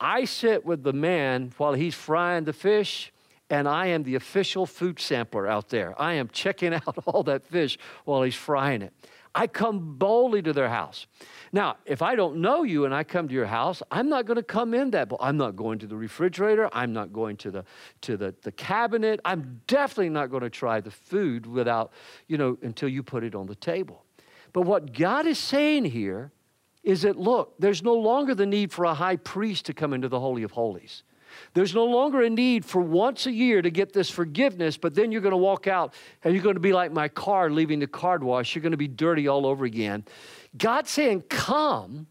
I 0.00 0.24
sit 0.24 0.64
with 0.64 0.82
the 0.82 0.92
man 0.92 1.52
while 1.56 1.74
he's 1.74 1.94
frying 1.94 2.44
the 2.44 2.52
fish, 2.52 3.12
and 3.48 3.68
I 3.68 3.86
am 3.86 4.02
the 4.02 4.16
official 4.16 4.66
food 4.66 4.98
sampler 4.98 5.46
out 5.46 5.68
there. 5.68 6.00
I 6.00 6.14
am 6.14 6.28
checking 6.28 6.74
out 6.86 6.98
all 7.06 7.22
that 7.24 7.46
fish 7.46 7.78
while 8.04 8.22
he's 8.22 8.34
frying 8.34 8.82
it. 8.82 8.92
I 9.34 9.46
come 9.46 9.96
boldly 9.98 10.42
to 10.42 10.52
their 10.52 10.68
house. 10.68 11.06
Now, 11.52 11.76
if 11.86 12.02
I 12.02 12.14
don't 12.14 12.36
know 12.36 12.62
you 12.62 12.84
and 12.84 12.94
I 12.94 13.02
come 13.02 13.26
to 13.28 13.34
your 13.34 13.46
house, 13.46 13.82
I'm 13.90 14.08
not 14.08 14.26
going 14.26 14.36
to 14.36 14.42
come 14.42 14.74
in 14.74 14.90
that. 14.92 15.10
I'm 15.20 15.36
not 15.36 15.56
going 15.56 15.78
to 15.80 15.86
the 15.86 15.96
refrigerator. 15.96 16.68
I'm 16.72 16.92
not 16.92 17.12
going 17.12 17.36
to 17.38 17.50
the 17.50 17.64
to 18.02 18.16
the, 18.16 18.34
the 18.42 18.52
cabinet. 18.52 19.20
I'm 19.24 19.60
definitely 19.66 20.10
not 20.10 20.30
going 20.30 20.42
to 20.42 20.50
try 20.50 20.80
the 20.80 20.90
food 20.90 21.46
without, 21.46 21.92
you 22.28 22.38
know, 22.38 22.58
until 22.62 22.88
you 22.88 23.02
put 23.02 23.24
it 23.24 23.34
on 23.34 23.46
the 23.46 23.56
table. 23.56 24.04
But 24.52 24.62
what 24.62 24.92
God 24.92 25.26
is 25.26 25.38
saying 25.38 25.86
here 25.86 26.30
is 26.84 27.02
that 27.02 27.16
look, 27.16 27.54
there's 27.58 27.82
no 27.82 27.94
longer 27.94 28.34
the 28.34 28.46
need 28.46 28.72
for 28.72 28.84
a 28.84 28.94
high 28.94 29.16
priest 29.16 29.66
to 29.66 29.74
come 29.74 29.92
into 29.92 30.08
the 30.08 30.20
Holy 30.20 30.44
of 30.44 30.52
Holies. 30.52 31.02
There's 31.54 31.74
no 31.74 31.84
longer 31.84 32.22
a 32.22 32.30
need 32.30 32.64
for 32.64 32.80
once 32.80 33.26
a 33.26 33.32
year 33.32 33.62
to 33.62 33.70
get 33.70 33.92
this 33.92 34.10
forgiveness, 34.10 34.76
but 34.76 34.94
then 34.94 35.12
you're 35.12 35.20
going 35.20 35.32
to 35.32 35.36
walk 35.36 35.66
out 35.66 35.94
and 36.22 36.34
you're 36.34 36.42
going 36.42 36.56
to 36.56 36.60
be 36.60 36.72
like 36.72 36.92
my 36.92 37.08
car 37.08 37.50
leaving 37.50 37.78
the 37.78 37.86
car 37.86 38.18
wash. 38.18 38.54
You're 38.54 38.62
going 38.62 38.72
to 38.72 38.78
be 38.78 38.88
dirty 38.88 39.28
all 39.28 39.46
over 39.46 39.64
again. 39.64 40.04
God's 40.56 40.90
saying, 40.90 41.22
Come 41.28 42.06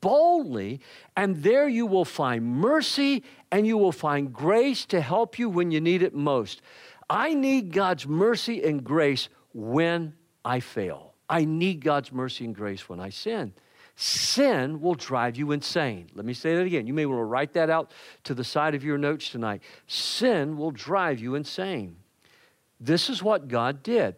boldly, 0.00 0.80
and 1.16 1.42
there 1.42 1.68
you 1.68 1.86
will 1.86 2.04
find 2.04 2.44
mercy 2.44 3.24
and 3.50 3.66
you 3.66 3.76
will 3.76 3.92
find 3.92 4.32
grace 4.32 4.84
to 4.86 5.00
help 5.00 5.38
you 5.38 5.48
when 5.48 5.70
you 5.70 5.80
need 5.80 6.02
it 6.02 6.14
most. 6.14 6.62
I 7.08 7.34
need 7.34 7.72
God's 7.72 8.06
mercy 8.06 8.62
and 8.62 8.84
grace 8.84 9.28
when 9.52 10.14
I 10.44 10.60
fail. 10.60 11.14
I 11.28 11.44
need 11.44 11.82
God's 11.82 12.12
mercy 12.12 12.44
and 12.44 12.54
grace 12.54 12.88
when 12.88 13.00
I 13.00 13.10
sin. 13.10 13.52
Sin 14.02 14.80
will 14.80 14.94
drive 14.94 15.36
you 15.36 15.52
insane. 15.52 16.08
Let 16.14 16.24
me 16.24 16.32
say 16.32 16.56
that 16.56 16.64
again. 16.64 16.86
You 16.86 16.94
may 16.94 17.04
want 17.04 17.20
to 17.20 17.24
write 17.24 17.52
that 17.52 17.68
out 17.68 17.92
to 18.24 18.32
the 18.32 18.44
side 18.44 18.74
of 18.74 18.82
your 18.82 18.96
notes 18.96 19.28
tonight. 19.28 19.62
Sin 19.86 20.56
will 20.56 20.70
drive 20.70 21.20
you 21.20 21.34
insane. 21.34 21.96
This 22.80 23.10
is 23.10 23.22
what 23.22 23.48
God 23.48 23.82
did. 23.82 24.16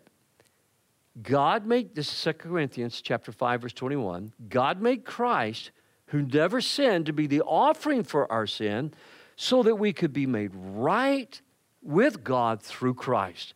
God 1.21 1.67
made 1.67 1.97
this 1.97 2.13
is 2.13 2.23
2 2.23 2.35
Corinthians 2.35 3.03
chapter 3.03 3.33
5 3.33 3.63
verse 3.63 3.73
21. 3.73 4.33
God 4.49 4.81
made 4.81 5.05
Christ 5.05 5.73
who 6.07 6.23
never 6.23 6.61
sinned, 6.61 7.07
to 7.07 7.13
be 7.13 7.27
the 7.27 7.41
offering 7.41 8.05
for 8.05 8.31
our 8.31 8.47
sin, 8.47 8.95
so 9.35 9.65
that 9.65 9.75
we 9.75 9.93
could 9.93 10.13
be 10.13 10.27
made 10.27 10.53
right 10.55 11.41
with 11.83 12.23
God 12.23 12.63
through 12.63 12.95
Christ. 12.95 13.55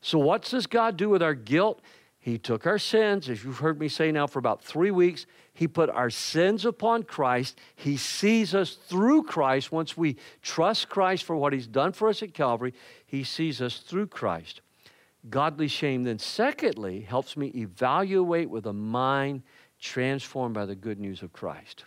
So, 0.00 0.18
what 0.18 0.42
does 0.42 0.66
God 0.66 0.96
do 0.96 1.08
with 1.08 1.22
our 1.22 1.34
guilt? 1.34 1.80
He 2.28 2.36
took 2.36 2.66
our 2.66 2.78
sins, 2.78 3.30
as 3.30 3.42
you've 3.42 3.60
heard 3.60 3.80
me 3.80 3.88
say 3.88 4.12
now 4.12 4.26
for 4.26 4.38
about 4.38 4.62
three 4.62 4.90
weeks. 4.90 5.24
He 5.54 5.66
put 5.66 5.88
our 5.88 6.10
sins 6.10 6.66
upon 6.66 7.04
Christ. 7.04 7.58
He 7.74 7.96
sees 7.96 8.54
us 8.54 8.74
through 8.74 9.22
Christ. 9.22 9.72
Once 9.72 9.96
we 9.96 10.16
trust 10.42 10.90
Christ 10.90 11.24
for 11.24 11.36
what 11.36 11.54
He's 11.54 11.66
done 11.66 11.92
for 11.92 12.06
us 12.06 12.22
at 12.22 12.34
Calvary, 12.34 12.74
He 13.06 13.24
sees 13.24 13.62
us 13.62 13.78
through 13.78 14.08
Christ. 14.08 14.60
Godly 15.30 15.68
shame, 15.68 16.04
then, 16.04 16.18
secondly, 16.18 17.00
helps 17.00 17.34
me 17.34 17.46
evaluate 17.54 18.50
with 18.50 18.66
a 18.66 18.74
mind 18.74 19.42
transformed 19.80 20.54
by 20.54 20.66
the 20.66 20.76
good 20.76 21.00
news 21.00 21.22
of 21.22 21.32
Christ. 21.32 21.84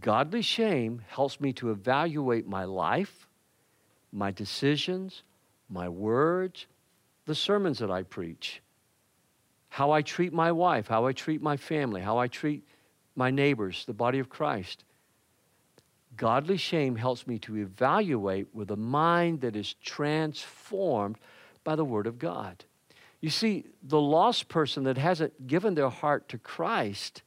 Godly 0.00 0.40
shame 0.40 1.02
helps 1.06 1.38
me 1.38 1.52
to 1.52 1.70
evaluate 1.70 2.48
my 2.48 2.64
life, 2.64 3.28
my 4.10 4.30
decisions, 4.30 5.22
my 5.68 5.86
words, 5.86 6.64
the 7.26 7.34
sermons 7.34 7.78
that 7.80 7.90
I 7.90 8.02
preach, 8.02 8.62
how 9.76 9.90
I 9.90 10.00
treat 10.00 10.32
my 10.32 10.52
wife, 10.52 10.88
how 10.88 11.04
I 11.04 11.12
treat 11.12 11.42
my 11.42 11.58
family, 11.58 12.00
how 12.00 12.16
I 12.16 12.28
treat 12.28 12.66
my 13.14 13.30
neighbors, 13.30 13.84
the 13.84 13.92
body 13.92 14.18
of 14.18 14.30
Christ. 14.30 14.84
Godly 16.16 16.56
shame 16.56 16.96
helps 16.96 17.26
me 17.26 17.38
to 17.40 17.58
evaluate 17.58 18.46
with 18.54 18.70
a 18.70 18.76
mind 18.76 19.42
that 19.42 19.54
is 19.54 19.74
transformed 19.74 21.18
by 21.62 21.76
the 21.76 21.84
Word 21.84 22.06
of 22.06 22.18
God. 22.18 22.64
You 23.20 23.28
see, 23.28 23.66
the 23.82 24.00
lost 24.00 24.48
person 24.48 24.84
that 24.84 24.96
hasn't 24.96 25.46
given 25.46 25.74
their 25.74 25.90
heart 25.90 26.30
to 26.30 26.38
Christ, 26.38 27.22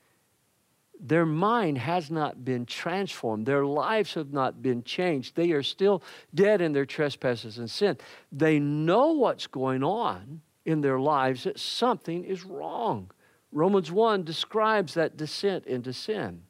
their 1.00 1.28
mind 1.28 1.78
has 1.78 2.10
not 2.10 2.44
been 2.44 2.66
transformed. 2.66 3.46
Their 3.46 3.64
lives 3.64 4.16
have 4.16 4.34
not 4.34 4.60
been 4.64 4.82
changed. 4.82 5.36
They 5.36 5.52
are 5.52 5.62
still 5.62 6.02
dead 6.34 6.62
in 6.62 6.74
their 6.74 6.88
trespasses 6.88 7.60
and 7.60 7.70
sin. 7.70 8.00
They 8.32 8.58
know 8.58 9.12
what's 9.12 9.46
going 9.46 9.84
on 9.84 10.42
in 10.66 10.82
their 10.82 11.00
lives, 11.00 11.44
that 11.44 11.60
something 11.60 12.24
is 12.24 12.44
wrong. 12.44 13.12
Romans 13.52 13.92
1 13.92 14.24
describes 14.24 14.94
that 14.94 15.18
descent 15.18 15.66
into 15.66 15.94
sin. 15.94 16.44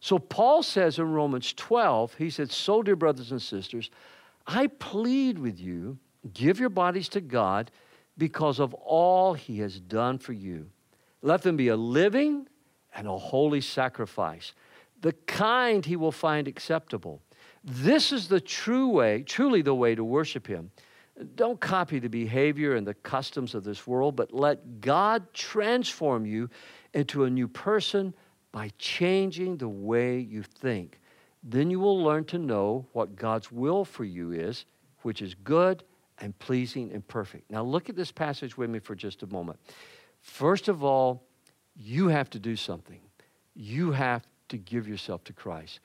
So 0.00 0.18
Paul 0.18 0.62
says 0.62 0.98
in 0.98 1.12
Romans 1.12 1.52
12, 1.54 2.14
he 2.14 2.30
said, 2.30 2.50
So, 2.50 2.82
dear 2.82 2.96
brothers 2.96 3.32
and 3.32 3.40
sisters, 3.40 3.90
I 4.46 4.66
plead 4.66 5.38
with 5.38 5.58
you 5.58 5.98
Give 6.32 6.58
your 6.58 6.68
bodies 6.68 7.08
to 7.10 7.20
God 7.20 7.70
because 8.18 8.58
of 8.58 8.74
all 8.74 9.34
He 9.34 9.58
has 9.60 9.78
done 9.78 10.18
for 10.18 10.32
you. 10.32 10.70
Let 11.22 11.42
them 11.42 11.56
be 11.56 11.68
a 11.68 11.76
living 11.76 12.48
and 12.94 13.06
a 13.06 13.18
holy 13.18 13.60
sacrifice, 13.60 14.52
the 15.00 15.12
kind 15.12 15.84
He 15.84 15.96
will 15.96 16.12
find 16.12 16.48
acceptable. 16.48 17.22
This 17.62 18.12
is 18.12 18.28
the 18.28 18.40
true 18.40 18.88
way, 18.88 19.22
truly 19.22 19.62
the 19.62 19.74
way 19.74 19.94
to 19.94 20.04
worship 20.04 20.46
Him. 20.46 20.70
Don't 21.34 21.60
copy 21.60 21.98
the 21.98 22.08
behavior 22.08 22.74
and 22.74 22.86
the 22.86 22.94
customs 22.94 23.54
of 23.54 23.64
this 23.64 23.86
world, 23.86 24.16
but 24.16 24.34
let 24.34 24.80
God 24.80 25.32
transform 25.32 26.26
you 26.26 26.50
into 26.92 27.24
a 27.24 27.30
new 27.30 27.48
person 27.48 28.14
by 28.52 28.70
changing 28.78 29.56
the 29.56 29.68
way 29.68 30.18
you 30.18 30.42
think. 30.42 31.00
Then 31.42 31.70
you 31.70 31.80
will 31.80 32.02
learn 32.02 32.24
to 32.26 32.38
know 32.38 32.86
what 32.92 33.16
God's 33.16 33.50
will 33.50 33.84
for 33.84 34.04
you 34.04 34.32
is, 34.32 34.66
which 35.02 35.22
is 35.22 35.34
good 35.34 35.84
and 36.18 36.38
pleasing 36.38 36.92
and 36.92 37.06
perfect. 37.06 37.50
Now, 37.50 37.62
look 37.62 37.88
at 37.88 37.96
this 37.96 38.12
passage 38.12 38.56
with 38.56 38.68
me 38.68 38.78
for 38.78 38.94
just 38.94 39.22
a 39.22 39.26
moment. 39.26 39.58
First 40.20 40.68
of 40.68 40.82
all, 40.82 41.22
you 41.76 42.08
have 42.08 42.28
to 42.30 42.38
do 42.38 42.56
something. 42.56 43.00
You 43.54 43.92
have 43.92 44.26
to 44.48 44.58
give 44.58 44.88
yourself 44.88 45.24
to 45.24 45.32
Christ. 45.32 45.80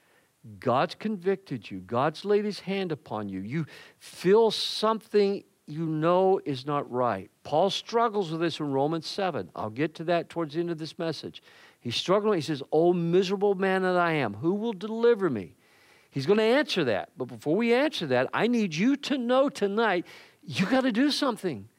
God's 0.60 0.96
convicted 0.96 1.70
you, 1.70 1.80
God's 1.80 2.26
laid 2.26 2.46
his 2.46 2.62
hand 2.62 2.92
upon 2.92 3.30
you. 3.30 3.42
You 3.42 3.66
feel 4.00 4.50
something 4.50 5.44
you 5.68 5.86
know 5.86 6.42
is 6.44 6.66
not 6.66 6.92
right. 6.92 7.30
Paul 7.44 7.70
struggles 7.70 8.32
with 8.32 8.42
this 8.42 8.60
in 8.60 8.72
Romans 8.72 9.08
7. 9.08 9.50
I'll 9.56 9.70
get 9.70 9.96
to 9.96 10.04
that 10.06 10.30
towards 10.30 10.54
the 10.54 10.60
end 10.60 10.72
of 10.72 10.78
this 10.78 10.98
message. 10.98 11.44
He's 11.80 11.96
struggling. 11.96 12.38
He 12.38 12.42
says, 12.42 12.64
Oh, 12.72 12.94
miserable 12.94 13.56
man 13.56 13.84
that 13.84 13.98
I 13.98 14.14
am, 14.14 14.34
who 14.34 14.54
will 14.54 14.74
deliver 14.74 15.30
me? 15.30 15.56
He's 16.10 16.26
going 16.26 16.40
to 16.40 16.44
answer 16.44 16.84
that. 16.86 17.10
But 17.18 17.26
before 17.26 17.56
we 17.56 17.74
answer 17.74 18.06
that, 18.08 18.30
I 18.34 18.48
need 18.48 18.76
you 18.76 18.98
to 18.98 19.18
know 19.18 19.48
tonight 19.48 20.06
you 20.44 20.66
got 20.66 20.82
to 20.82 20.92
do 20.92 21.10
something. 21.10 21.70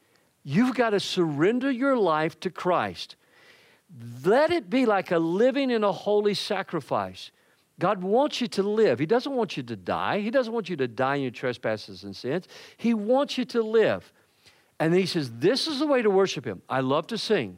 You've 0.43 0.75
got 0.75 0.89
to 0.89 0.99
surrender 0.99 1.69
your 1.69 1.95
life 1.95 2.39
to 2.41 2.49
Christ. 2.49 3.15
Let 4.25 4.51
it 4.51 4.69
be 4.69 4.85
like 4.85 5.11
a 5.11 5.19
living 5.19 5.71
and 5.71 5.85
a 5.85 5.91
holy 5.91 6.33
sacrifice. 6.33 7.31
God 7.79 8.03
wants 8.03 8.39
you 8.39 8.47
to 8.49 8.63
live. 8.63 8.99
He 8.99 9.05
doesn't 9.05 9.33
want 9.33 9.57
you 9.57 9.63
to 9.63 9.75
die. 9.75 10.19
He 10.19 10.29
doesn't 10.29 10.53
want 10.53 10.69
you 10.69 10.75
to 10.77 10.87
die 10.87 11.15
in 11.15 11.21
your 11.23 11.31
trespasses 11.31 12.03
and 12.03 12.15
sins. 12.15 12.47
He 12.77 12.93
wants 12.93 13.37
you 13.37 13.45
to 13.45 13.61
live. 13.61 14.13
And 14.79 14.93
he 14.93 15.05
says, 15.05 15.31
This 15.31 15.67
is 15.67 15.79
the 15.79 15.87
way 15.87 16.01
to 16.01 16.09
worship 16.09 16.45
Him. 16.45 16.61
I 16.69 16.81
love 16.81 17.07
to 17.07 17.17
sing. 17.17 17.57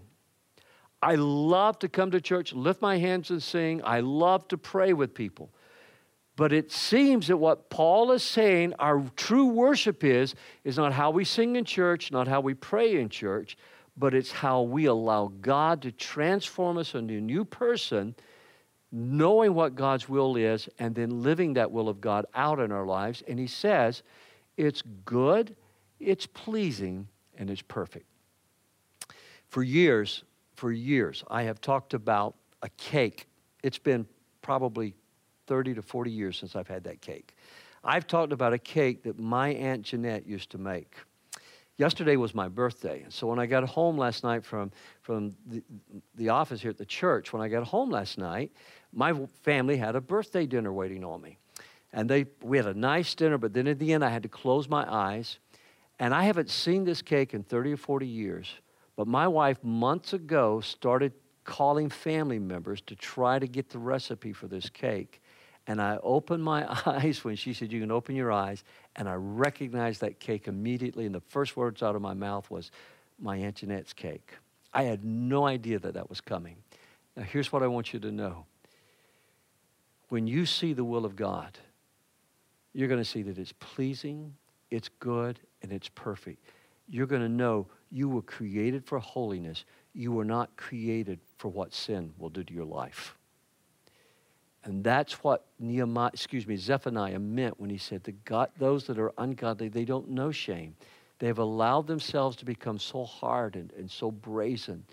I 1.02 1.16
love 1.16 1.78
to 1.80 1.90
come 1.90 2.12
to 2.12 2.22
church, 2.22 2.54
lift 2.54 2.82
my 2.82 2.98
hands 2.98 3.30
and 3.30 3.44
sing. 3.44 3.82
I 3.84 4.00
love 4.00 4.48
to 4.48 4.58
pray 4.58 4.94
with 4.94 5.14
people. 5.14 5.52
But 6.36 6.52
it 6.52 6.72
seems 6.72 7.28
that 7.28 7.38
what 7.38 7.70
Paul 7.70 8.12
is 8.12 8.24
saying, 8.24 8.74
our 8.80 9.04
true 9.16 9.46
worship 9.46 10.04
is, 10.04 10.36
is 10.64 10.78
not 10.78 10.94
how 10.94 11.12
we 11.12 11.24
sing 11.24 11.56
in 11.56 11.64
church, 11.64 12.12
not 12.12 12.28
how 12.28 12.42
we 12.42 12.54
pray 12.54 13.00
in 13.00 13.10
church, 13.10 13.56
but 13.96 14.14
it's 14.14 14.32
how 14.32 14.64
we 14.64 14.86
allow 14.86 15.32
God 15.42 15.82
to 15.84 15.92
transform 15.92 16.78
us 16.78 16.94
into 16.94 17.18
a 17.18 17.22
new 17.22 17.46
person, 17.46 18.16
knowing 18.96 19.54
what 19.54 19.76
God's 19.76 20.08
will 20.08 20.38
is, 20.38 20.70
and 20.80 20.96
then 20.96 21.22
living 21.22 21.56
that 21.56 21.70
will 21.70 21.90
of 21.90 22.00
God 22.00 22.26
out 22.34 22.62
in 22.62 22.72
our 22.72 22.86
lives. 22.86 23.22
And 23.28 23.38
he 23.38 23.46
says, 23.46 24.04
it's 24.56 24.82
good, 25.04 25.54
it's 26.00 26.26
pleasing, 26.26 27.10
and 27.38 27.50
it's 27.50 27.62
perfect. 27.62 28.06
For 29.50 29.64
years, 29.64 30.24
for 30.54 30.72
years, 30.72 31.26
I 31.28 31.44
have 31.44 31.60
talked 31.60 31.94
about 31.94 32.36
a 32.62 32.70
cake. 32.78 33.28
It's 33.64 33.78
been 33.78 34.08
probably 34.42 34.96
30 35.48 35.74
to 35.74 35.82
40 35.82 36.10
years 36.10 36.38
since 36.38 36.56
I've 36.56 36.70
had 36.70 36.86
that 36.86 37.02
cake. 37.02 37.36
I've 37.84 38.08
talked 38.08 38.32
about 38.32 38.54
a 38.54 38.58
cake 38.58 39.04
that 39.04 39.20
my 39.20 39.50
Aunt 39.50 39.84
Jeanette 39.84 40.26
used 40.26 40.52
to 40.52 40.58
make. 40.58 40.96
Yesterday 41.78 42.16
was 42.16 42.34
my 42.34 42.48
birthday. 42.48 43.02
And 43.04 43.12
So 43.12 43.28
when 43.28 43.38
I 43.38 43.46
got 43.46 43.68
home 43.68 43.98
last 43.98 44.24
night 44.24 44.46
from, 44.46 44.72
from 45.02 45.36
the, 45.46 45.62
the 46.16 46.30
office 46.30 46.62
here 46.62 46.72
at 46.72 46.78
the 46.78 46.86
church, 46.86 47.34
when 47.34 47.42
I 47.42 47.50
got 47.50 47.64
home 47.64 47.90
last 47.90 48.18
night, 48.18 48.52
my 48.94 49.14
family 49.44 49.76
had 49.76 49.96
a 49.96 50.02
birthday 50.02 50.46
dinner 50.46 50.72
waiting 50.72 51.04
on 51.04 51.22
me. 51.22 51.38
And 51.92 52.10
they, 52.10 52.26
we 52.42 52.58
had 52.58 52.68
a 52.68 52.74
nice 52.74 53.14
dinner, 53.14 53.38
but 53.38 53.54
then 53.54 53.68
at 53.68 53.80
the 53.80 53.94
end, 53.94 54.06
I 54.06 54.10
had 54.10 54.24
to 54.24 54.30
close 54.30 54.70
my 54.70 54.86
eyes. 54.90 55.40
And 56.00 56.14
I 56.14 56.24
haven't 56.24 56.50
seen 56.50 56.86
this 56.86 57.02
cake 57.02 57.34
in 57.34 57.44
30 57.44 57.74
or 57.74 57.78
40 57.78 58.08
years. 58.08 58.50
But 58.96 59.08
my 59.08 59.28
wife, 59.28 59.62
months 59.64 60.14
ago, 60.14 60.62
started 60.62 61.14
calling 61.44 61.90
family 61.90 62.40
members 62.40 62.82
to 62.82 62.96
try 62.96 63.38
to 63.38 63.48
get 63.48 63.70
the 63.70 63.80
recipe 63.80 64.34
for 64.34 64.48
this 64.48 64.70
cake. 64.70 65.22
And 65.68 65.82
I 65.82 65.98
opened 66.04 66.44
my 66.44 66.68
eyes 66.86 67.24
when 67.24 67.36
she 67.36 67.54
said, 67.54 67.72
You 67.72 67.82
can 67.82 67.92
open 67.92 68.16
your 68.16 68.32
eyes. 68.32 68.64
And 68.96 69.10
I 69.10 69.16
recognized 69.16 70.02
that 70.02 70.20
cake 70.20 70.48
immediately. 70.48 71.06
And 71.06 71.16
the 71.16 71.22
first 71.22 71.58
words 71.58 71.82
out 71.82 71.96
of 71.96 72.02
my 72.02 72.14
mouth 72.14 72.50
was, 72.52 72.72
My 73.20 73.38
Aunt 73.38 73.56
Jeanette's 73.56 73.94
cake. 73.94 74.34
I 74.74 74.84
had 74.84 75.06
no 75.06 75.46
idea 75.48 75.80
that 75.80 75.94
that 75.94 76.10
was 76.10 76.22
coming. 76.22 76.58
Now, 77.16 77.24
here's 77.24 77.52
what 77.52 77.64
I 77.64 77.68
want 77.68 77.94
you 77.94 78.00
to 78.02 78.12
know 78.12 78.46
when 80.10 80.28
you 80.28 80.46
see 80.46 80.74
the 80.74 80.84
will 80.84 81.06
of 81.06 81.16
God, 81.16 81.58
you're 82.74 82.88
going 82.88 83.02
to 83.02 83.10
see 83.10 83.22
that 83.24 83.38
it's 83.38 83.54
pleasing, 83.54 84.36
it's 84.70 84.90
good, 85.00 85.40
and 85.62 85.72
it's 85.72 85.90
perfect. 85.90 86.44
You're 86.88 87.08
going 87.08 87.22
to 87.22 87.30
know 87.30 87.68
you 87.90 88.10
were 88.10 88.22
created 88.22 88.86
for 88.86 89.00
holiness. 89.00 89.66
You 89.94 90.12
were 90.12 90.26
not 90.26 90.56
created 90.58 91.20
for 91.38 91.48
what 91.48 91.74
sin 91.74 92.14
will 92.20 92.30
do 92.30 92.44
to 92.44 92.54
your 92.54 92.66
life. 92.66 93.16
And 94.66 94.84
that's 94.84 95.24
what 95.24 95.46
Nehemiah, 95.60 96.10
excuse 96.12 96.48
me, 96.48 96.56
Zephaniah 96.56 97.20
meant 97.20 97.60
when 97.60 97.70
he 97.70 97.78
said, 97.78 98.04
the 98.04 98.12
God, 98.12 98.50
those 98.58 98.86
that 98.88 98.98
are 98.98 99.14
ungodly, 99.20 99.70
they 99.70 99.86
don't 99.86 100.10
know 100.10 100.32
shame. 100.32 100.76
They 101.20 101.28
have 101.28 101.38
allowed 101.38 101.88
themselves 101.88 102.36
to 102.38 102.46
become 102.46 102.80
so 102.80 103.06
hardened 103.06 103.74
and 103.78 103.90
so 103.90 104.12
brazen. 104.12 104.84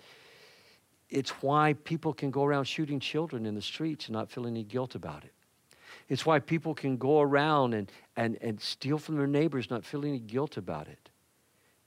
It's 1.09 1.31
why 1.41 1.73
people 1.73 2.13
can 2.13 2.29
go 2.29 2.45
around 2.45 2.65
shooting 2.65 2.99
children 2.99 3.45
in 3.47 3.55
the 3.55 3.61
streets 3.61 4.05
and 4.05 4.13
not 4.13 4.29
feel 4.29 4.47
any 4.47 4.63
guilt 4.63 4.95
about 4.95 5.23
it. 5.23 5.33
It's 6.07 6.25
why 6.25 6.39
people 6.39 6.75
can 6.75 6.97
go 6.97 7.21
around 7.21 7.73
and, 7.73 7.91
and, 8.15 8.37
and 8.41 8.61
steal 8.61 8.99
from 8.99 9.15
their 9.17 9.27
neighbors, 9.27 9.69
not 9.69 9.83
feel 9.83 10.05
any 10.05 10.19
guilt 10.19 10.57
about 10.57 10.87
it. 10.87 11.09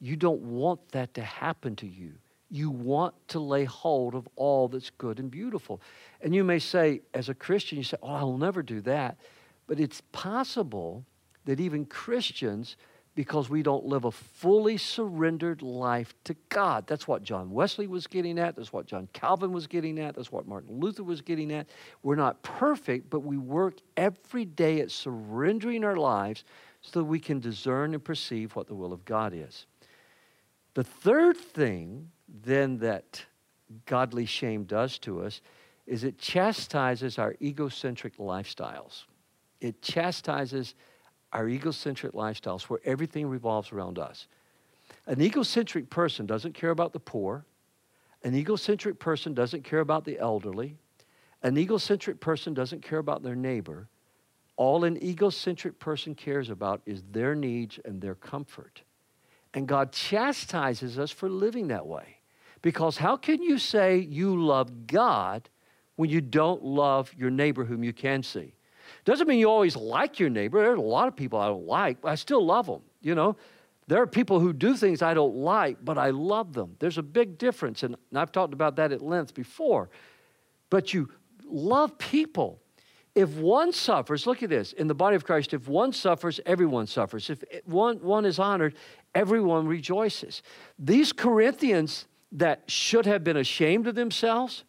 You 0.01 0.17
don't 0.17 0.43
want 0.43 0.89
that 0.91 1.15
to 1.15 1.23
happen 1.23 1.77
to 1.77 1.87
you. 1.87 2.15
You 2.57 2.71
want 2.71 3.15
to 3.29 3.39
lay 3.39 3.65
hold 3.65 4.15
of 4.15 4.27
all 4.35 4.69
that's 4.69 4.89
good 4.89 5.19
and 5.19 5.31
beautiful. 5.31 5.83
And 6.23 6.35
you 6.35 6.43
may 6.43 6.59
say, 6.59 7.03
as 7.13 7.29
a 7.29 7.35
Christian, 7.35 7.77
you 7.77 7.85
say, 7.85 7.99
Oh, 8.03 8.15
I'll 8.15 8.39
never 8.39 8.63
do 8.63 8.81
that. 8.83 9.19
But 9.67 9.79
it's 9.79 10.01
possible 10.13 11.05
that 11.45 11.61
even 11.61 11.85
Christians 11.85 12.77
because 13.15 13.49
we 13.49 13.63
don't 13.63 13.85
live 13.85 14.05
a 14.05 14.11
fully 14.11 14.77
surrendered 14.77 15.63
life 15.63 16.15
to 16.25 16.37
God. 16.51 16.87
That's 16.87 17.09
what 17.09 17.23
John 17.23 17.51
Wesley 17.51 17.87
was 17.87 18.07
getting 18.07 18.39
at. 18.39 18.57
That's 18.57 18.73
what 18.73 18.87
John 18.87 19.09
Calvin 19.13 19.53
was 19.53 19.67
getting 19.67 19.99
at. 19.99 20.15
That's 20.15 20.31
what 20.31 20.47
Martin 20.47 20.79
Luther 20.79 21.03
was 21.03 21.23
getting 21.23 21.51
at. 21.53 21.67
We're 22.03 22.15
not 22.15 22.43
perfect, 22.43 23.09
but 23.09 23.21
we 23.21 23.39
work 23.39 23.79
every 23.97 24.45
day 24.45 24.81
at 24.81 24.91
surrendering 24.91 25.83
our 25.83 25.97
lives 25.97 26.45
so 26.83 27.01
that 27.01 27.07
we 27.07 27.19
can 27.19 27.41
discern 27.41 27.95
and 27.95 28.05
perceive 28.05 28.55
what 28.55 28.67
the 28.67 28.75
will 28.75 28.93
of 28.93 29.05
God 29.07 29.33
is. 29.35 29.67
The 30.77 30.85
third 30.85 31.39
thing, 31.39 32.11
then, 32.29 32.77
that 32.81 33.25
godly 33.87 34.27
shame 34.27 34.65
does 34.65 34.99
to 34.99 35.23
us 35.23 35.41
is 35.87 36.05
it 36.05 36.19
chastises 36.19 37.19
our 37.19 37.35
egocentric 37.41 38.19
lifestyles. 38.19 39.05
It 39.63 39.81
chastises 39.81 40.75
our 41.33 41.49
egocentric 41.49 42.13
lifestyles 42.13 42.65
where 42.65 42.81
everything 42.85 43.27
revolves 43.27 43.73
around 43.73 43.99
us. 43.99 44.27
An 45.07 45.23
egocentric 45.23 45.89
person 45.89 46.27
doesn't 46.27 46.53
care 46.53 46.73
about 46.73 46.93
the 46.93 47.01
poor. 47.01 47.47
An 48.23 48.35
egocentric 48.35 48.99
person 48.99 49.33
doesn't 49.33 49.65
care 49.65 49.81
about 49.81 50.05
the 50.05 50.19
elderly. 50.19 50.77
An 51.43 51.57
egocentric 51.57 52.21
person 52.21 52.53
doesn't 52.53 52.83
care 52.83 52.99
about 52.99 53.23
their 53.23 53.35
neighbor. 53.35 53.89
All 54.57 54.85
an 54.85 55.03
egocentric 55.03 55.79
person 55.79 56.15
cares 56.15 56.51
about 56.51 56.83
is 56.85 57.03
their 57.13 57.35
needs 57.35 57.81
and 57.87 57.99
their 57.99 58.15
comfort. 58.15 58.83
And 59.57 59.67
God 59.67 59.91
chastises 59.91 60.99
us 60.99 61.11
for 61.11 61.31
living 61.31 61.69
that 61.69 61.87
way. 61.87 62.19
Because 62.61 62.99
how 62.99 63.17
can 63.17 63.43
you 63.43 63.59
say 63.59 63.97
you 63.97 64.41
love 64.45 64.87
God 64.87 65.49
when 65.97 66.11
you 66.11 66.21
don't 66.21 66.63
love 66.63 67.13
your 67.17 67.31
neighbor 67.31 67.65
whom 67.65 67.83
you 67.83 67.95
can 67.95 68.23
see? 68.23 68.53
Doesn't 69.07 69.27
mean 69.27 69.39
you 69.39 69.49
always 69.49 69.75
like 69.75 70.21
your 70.21 70.29
neighbor. 70.29 70.61
There's 70.63 70.79
a 70.79 70.83
lot 70.83 71.09
of 71.09 71.17
people 71.17 71.39
I 71.39 71.49
don't 71.49 71.67
like, 71.67 72.03
but 72.03 72.09
I 72.09 72.17
still 72.17 72.45
love 72.45 72.67
them. 72.67 72.83
You 73.01 73.15
know, 73.15 73.37
there 73.87 74.03
are 74.03 74.07
people 74.07 74.41
who 74.41 74.53
do 74.53 74.77
things 74.77 75.01
I 75.01 75.15
don't 75.15 75.37
like, 75.37 75.79
but 75.83 75.97
I 75.97 76.11
love 76.11 76.53
them. 76.53 76.77
There's 76.79 76.99
a 76.99 77.03
big 77.03 77.39
difference, 77.39 77.83
and 77.83 77.97
I've 78.15 78.33
talked 78.33 78.53
about 78.53 78.77
that 78.77 78.93
at 78.93 79.01
length 79.01 79.33
before. 79.33 79.89
But 80.69 80.93
you 80.93 81.09
love 81.45 81.97
people. 81.97 82.61
If 83.17 83.31
one 83.39 83.73
suffers, 83.73 84.27
look 84.27 84.43
at 84.43 84.51
this 84.51 84.75
in 84.75 84.89
the 84.89 84.95
body 84.95 85.17
of 85.17 85.25
Christ, 85.25 85.55
if 85.55 85.67
one 85.67 85.95
suffers, 85.95 86.39
everyone 86.45 86.87
suffers. 86.87 87.31
If 87.31 87.43
one, 87.65 87.97
one 88.03 88.27
is 88.27 88.39
honored, 88.39 88.75
everyone 89.15 89.67
rejoices. 89.67 90.43
These 90.79 91.15
Corinthians 91.15 92.05
that 92.33 92.71
should 92.71 93.07
have 93.07 93.25
been 93.25 93.39
ashamed 93.39 93.87
of 93.87 93.95
themselves, 93.95 94.65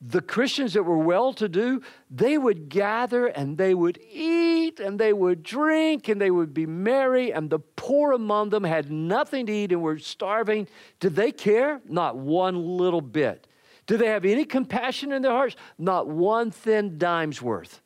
the 0.00 0.22
Christians 0.22 0.72
that 0.74 0.84
were 0.84 0.98
well 0.98 1.32
to 1.34 1.48
do, 1.48 1.82
they 2.08 2.38
would 2.38 2.68
gather 2.68 3.26
and 3.26 3.58
they 3.58 3.74
would 3.74 3.98
eat 4.08 4.78
and 4.78 4.96
they 4.96 5.12
would 5.12 5.42
drink 5.42 6.08
and 6.08 6.20
they 6.20 6.30
would 6.30 6.54
be 6.54 6.66
merry, 6.66 7.32
and 7.32 7.50
the 7.50 7.58
poor 7.58 8.12
among 8.12 8.50
them 8.50 8.62
had 8.62 8.88
nothing 8.92 9.46
to 9.46 9.52
eat 9.52 9.72
and 9.72 9.82
were 9.82 9.98
starving. 9.98 10.68
Did 11.00 11.16
they 11.16 11.32
care? 11.32 11.80
Not 11.88 12.16
one 12.16 12.54
little 12.54 13.02
bit. 13.02 13.48
Did 13.90 13.98
they 13.98 14.06
have 14.06 14.24
any 14.24 14.44
compassion 14.44 15.10
in 15.10 15.20
their 15.20 15.32
hearts? 15.32 15.56
Not 15.76 16.06
one 16.06 16.52
thin 16.52 16.96
dime's 16.96 17.42
worth. 17.42 17.82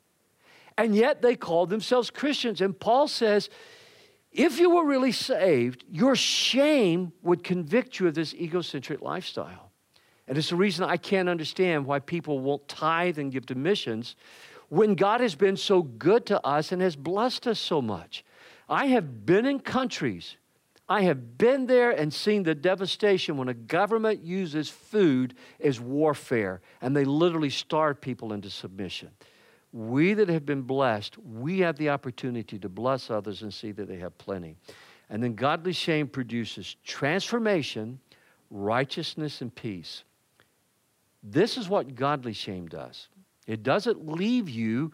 And 0.77 0.95
yet 0.95 1.23
they 1.23 1.35
call 1.35 1.65
themselves 1.65 2.11
Christians. 2.11 2.61
And 2.61 2.79
Paul 2.79 3.07
says, 3.07 3.49
if 4.31 4.59
you 4.59 4.69
were 4.69 4.85
really 4.85 5.11
saved, 5.11 5.83
your 5.89 6.15
shame 6.15 7.11
would 7.23 7.43
convict 7.43 7.99
you 7.99 8.07
of 8.07 8.13
this 8.13 8.35
egocentric 8.35 9.01
lifestyle. 9.01 9.71
And 10.27 10.37
it's 10.37 10.51
the 10.51 10.55
reason 10.55 10.85
I 10.85 10.97
can't 10.97 11.27
understand 11.27 11.87
why 11.87 11.97
people 11.97 12.37
won't 12.37 12.67
tithe 12.67 13.17
and 13.17 13.31
give 13.31 13.47
to 13.47 13.55
missions 13.55 14.15
when 14.69 14.93
God 14.93 15.21
has 15.21 15.33
been 15.33 15.57
so 15.57 15.81
good 15.81 16.27
to 16.27 16.39
us 16.45 16.71
and 16.71 16.83
has 16.83 16.95
blessed 16.95 17.47
us 17.47 17.59
so 17.59 17.81
much. 17.81 18.23
I 18.69 18.85
have 18.85 19.25
been 19.25 19.47
in 19.47 19.59
countries, 19.59 20.37
I 20.87 21.01
have 21.03 21.37
been 21.37 21.65
there 21.65 21.91
and 21.91 22.13
seen 22.13 22.43
the 22.43 22.53
devastation 22.53 23.37
when 23.37 23.49
a 23.49 23.53
government 23.53 24.23
uses 24.23 24.69
food 24.69 25.33
as 25.59 25.79
warfare 25.79 26.61
and 26.81 26.95
they 26.95 27.05
literally 27.05 27.49
starve 27.49 27.99
people 27.99 28.33
into 28.33 28.49
submission. 28.51 29.09
We 29.73 30.13
that 30.13 30.29
have 30.29 30.45
been 30.45 30.61
blessed, 30.61 31.17
we 31.17 31.59
have 31.59 31.77
the 31.77 31.89
opportunity 31.89 32.59
to 32.59 32.69
bless 32.69 33.09
others 33.09 33.41
and 33.41 33.53
see 33.53 33.71
that 33.71 33.87
they 33.87 33.97
have 33.97 34.17
plenty. 34.17 34.55
And 35.09 35.21
then 35.23 35.33
godly 35.35 35.73
shame 35.73 36.07
produces 36.07 36.75
transformation, 36.83 37.99
righteousness, 38.51 39.41
and 39.41 39.53
peace. 39.53 40.03
This 41.23 41.57
is 41.57 41.67
what 41.67 41.95
godly 41.95 42.33
shame 42.33 42.67
does 42.67 43.07
it 43.47 43.63
doesn't 43.63 44.07
leave 44.07 44.49
you 44.49 44.91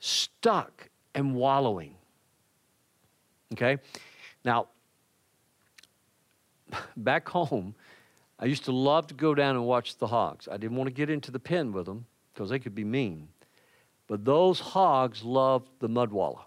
stuck 0.00 0.88
and 1.14 1.34
wallowing. 1.34 1.94
Okay? 3.52 3.78
Now, 4.44 4.68
back 6.96 7.28
home, 7.28 7.74
I 8.38 8.46
used 8.46 8.64
to 8.66 8.72
love 8.72 9.06
to 9.08 9.14
go 9.14 9.34
down 9.34 9.56
and 9.56 9.64
watch 9.64 9.96
the 9.96 10.06
hogs. 10.08 10.48
I 10.50 10.56
didn't 10.56 10.76
want 10.76 10.88
to 10.88 10.94
get 10.94 11.08
into 11.08 11.30
the 11.30 11.38
pen 11.38 11.72
with 11.72 11.86
them 11.86 12.06
because 12.32 12.50
they 12.50 12.58
could 12.58 12.74
be 12.74 12.84
mean. 12.84 13.28
But 14.06 14.24
those 14.24 14.60
hogs 14.60 15.22
love 15.22 15.62
the 15.80 15.88
mud 15.88 16.12
wallow. 16.12 16.46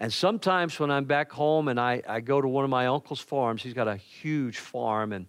And 0.00 0.12
sometimes 0.12 0.78
when 0.80 0.90
I'm 0.90 1.04
back 1.04 1.30
home 1.30 1.68
and 1.68 1.78
I, 1.78 2.02
I 2.08 2.20
go 2.20 2.40
to 2.40 2.48
one 2.48 2.64
of 2.64 2.70
my 2.70 2.88
uncle's 2.88 3.20
farms, 3.20 3.62
he's 3.62 3.74
got 3.74 3.86
a 3.86 3.96
huge 3.96 4.58
farm, 4.58 5.12
and 5.12 5.26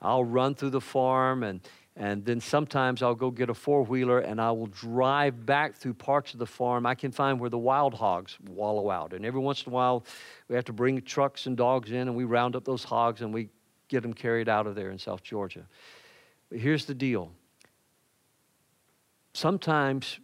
I'll 0.00 0.24
run 0.24 0.54
through 0.54 0.70
the 0.70 0.80
farm 0.80 1.42
and 1.42 1.60
and 1.96 2.24
then 2.24 2.40
sometimes 2.40 3.02
I'll 3.02 3.14
go 3.14 3.30
get 3.30 3.50
a 3.50 3.54
four 3.54 3.84
wheeler 3.84 4.18
and 4.18 4.40
I 4.40 4.50
will 4.50 4.66
drive 4.66 5.46
back 5.46 5.76
through 5.76 5.94
parts 5.94 6.32
of 6.32 6.40
the 6.40 6.46
farm 6.46 6.86
I 6.86 6.96
can 6.96 7.12
find 7.12 7.38
where 7.38 7.50
the 7.50 7.58
wild 7.58 7.94
hogs 7.94 8.36
wallow 8.48 8.90
out. 8.90 9.12
And 9.12 9.24
every 9.24 9.40
once 9.40 9.62
in 9.62 9.72
a 9.72 9.74
while, 9.74 10.04
we 10.48 10.56
have 10.56 10.64
to 10.64 10.72
bring 10.72 11.00
trucks 11.02 11.46
and 11.46 11.56
dogs 11.56 11.92
in 11.92 12.08
and 12.08 12.16
we 12.16 12.24
round 12.24 12.56
up 12.56 12.64
those 12.64 12.82
hogs 12.82 13.20
and 13.20 13.32
we 13.32 13.48
get 13.88 14.02
them 14.02 14.12
carried 14.12 14.48
out 14.48 14.66
of 14.66 14.74
there 14.74 14.90
in 14.90 14.98
South 14.98 15.22
Georgia. 15.22 15.66
But 16.50 16.58
here's 16.58 16.84
the 16.84 16.94
deal 16.94 17.30
sometimes 19.32 20.18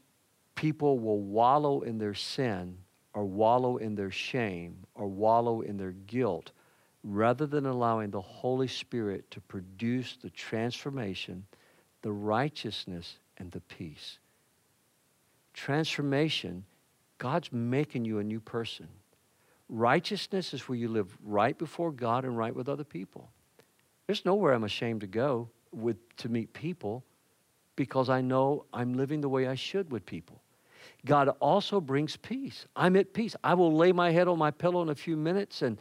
people 0.56 0.98
will 0.98 1.20
wallow 1.20 1.82
in 1.82 1.98
their 1.98 2.14
sin 2.14 2.78
or 3.14 3.24
wallow 3.24 3.76
in 3.76 3.94
their 3.94 4.10
shame 4.10 4.76
or 4.96 5.06
wallow 5.06 5.60
in 5.60 5.76
their 5.76 5.92
guilt 5.92 6.50
rather 7.04 7.46
than 7.46 7.64
allowing 7.64 8.10
the 8.10 8.20
Holy 8.20 8.68
Spirit 8.68 9.30
to 9.30 9.40
produce 9.40 10.18
the 10.20 10.30
transformation 10.30 11.44
the 12.02 12.12
righteousness 12.12 13.18
and 13.38 13.50
the 13.50 13.60
peace. 13.60 14.18
Transformation, 15.52 16.64
God's 17.18 17.52
making 17.52 18.04
you 18.04 18.18
a 18.18 18.24
new 18.24 18.40
person. 18.40 18.88
Righteousness 19.68 20.52
is 20.54 20.68
where 20.68 20.78
you 20.78 20.88
live 20.88 21.16
right 21.24 21.56
before 21.56 21.92
God 21.92 22.24
and 22.24 22.36
right 22.36 22.54
with 22.54 22.68
other 22.68 22.84
people. 22.84 23.30
There's 24.06 24.24
nowhere 24.24 24.52
I'm 24.52 24.64
ashamed 24.64 25.02
to 25.02 25.06
go 25.06 25.48
with 25.72 25.96
to 26.16 26.28
meet 26.28 26.52
people 26.52 27.04
because 27.76 28.08
I 28.08 28.20
know 28.20 28.64
I'm 28.72 28.94
living 28.94 29.20
the 29.20 29.28
way 29.28 29.46
I 29.46 29.54
should 29.54 29.92
with 29.92 30.04
people. 30.04 30.42
God 31.04 31.28
also 31.40 31.80
brings 31.80 32.16
peace. 32.16 32.66
I'm 32.74 32.96
at 32.96 33.12
peace. 33.12 33.36
I 33.44 33.54
will 33.54 33.74
lay 33.74 33.92
my 33.92 34.10
head 34.10 34.28
on 34.28 34.38
my 34.38 34.50
pillow 34.50 34.82
in 34.82 34.88
a 34.88 34.94
few 34.94 35.16
minutes 35.16 35.62
and 35.62 35.78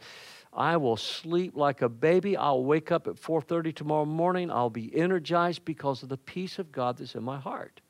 I 0.52 0.76
will 0.76 0.96
sleep 0.96 1.56
like 1.56 1.82
a 1.82 1.88
baby. 1.88 2.36
I'll 2.36 2.64
wake 2.64 2.90
up 2.90 3.06
at 3.06 3.16
4:30 3.16 3.72
tomorrow 3.72 4.04
morning. 4.04 4.50
I'll 4.50 4.70
be 4.70 4.94
energized 4.96 5.64
because 5.64 6.02
of 6.02 6.08
the 6.08 6.16
peace 6.16 6.58
of 6.58 6.72
God 6.72 6.98
that's 6.98 7.14
in 7.14 7.22
my 7.22 7.38
heart. 7.38 7.80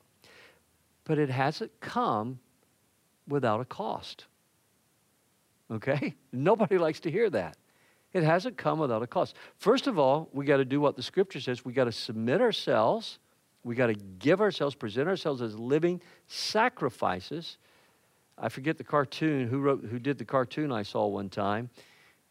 But 1.05 1.17
it 1.17 1.29
hasn't 1.29 1.79
come 1.79 2.39
without 3.27 3.61
a 3.61 3.65
cost. 3.65 4.25
Okay? 5.71 6.15
Nobody 6.31 6.77
likes 6.77 6.99
to 7.01 7.11
hear 7.11 7.29
that. 7.31 7.57
It 8.13 8.23
hasn't 8.23 8.57
come 8.57 8.77
without 8.77 9.01
a 9.01 9.07
cost. 9.07 9.35
First 9.57 9.87
of 9.87 9.97
all, 9.97 10.29
we 10.33 10.45
got 10.45 10.57
to 10.57 10.65
do 10.65 10.81
what 10.81 10.95
the 10.95 11.03
scripture 11.03 11.39
says. 11.39 11.65
We 11.65 11.73
got 11.73 11.85
to 11.85 11.91
submit 11.91 12.41
ourselves. 12.41 13.19
We 13.63 13.73
got 13.73 13.87
to 13.87 13.95
give 13.95 14.41
ourselves, 14.41 14.75
present 14.75 15.07
ourselves 15.07 15.41
as 15.41 15.57
living 15.57 16.01
sacrifices. 16.27 17.57
I 18.37 18.49
forget 18.49 18.77
the 18.77 18.83
cartoon 18.83 19.47
who 19.47 19.59
wrote 19.59 19.85
who 19.85 19.97
did 19.97 20.17
the 20.17 20.25
cartoon 20.25 20.71
I 20.71 20.83
saw 20.83 21.07
one 21.07 21.29
time 21.29 21.69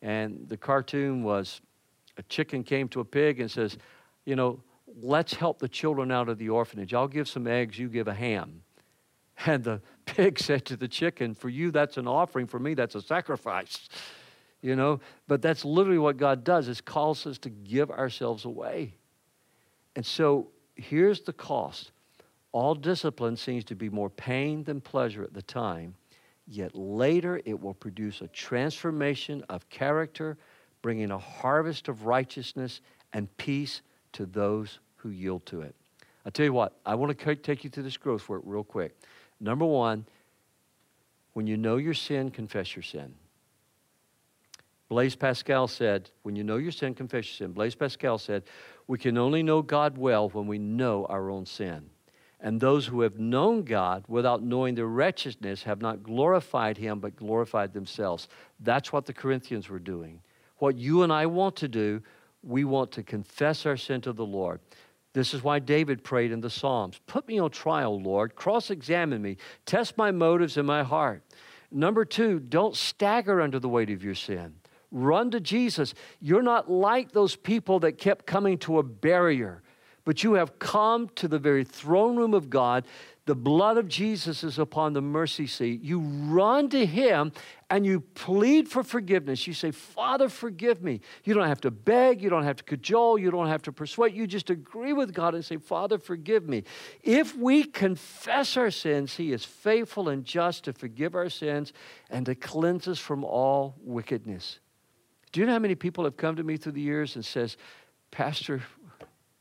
and 0.03 0.49
the 0.49 0.57
cartoon 0.57 1.23
was 1.23 1.61
a 2.17 2.23
chicken 2.25 2.63
came 2.63 2.89
to 2.89 3.01
a 3.01 3.05
pig 3.05 3.41
and 3.41 3.51
says, 3.51 3.79
you 4.25 4.37
know, 4.37 4.61
let's 5.01 5.35
help 5.35 5.59
the 5.59 5.69
children 5.69 6.11
out 6.11 6.29
of 6.29 6.39
the 6.39 6.49
orphanage. 6.49 6.95
I'll 6.95 7.09
give 7.09 7.29
some 7.29 7.47
eggs, 7.47 7.79
you 7.79 7.89
give 7.89 8.09
a 8.09 8.15
ham. 8.15 8.63
And 9.47 9.65
the 9.65 9.81
pig 10.05 10.39
said 10.49 10.67
to 10.67 10.77
the 10.77 10.87
chicken, 10.87 11.35
For 11.35 11.49
you, 11.49 11.71
that's 11.71 11.97
an 11.97 12.07
offering. 12.07 12.47
For 12.47 12.59
me, 12.59 12.75
that's 12.75 12.95
a 12.95 13.03
sacrifice. 13.03 13.89
You 14.63 14.77
know, 14.77 15.01
but 15.27 15.41
that's 15.41 15.65
literally 15.65 15.97
what 15.97 16.19
God 16.19 16.45
does 16.45 16.69
is 16.69 16.83
calls 16.83 17.27
us 17.27 17.39
to 17.39 17.49
give 17.49 17.91
ourselves 17.91 18.45
away. 18.45 18.93
And 19.97 20.05
so 20.05 20.49
here's 20.75 21.23
the 21.23 21.33
cost. 21.33 21.93
All 22.53 22.75
discipline 22.75 23.37
seems 23.37 23.65
to 23.65 23.75
be 23.75 23.89
more 23.89 24.11
pain 24.11 24.63
than 24.65 24.83
pleasure 24.83 25.23
at 25.23 25.33
the 25.33 25.41
time, 25.41 25.95
Yet 26.53 26.75
later 26.75 27.41
it 27.45 27.61
will 27.61 27.75
produce 27.75 28.23
a 28.23 28.27
transformation 28.27 29.45
of 29.49 29.69
character, 29.71 30.37
bringing 30.83 31.13
a 31.13 31.19
harvest 31.19 31.87
of 31.87 32.07
righteousness 32.07 32.81
and 33.13 33.35
peace 33.37 33.83
to 34.15 34.27
those 34.27 34.81
who 34.97 35.11
yield 35.11 35.47
to 35.47 35.61
it. 35.61 35.77
I'll 36.27 36.33
tell 36.33 36.45
you 36.45 36.53
what, 36.53 36.77
I 36.85 36.97
want 36.97 37.17
to 37.17 37.37
take 37.37 37.63
you 37.63 37.71
through 37.71 37.85
this 37.85 37.97
growth 37.97 38.29
work 38.29 38.43
real 38.45 38.65
quick. 38.65 38.97
Number 39.39 39.65
one, 39.65 40.05
when 41.35 41.47
you 41.47 41.57
know 41.57 41.77
your 41.77 41.95
sin, 41.95 42.33
confess 42.33 42.75
your 42.75 42.83
sin. 42.83 43.15
Blaise 44.89 45.15
Pascal 45.15 45.69
said, 45.69 46.11
when 46.25 46.35
you 46.35 46.43
know 46.43 46.57
your 46.57 46.73
sin, 46.73 46.95
confess 46.95 47.27
your 47.27 47.47
sin. 47.47 47.53
Blaise 47.53 47.77
Pascal 47.77 48.19
said, 48.19 48.43
we 48.89 48.99
can 48.99 49.17
only 49.17 49.45
know 49.45 49.63
God 49.63 49.97
well 49.97 50.29
when 50.31 50.49
we 50.49 50.59
know 50.59 51.07
our 51.09 51.31
own 51.31 51.47
sin. 51.47 51.91
And 52.43 52.61
those 52.61 52.87
who 52.87 53.03
have 53.03 53.19
known 53.19 53.65
God 53.65 54.05
without 54.09 54.43
knowing 54.43 54.75
their 54.75 54.87
wretchedness 54.87 55.63
have 55.65 55.83
not 55.83 56.03
glorified 56.03 56.79
Him, 56.79 56.99
but 56.99 57.17
glorified 57.17 57.73
themselves. 57.75 58.29
That's 58.61 58.93
what 58.93 59.05
the 59.05 59.13
Corinthians 59.13 59.69
were 59.69 59.79
doing. 59.79 60.23
What 60.57 60.77
you 60.77 61.03
and 61.03 61.13
I 61.13 61.27
want 61.27 61.57
to 61.57 61.69
do, 61.69 62.03
we 62.43 62.65
want 62.65 62.93
to 62.93 63.03
confess 63.03 63.67
our 63.67 63.77
sin 63.77 64.01
to 64.03 64.13
the 64.13 64.25
Lord. 64.25 64.61
This 65.13 65.35
is 65.35 65.43
why 65.43 65.59
David 65.59 66.05
prayed 66.05 66.31
in 66.33 66.41
the 66.41 66.51
Psalms 66.51 67.01
Put 67.07 67.27
me 67.27 67.39
on 67.39 67.51
trial, 67.51 68.01
Lord. 68.01 68.37
Cross 68.37 68.71
examine 68.71 69.21
me. 69.21 69.37
Test 69.67 69.99
my 69.99 70.11
motives 70.11 70.57
and 70.57 70.67
my 70.67 70.83
heart. 70.83 71.23
Number 71.71 72.05
two, 72.05 72.41
don't 72.41 72.77
stagger 72.77 73.41
under 73.41 73.59
the 73.59 73.69
weight 73.69 73.91
of 73.91 74.03
your 74.03 74.15
sin. 74.15 74.55
Run 74.91 75.31
to 75.31 75.41
Jesus. 75.41 75.95
You're 76.21 76.43
not 76.43 76.71
like 76.71 77.13
those 77.13 77.37
people 77.37 77.81
that 77.81 77.99
kept 77.99 78.27
coming 78.27 78.59
to 78.59 78.79
a 78.79 78.83
barrier, 78.83 79.63
but 80.05 80.23
you 80.23 80.35
have 80.35 80.59
come 80.59 81.09
to 81.17 81.29
the 81.29 81.39
very 81.39 81.65
throne 81.65 82.17
room 82.17 82.35
of 82.35 82.51
God. 82.51 82.87
The 83.27 83.35
blood 83.35 83.77
of 83.77 83.87
Jesus 83.87 84.43
is 84.43 84.59
upon 84.59 84.93
the 84.93 85.01
mercy 85.01 85.47
seat. 85.47 85.83
You 85.83 86.01
run 86.01 86.69
to 86.71 86.85
Him 86.85 87.33
and 87.69 87.87
you 87.87 88.01
plead 88.01 88.69
for 88.69 88.83
forgiveness. 88.83 89.47
You 89.47 89.53
say, 89.53 89.71
Father, 89.71 90.29
forgive 90.29 90.83
me. 90.83 91.01
You 91.25 91.35
don't 91.35 91.47
have 91.47 91.61
to 91.61 91.71
beg, 91.71 92.23
you 92.23 92.31
don't 92.31 92.43
have 92.43 92.57
to 92.57 92.65
cajole, 92.65 93.19
you 93.19 93.31
don't 93.31 93.47
have 93.47 93.63
to 93.63 93.73
persuade. 93.73 94.15
You 94.15 94.27
just 94.27 94.51
agree 94.51 94.93
with 94.93 95.15
God 95.15 95.35
and 95.35 95.45
say, 95.45 95.59
Father, 95.59 95.99
forgive 95.99 96.49
me. 96.49 96.65
If 97.03 97.37
we 97.37 97.63
confess 97.65 98.57
our 98.57 98.71
sins, 98.71 99.15
He 99.15 99.33
is 99.33 99.45
faithful 99.45 100.09
and 100.09 100.25
just 100.25 100.65
to 100.65 100.73
forgive 100.73 101.15
our 101.15 101.29
sins 101.29 101.73
and 102.09 102.27
to 102.27 102.35
cleanse 102.35 102.89
us 102.89 102.99
from 102.99 103.23
all 103.23 103.77
wickedness. 103.83 104.59
Do 105.31 105.41
you 105.41 105.47
know 105.47 105.53
how 105.53 105.59
many 105.61 105.77
people 105.77 106.05
have 106.05 106.17
come 106.17 106.37
to 106.37 106.43
me 106.43 106.57
through 106.57 106.73
the 106.73 106.81
years 106.81 107.15
and 107.15 107.25
says, 107.25 107.57
Pastor, 108.11 108.63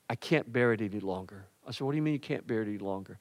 I 0.09 0.15
can't 0.15 0.51
bear 0.51 0.73
it 0.73 0.81
any 0.81 0.99
longer. 0.99 1.45
I 1.67 1.71
said, 1.71 1.85
What 1.85 1.91
do 1.91 1.97
you 1.97 2.01
mean 2.01 2.13
you 2.13 2.19
can't 2.19 2.45
bear 2.47 2.61
it 2.61 2.67
any 2.67 2.79
longer? 2.79 3.19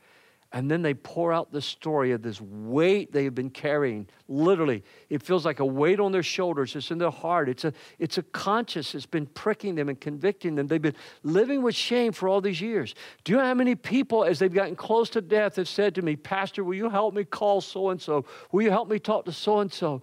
And 0.50 0.70
then 0.70 0.80
they 0.80 0.94
pour 0.94 1.30
out 1.30 1.52
the 1.52 1.60
story 1.60 2.12
of 2.12 2.22
this 2.22 2.40
weight 2.40 3.12
they 3.12 3.24
have 3.24 3.34
been 3.34 3.50
carrying. 3.50 4.08
Literally, 4.28 4.82
it 5.10 5.22
feels 5.22 5.44
like 5.44 5.60
a 5.60 5.66
weight 5.66 6.00
on 6.00 6.10
their 6.10 6.22
shoulders. 6.22 6.74
It's 6.74 6.90
in 6.90 6.96
their 6.96 7.10
heart. 7.10 7.50
It's 7.50 7.66
a, 7.66 7.74
it's 7.98 8.16
a 8.16 8.22
conscience 8.22 8.92
that's 8.92 9.04
been 9.04 9.26
pricking 9.26 9.74
them 9.74 9.90
and 9.90 10.00
convicting 10.00 10.54
them. 10.54 10.66
They've 10.66 10.80
been 10.80 10.96
living 11.22 11.60
with 11.60 11.74
shame 11.74 12.12
for 12.12 12.30
all 12.30 12.40
these 12.40 12.62
years. 12.62 12.94
Do 13.24 13.32
you 13.32 13.38
know 13.38 13.44
how 13.44 13.52
many 13.52 13.74
people, 13.74 14.24
as 14.24 14.38
they've 14.38 14.52
gotten 14.52 14.74
close 14.74 15.10
to 15.10 15.20
death, 15.20 15.56
have 15.56 15.68
said 15.68 15.94
to 15.96 16.02
me, 16.02 16.16
Pastor, 16.16 16.64
will 16.64 16.74
you 16.74 16.88
help 16.88 17.12
me 17.12 17.24
call 17.24 17.60
so 17.60 17.90
and 17.90 18.00
so? 18.00 18.24
Will 18.50 18.62
you 18.62 18.70
help 18.70 18.88
me 18.88 18.98
talk 18.98 19.26
to 19.26 19.32
so 19.32 19.58
and 19.60 19.70
so? 19.70 20.00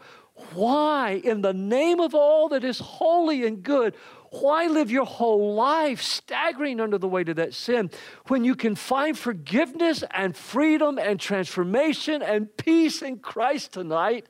Why, 0.54 1.22
in 1.24 1.42
the 1.42 1.54
name 1.54 2.00
of 2.02 2.14
all 2.14 2.50
that 2.50 2.64
is 2.64 2.78
holy 2.78 3.48
and 3.48 3.64
good, 3.64 3.96
why 4.42 4.68
live 4.68 4.92
your 4.92 5.06
whole 5.06 5.56
life 5.56 6.02
staggering 6.02 6.80
under 6.80 6.98
the 6.98 7.08
weight 7.08 7.30
of 7.30 7.36
that 7.38 7.54
sin 7.54 7.90
when 8.28 8.44
you 8.44 8.56
can 8.56 8.76
find 8.76 9.18
forgiveness 9.18 10.04
and 10.12 10.36
freedom 10.36 10.98
and 10.98 11.20
transformation 11.20 12.22
and 12.22 12.56
peace 12.58 13.02
in 13.02 13.20
Christ 13.20 13.74
tonight 13.74 14.28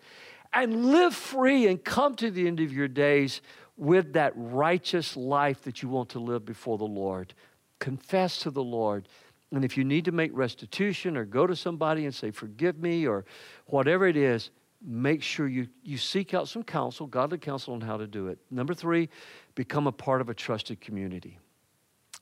and 0.53 0.87
live 0.87 1.13
free 1.15 1.67
and 1.67 1.83
come 1.83 2.15
to 2.15 2.31
the 2.31 2.47
end 2.47 2.59
of 2.59 2.71
your 2.71 2.87
days 2.87 3.41
with 3.77 4.13
that 4.13 4.33
righteous 4.35 5.17
life 5.17 5.61
that 5.63 5.81
you 5.81 5.89
want 5.89 6.09
to 6.09 6.19
live 6.19 6.45
before 6.45 6.77
the 6.77 6.85
Lord? 6.85 7.33
Confess 7.79 8.39
to 8.39 8.51
the 8.51 8.63
Lord. 8.63 9.07
And 9.51 9.63
if 9.63 9.77
you 9.77 9.83
need 9.83 10.05
to 10.05 10.11
make 10.11 10.31
restitution 10.33 11.17
or 11.17 11.25
go 11.25 11.45
to 11.45 11.55
somebody 11.55 12.05
and 12.05 12.13
say, 12.13 12.31
Forgive 12.31 12.77
me, 12.77 13.05
or 13.05 13.25
whatever 13.67 14.07
it 14.07 14.17
is, 14.17 14.49
make 14.81 15.21
sure 15.21 15.47
you, 15.47 15.67
you 15.83 15.97
seek 15.97 16.33
out 16.33 16.47
some 16.47 16.63
counsel, 16.63 17.07
godly 17.07 17.37
counsel 17.37 17.73
on 17.73 17.81
how 17.81 17.97
to 17.97 18.07
do 18.07 18.27
it. 18.27 18.39
Number 18.51 18.73
three, 18.73 19.09
become 19.55 19.87
a 19.87 19.91
part 19.91 20.21
of 20.21 20.29
a 20.29 20.33
trusted 20.33 20.81
community. 20.81 21.39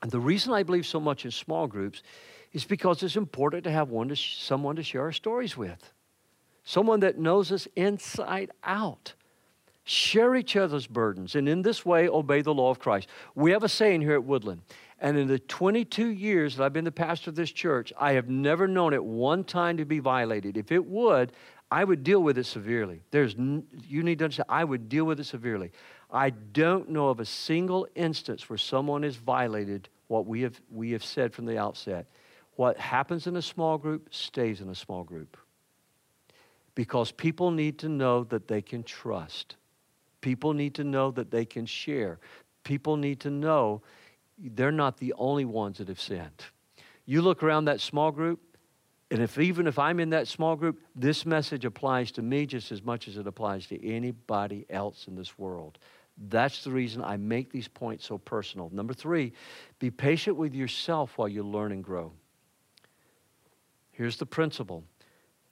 And 0.02 0.10
the 0.10 0.20
reason 0.20 0.52
I 0.52 0.62
believe 0.62 0.86
so 0.86 1.00
much 1.00 1.24
in 1.24 1.30
small 1.30 1.66
groups 1.66 2.02
is 2.52 2.64
because 2.64 3.02
it's 3.02 3.16
important 3.16 3.64
to 3.64 3.70
have 3.70 3.90
one 3.90 4.08
to 4.08 4.16
sh- 4.16 4.38
someone 4.38 4.76
to 4.76 4.82
share 4.82 5.02
our 5.02 5.12
stories 5.12 5.56
with, 5.56 5.92
someone 6.64 7.00
that 7.00 7.18
knows 7.18 7.52
us 7.52 7.66
inside 7.76 8.50
out. 8.62 9.14
Share 9.86 10.34
each 10.34 10.56
other's 10.56 10.86
burdens, 10.86 11.34
and 11.34 11.46
in 11.46 11.60
this 11.60 11.84
way, 11.84 12.08
obey 12.08 12.40
the 12.40 12.54
law 12.54 12.70
of 12.70 12.78
Christ. 12.78 13.06
We 13.34 13.50
have 13.50 13.64
a 13.64 13.68
saying 13.68 14.00
here 14.00 14.14
at 14.14 14.24
Woodland, 14.24 14.62
and 14.98 15.18
in 15.18 15.28
the 15.28 15.38
22 15.38 16.06
years 16.06 16.56
that 16.56 16.64
I've 16.64 16.72
been 16.72 16.86
the 16.86 16.90
pastor 16.92 17.28
of 17.28 17.36
this 17.36 17.52
church, 17.52 17.92
I 17.98 18.12
have 18.12 18.30
never 18.30 18.66
known 18.66 18.94
it 18.94 19.04
one 19.04 19.44
time 19.44 19.76
to 19.76 19.84
be 19.84 19.98
violated. 19.98 20.56
If 20.56 20.72
it 20.72 20.86
would, 20.86 21.32
I 21.74 21.82
would 21.82 22.04
deal 22.04 22.22
with 22.22 22.38
it 22.38 22.46
severely. 22.46 23.00
There's, 23.10 23.34
you 23.34 24.04
need 24.04 24.20
to 24.20 24.26
understand, 24.26 24.46
I 24.48 24.62
would 24.62 24.88
deal 24.88 25.04
with 25.06 25.18
it 25.18 25.24
severely. 25.24 25.72
I 26.08 26.30
don't 26.30 26.88
know 26.88 27.08
of 27.08 27.18
a 27.18 27.24
single 27.24 27.88
instance 27.96 28.48
where 28.48 28.58
someone 28.58 29.02
has 29.02 29.16
violated 29.16 29.88
what 30.06 30.24
we 30.24 30.42
have, 30.42 30.60
we 30.70 30.92
have 30.92 31.04
said 31.04 31.34
from 31.34 31.46
the 31.46 31.58
outset. 31.58 32.06
What 32.54 32.78
happens 32.78 33.26
in 33.26 33.34
a 33.34 33.42
small 33.42 33.76
group 33.76 34.14
stays 34.14 34.60
in 34.60 34.68
a 34.68 34.74
small 34.76 35.02
group. 35.02 35.36
Because 36.76 37.10
people 37.10 37.50
need 37.50 37.80
to 37.80 37.88
know 37.88 38.22
that 38.22 38.46
they 38.46 38.62
can 38.62 38.84
trust. 38.84 39.56
People 40.20 40.52
need 40.52 40.76
to 40.76 40.84
know 40.84 41.10
that 41.10 41.32
they 41.32 41.44
can 41.44 41.66
share. 41.66 42.20
People 42.62 42.96
need 42.96 43.18
to 43.18 43.30
know 43.30 43.82
they're 44.38 44.70
not 44.70 44.98
the 44.98 45.12
only 45.18 45.44
ones 45.44 45.78
that 45.78 45.88
have 45.88 46.00
sinned. 46.00 46.44
You 47.04 47.20
look 47.20 47.42
around 47.42 47.64
that 47.64 47.80
small 47.80 48.12
group, 48.12 48.38
and 49.14 49.22
if 49.22 49.38
even 49.38 49.68
if 49.68 49.78
I'm 49.78 50.00
in 50.00 50.10
that 50.10 50.26
small 50.26 50.56
group, 50.56 50.80
this 50.96 51.24
message 51.24 51.64
applies 51.64 52.10
to 52.12 52.22
me 52.22 52.46
just 52.46 52.72
as 52.72 52.82
much 52.82 53.06
as 53.06 53.16
it 53.16 53.28
applies 53.28 53.64
to 53.68 53.88
anybody 53.88 54.66
else 54.68 55.06
in 55.06 55.14
this 55.14 55.38
world. 55.38 55.78
That's 56.18 56.64
the 56.64 56.72
reason 56.72 57.00
I 57.00 57.16
make 57.16 57.52
these 57.52 57.68
points 57.68 58.04
so 58.06 58.18
personal. 58.18 58.70
Number 58.72 58.92
three, 58.92 59.32
be 59.78 59.92
patient 59.92 60.36
with 60.36 60.52
yourself 60.52 61.16
while 61.16 61.28
you 61.28 61.44
learn 61.44 61.70
and 61.70 61.84
grow. 61.84 62.10
Here's 63.92 64.16
the 64.16 64.26
principle 64.26 64.82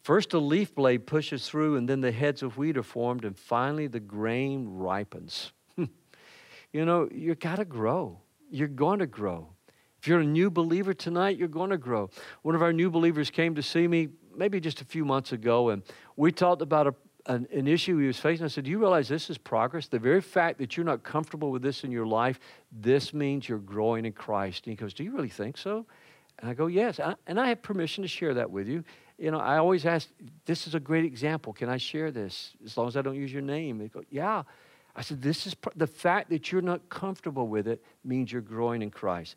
first, 0.03 0.33
a 0.33 0.41
leaf 0.41 0.75
blade 0.75 1.07
pushes 1.07 1.49
through, 1.49 1.77
and 1.77 1.89
then 1.89 2.01
the 2.01 2.11
heads 2.11 2.43
of 2.43 2.59
wheat 2.59 2.77
are 2.77 2.83
formed, 2.83 3.25
and 3.25 3.39
finally, 3.39 3.87
the 3.87 4.01
grain 4.01 4.67
ripens. 4.71 5.53
you 5.77 6.85
know, 6.85 7.09
you 7.13 7.37
got 7.37 7.57
to 7.59 7.65
grow. 7.65 8.19
You're 8.51 8.67
going 8.67 8.99
to 8.99 9.07
grow. 9.07 9.51
If 10.03 10.09
you're 10.09 10.19
a 10.19 10.25
new 10.25 10.51
believer 10.51 10.93
tonight, 10.95 11.37
you're 11.37 11.47
going 11.47 11.71
to 11.71 11.79
grow. 11.79 12.11
One 12.43 12.57
of 12.57 12.63
our 12.63 12.73
new 12.73 12.91
believers 12.91 13.31
came 13.31 13.55
to 13.55 13.63
see 13.63 13.87
me 13.87 14.09
maybe 14.37 14.59
just 14.59 14.81
a 14.81 14.85
few 14.85 15.05
months 15.05 15.31
ago, 15.31 15.69
and 15.69 15.85
we 16.17 16.33
talked 16.33 16.61
about 16.61 16.89
a, 16.89 16.95
an, 17.27 17.47
an, 17.53 17.69
issue 17.69 17.99
he 17.99 18.09
was 18.09 18.19
facing. 18.19 18.45
I 18.45 18.49
said, 18.49 18.65
Do 18.65 18.71
you 18.73 18.81
realize 18.81 19.07
this 19.07 19.31
is 19.31 19.39
progress? 19.39 19.87
The 19.87 20.01
very 20.01 20.21
fact 20.21 20.59
that 20.59 20.77
you're 20.77 20.85
not 20.85 21.05
comfortable 21.05 21.53
with 21.53 21.63
this 21.63 21.85
in 21.85 21.93
your 21.93 22.05
life, 22.05 22.41
this 22.73 23.15
means 23.15 23.49
you're 23.49 23.59
growing 23.59 24.05
in 24.05 24.13
Christ. 24.13 24.67
And 24.67 24.73
he 24.73 24.77
goes, 24.77 24.93
Do 24.93 25.05
you 25.05 25.13
really 25.13 25.29
think 25.29 25.57
so? 25.57 25.87
And 26.41 26.51
I 26.51 26.55
go, 26.55 26.67
Yes. 26.67 26.99
And 27.29 27.39
I 27.39 27.47
have 27.47 27.63
permission 27.63 28.03
to 28.03 28.09
share 28.09 28.35
that 28.35 28.51
with 28.51 28.67
you. 28.67 28.83
You 29.19 29.31
know, 29.31 29.39
I 29.39 29.59
always 29.59 29.87
ask, 29.87 30.09
This 30.47 30.67
is 30.67 30.75
a 30.75 30.81
great 30.81 31.05
example. 31.05 31.53
Can 31.53 31.69
I 31.69 31.77
share 31.77 32.11
this? 32.11 32.55
As 32.65 32.77
long 32.77 32.89
as 32.89 32.97
I 32.97 33.03
don't 33.03 33.15
use 33.15 33.33
your 33.33 33.41
name. 33.41 33.79
They 33.79 33.87
go, 33.87 34.03
Yeah. 34.11 34.43
I 34.95 35.03
said, 35.03 35.23
This 35.23 35.47
is 35.47 35.57
the 35.75 35.87
fact 35.87 36.29
that 36.31 36.53
you're 36.53 36.61
not 36.61 36.89
comfortable 36.89 37.49
with 37.49 37.67
it 37.67 37.83
means 38.05 38.31
you're 38.31 38.43
growing 38.43 38.83
in 38.83 38.91
Christ. 38.91 39.37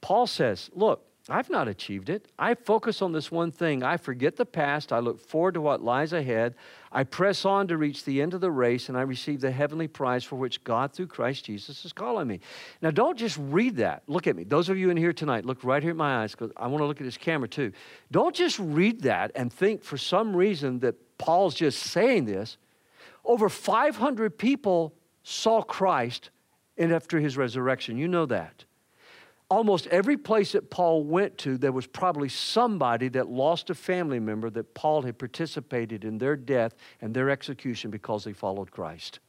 Paul 0.00 0.26
says, 0.26 0.70
Look, 0.74 1.06
I've 1.28 1.50
not 1.50 1.66
achieved 1.66 2.08
it. 2.08 2.30
I 2.38 2.54
focus 2.54 3.02
on 3.02 3.12
this 3.12 3.32
one 3.32 3.50
thing. 3.50 3.82
I 3.82 3.96
forget 3.96 4.36
the 4.36 4.46
past. 4.46 4.92
I 4.92 5.00
look 5.00 5.18
forward 5.18 5.54
to 5.54 5.60
what 5.60 5.82
lies 5.82 6.12
ahead. 6.12 6.54
I 6.92 7.02
press 7.02 7.44
on 7.44 7.66
to 7.68 7.76
reach 7.76 8.04
the 8.04 8.22
end 8.22 8.32
of 8.32 8.40
the 8.40 8.50
race, 8.50 8.88
and 8.88 8.96
I 8.96 9.00
receive 9.00 9.40
the 9.40 9.50
heavenly 9.50 9.88
prize 9.88 10.22
for 10.22 10.36
which 10.36 10.62
God, 10.62 10.92
through 10.92 11.08
Christ 11.08 11.44
Jesus, 11.46 11.84
is 11.84 11.92
calling 11.92 12.28
me. 12.28 12.38
Now, 12.80 12.92
don't 12.92 13.18
just 13.18 13.38
read 13.40 13.76
that. 13.76 14.04
Look 14.06 14.28
at 14.28 14.36
me. 14.36 14.44
Those 14.44 14.68
of 14.68 14.78
you 14.78 14.90
in 14.90 14.96
here 14.96 15.12
tonight, 15.12 15.44
look 15.44 15.64
right 15.64 15.82
here 15.82 15.90
at 15.90 15.96
my 15.96 16.22
eyes, 16.22 16.30
because 16.30 16.52
I 16.56 16.68
want 16.68 16.82
to 16.82 16.86
look 16.86 17.00
at 17.00 17.04
this 17.04 17.18
camera 17.18 17.48
too. 17.48 17.72
Don't 18.12 18.34
just 18.34 18.60
read 18.60 19.02
that 19.02 19.32
and 19.34 19.52
think 19.52 19.82
for 19.82 19.98
some 19.98 20.34
reason 20.34 20.78
that 20.80 20.94
Paul's 21.18 21.56
just 21.56 21.80
saying 21.80 22.26
this. 22.26 22.56
Over 23.24 23.48
500 23.48 24.38
people 24.38 24.94
saw 25.24 25.60
Christ 25.60 26.30
and 26.78 26.92
after 26.92 27.18
his 27.18 27.36
resurrection. 27.36 27.98
You 27.98 28.06
know 28.06 28.26
that 28.26 28.65
almost 29.48 29.86
every 29.88 30.16
place 30.16 30.52
that 30.52 30.70
Paul 30.70 31.04
went 31.04 31.38
to, 31.38 31.56
there 31.56 31.72
was 31.72 31.86
probably 31.86 32.28
somebody 32.28 33.08
that 33.10 33.28
lost 33.28 33.70
a 33.70 33.74
family 33.74 34.18
member 34.18 34.50
that 34.50 34.74
Paul 34.74 35.02
had 35.02 35.18
participated 35.18 36.04
in 36.04 36.18
their 36.18 36.36
death 36.36 36.74
and 37.00 37.14
their 37.14 37.30
execution 37.30 37.90
because 37.90 38.24
they 38.24 38.32
followed 38.32 38.70
Christ. 38.70 39.20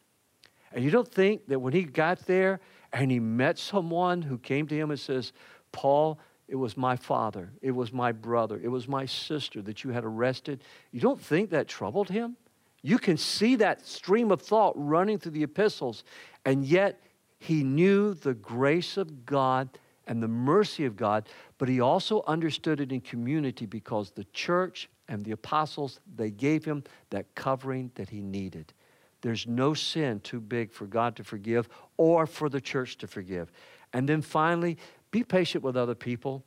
And 0.73 0.84
you 0.84 0.91
don't 0.91 1.08
think 1.08 1.47
that 1.47 1.60
when 1.60 1.73
he 1.73 1.84
got 1.84 2.19
there 2.25 2.60
and 2.93 3.12
he 3.12 3.19
met 3.19 3.58
someone 3.58 4.21
who 4.21 4.38
came 4.38 4.67
to 4.67 4.75
him 4.75 4.91
and 4.91 4.99
says, 4.99 5.34
Paul, 5.71 6.19
it 6.47 6.56
was 6.56 6.77
my 6.77 6.95
father, 6.95 7.51
it 7.62 7.71
was 7.71 7.93
my 7.93 8.12
brother, 8.12 8.60
it 8.63 8.69
was 8.69 8.88
my 8.88 9.06
sister 9.06 9.62
that 9.63 9.84
you 9.84 9.91
had 9.91 10.03
arrested, 10.03 10.63
you 10.91 10.99
don't 10.99 11.21
think 11.21 11.49
that 11.51 11.67
troubled 11.67 12.10
him? 12.10 12.38
You 12.82 12.98
can 12.98 13.17
see 13.17 13.56
that 13.56 13.85
stream 13.85 14.31
of 14.31 14.42
thought 14.42 14.73
running 14.77 15.19
through 15.19 15.33
the 15.33 15.44
epistles, 15.44 16.04
and 16.46 16.63
yet 16.65 17.02
he 17.39 17.63
knew 17.63 18.13
the 18.13 18.33
grace 18.33 18.98
of 18.98 19.25
God 19.25 19.69
and 20.08 20.23
the 20.23 20.27
mercy 20.27 20.85
of 20.85 20.95
God, 20.95 21.27
but 21.58 21.69
he 21.69 21.79
also 21.79 22.23
understood 22.27 22.79
it 22.79 22.91
in 22.91 23.01
community 23.01 23.65
because 23.65 24.12
the 24.12 24.23
church 24.33 24.89
and 25.08 25.23
the 25.23 25.31
apostles, 25.31 25.99
they 26.15 26.31
gave 26.31 26.65
him 26.65 26.83
that 27.10 27.33
covering 27.35 27.91
that 27.95 28.10
he 28.10 28.21
needed. 28.21 28.73
There's 29.21 29.47
no 29.47 29.73
sin 29.73 30.19
too 30.21 30.39
big 30.39 30.71
for 30.71 30.85
God 30.85 31.15
to 31.17 31.23
forgive 31.23 31.69
or 31.97 32.25
for 32.25 32.49
the 32.49 32.62
church 32.62 32.97
to 32.99 33.08
forgive. 33.08 33.51
And 33.93 34.08
then 34.08 34.21
finally, 34.21 34.77
be 35.12 35.23
patient 35.23 35.63
with 35.63 35.75
other 35.75 35.95
people. 35.95 36.43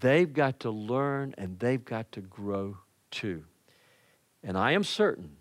They've 0.00 0.32
got 0.32 0.60
to 0.60 0.70
learn 0.70 1.34
and 1.38 1.58
they've 1.58 1.84
got 1.84 2.10
to 2.12 2.20
grow 2.20 2.78
too. 3.10 3.44
And 4.42 4.56
I 4.56 4.72
am 4.72 4.84
certain 4.84 5.36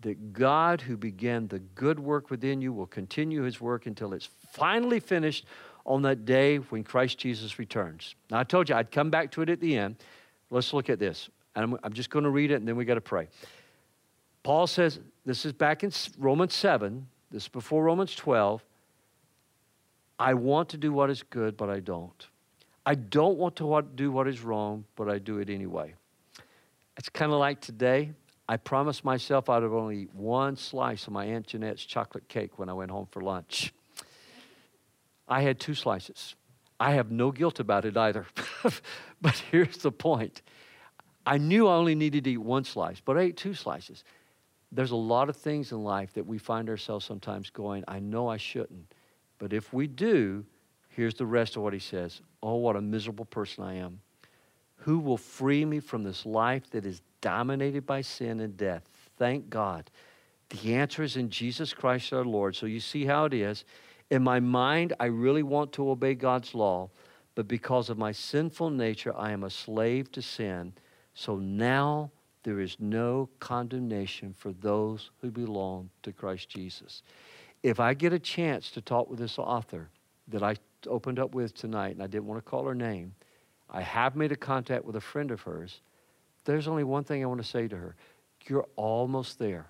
that 0.00 0.32
God, 0.32 0.80
who 0.80 0.96
began 0.96 1.48
the 1.48 1.58
good 1.58 2.00
work 2.00 2.30
within 2.30 2.60
you, 2.60 2.72
will 2.72 2.86
continue 2.86 3.42
his 3.42 3.60
work 3.60 3.86
until 3.86 4.12
it's 4.12 4.28
finally 4.52 5.00
finished 5.00 5.44
on 5.86 6.02
that 6.02 6.24
day 6.24 6.56
when 6.56 6.84
Christ 6.84 7.18
Jesus 7.18 7.58
returns. 7.58 8.14
Now, 8.30 8.38
I 8.38 8.44
told 8.44 8.68
you 8.68 8.74
I'd 8.74 8.90
come 8.90 9.10
back 9.10 9.30
to 9.32 9.42
it 9.42 9.48
at 9.48 9.60
the 9.60 9.76
end. 9.76 9.96
Let's 10.50 10.72
look 10.72 10.90
at 10.90 10.98
this. 10.98 11.28
And 11.54 11.64
I'm, 11.64 11.78
I'm 11.82 11.92
just 11.92 12.10
going 12.10 12.24
to 12.24 12.30
read 12.30 12.50
it 12.50 12.54
and 12.54 12.68
then 12.68 12.76
we 12.76 12.84
got 12.84 12.94
to 12.94 13.00
pray. 13.00 13.28
Paul 14.42 14.66
says, 14.66 15.00
this 15.24 15.44
is 15.44 15.52
back 15.52 15.84
in 15.84 15.92
Romans 16.18 16.54
7, 16.54 17.06
this 17.30 17.44
is 17.44 17.48
before 17.48 17.84
Romans 17.84 18.14
12. 18.14 18.64
I 20.18 20.34
want 20.34 20.68
to 20.70 20.76
do 20.76 20.92
what 20.92 21.10
is 21.10 21.22
good, 21.22 21.56
but 21.56 21.70
I 21.70 21.80
don't. 21.80 22.26
I 22.84 22.94
don't 22.94 23.36
want 23.36 23.56
to 23.56 23.84
do 23.94 24.10
what 24.10 24.26
is 24.26 24.40
wrong, 24.40 24.84
but 24.96 25.08
I 25.08 25.18
do 25.18 25.38
it 25.38 25.50
anyway. 25.50 25.94
It's 26.96 27.08
kind 27.08 27.32
of 27.32 27.38
like 27.38 27.60
today. 27.60 28.12
I 28.48 28.56
promised 28.56 29.04
myself 29.04 29.48
I'd 29.48 29.62
only 29.62 30.02
eat 30.02 30.14
one 30.14 30.56
slice 30.56 31.06
of 31.06 31.12
my 31.12 31.24
Aunt 31.24 31.46
Jeanette's 31.46 31.84
chocolate 31.84 32.28
cake 32.28 32.58
when 32.58 32.68
I 32.68 32.72
went 32.72 32.90
home 32.90 33.06
for 33.10 33.20
lunch. 33.20 33.72
I 35.30 35.42
had 35.42 35.60
two 35.60 35.74
slices. 35.74 36.34
I 36.80 36.92
have 36.92 37.10
no 37.10 37.30
guilt 37.30 37.60
about 37.60 37.84
it 37.84 37.96
either. 37.96 38.26
but 39.22 39.36
here's 39.50 39.76
the 39.78 39.92
point 39.92 40.42
I 41.24 41.38
knew 41.38 41.68
I 41.68 41.74
only 41.74 41.94
needed 41.94 42.24
to 42.24 42.32
eat 42.32 42.38
one 42.38 42.64
slice, 42.64 43.00
but 43.00 43.16
I 43.16 43.22
ate 43.22 43.36
two 43.36 43.54
slices. 43.54 44.02
There's 44.72 44.90
a 44.90 44.96
lot 44.96 45.28
of 45.28 45.36
things 45.36 45.72
in 45.72 45.84
life 45.84 46.12
that 46.14 46.26
we 46.26 46.38
find 46.38 46.68
ourselves 46.68 47.04
sometimes 47.04 47.50
going, 47.50 47.84
I 47.86 47.98
know 48.00 48.28
I 48.28 48.36
shouldn't. 48.36 48.94
But 49.38 49.52
if 49.52 49.72
we 49.72 49.86
do, 49.86 50.44
here's 50.88 51.14
the 51.14 51.26
rest 51.26 51.56
of 51.56 51.62
what 51.62 51.72
he 51.72 51.78
says 51.78 52.20
Oh, 52.42 52.56
what 52.56 52.76
a 52.76 52.80
miserable 52.80 53.24
person 53.24 53.64
I 53.64 53.74
am. 53.74 54.00
Who 54.76 54.98
will 54.98 55.18
free 55.18 55.64
me 55.64 55.78
from 55.80 56.04
this 56.04 56.24
life 56.24 56.70
that 56.70 56.86
is 56.86 57.02
dominated 57.20 57.84
by 57.84 58.00
sin 58.00 58.40
and 58.40 58.56
death? 58.56 58.88
Thank 59.18 59.50
God. 59.50 59.90
The 60.48 60.74
answer 60.74 61.02
is 61.02 61.16
in 61.16 61.30
Jesus 61.30 61.72
Christ 61.74 62.12
our 62.12 62.24
Lord. 62.24 62.56
So 62.56 62.66
you 62.66 62.80
see 62.80 63.04
how 63.04 63.26
it 63.26 63.34
is. 63.34 63.64
In 64.10 64.22
my 64.22 64.40
mind, 64.40 64.92
I 64.98 65.06
really 65.06 65.44
want 65.44 65.72
to 65.74 65.90
obey 65.90 66.14
God's 66.14 66.54
law, 66.54 66.90
but 67.36 67.46
because 67.46 67.88
of 67.90 67.98
my 67.98 68.12
sinful 68.12 68.70
nature, 68.70 69.16
I 69.16 69.30
am 69.30 69.44
a 69.44 69.50
slave 69.50 70.10
to 70.12 70.22
sin. 70.22 70.72
So 71.14 71.36
now 71.36 72.10
there 72.42 72.60
is 72.60 72.76
no 72.80 73.28
condemnation 73.38 74.34
for 74.36 74.52
those 74.52 75.10
who 75.20 75.30
belong 75.30 75.90
to 76.02 76.12
Christ 76.12 76.48
Jesus. 76.48 77.02
If 77.62 77.78
I 77.78 77.94
get 77.94 78.12
a 78.12 78.18
chance 78.18 78.70
to 78.72 78.80
talk 78.80 79.08
with 79.08 79.18
this 79.18 79.38
author 79.38 79.90
that 80.28 80.42
I 80.42 80.56
opened 80.86 81.18
up 81.18 81.34
with 81.34 81.54
tonight, 81.54 81.92
and 81.92 82.02
I 82.02 82.06
didn't 82.06 82.26
want 82.26 82.42
to 82.44 82.50
call 82.50 82.64
her 82.64 82.74
name, 82.74 83.14
I 83.68 83.82
have 83.82 84.16
made 84.16 84.32
a 84.32 84.36
contact 84.36 84.84
with 84.84 84.96
a 84.96 85.00
friend 85.00 85.30
of 85.30 85.42
hers. 85.42 85.80
There's 86.44 86.66
only 86.66 86.84
one 86.84 87.04
thing 87.04 87.22
I 87.22 87.26
want 87.26 87.42
to 87.42 87.46
say 87.46 87.68
to 87.68 87.76
her 87.76 87.94
you're 88.46 88.66
almost 88.76 89.38
there. 89.38 89.66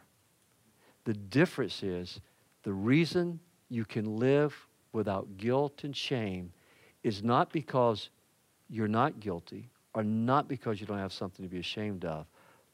The 1.04 1.12
difference 1.12 1.82
is 1.82 2.20
the 2.62 2.72
reason 2.72 3.40
you 3.70 3.84
can 3.84 4.18
live 4.18 4.54
without 4.92 5.38
guilt 5.38 5.84
and 5.84 5.96
shame 5.96 6.52
is 7.02 7.22
not 7.22 7.50
because 7.52 8.10
you're 8.68 8.88
not 8.88 9.20
guilty 9.20 9.70
or 9.94 10.04
not 10.04 10.48
because 10.48 10.80
you 10.80 10.86
don't 10.86 10.98
have 10.98 11.12
something 11.12 11.44
to 11.44 11.50
be 11.50 11.58
ashamed 11.58 12.04
of, 12.04 12.26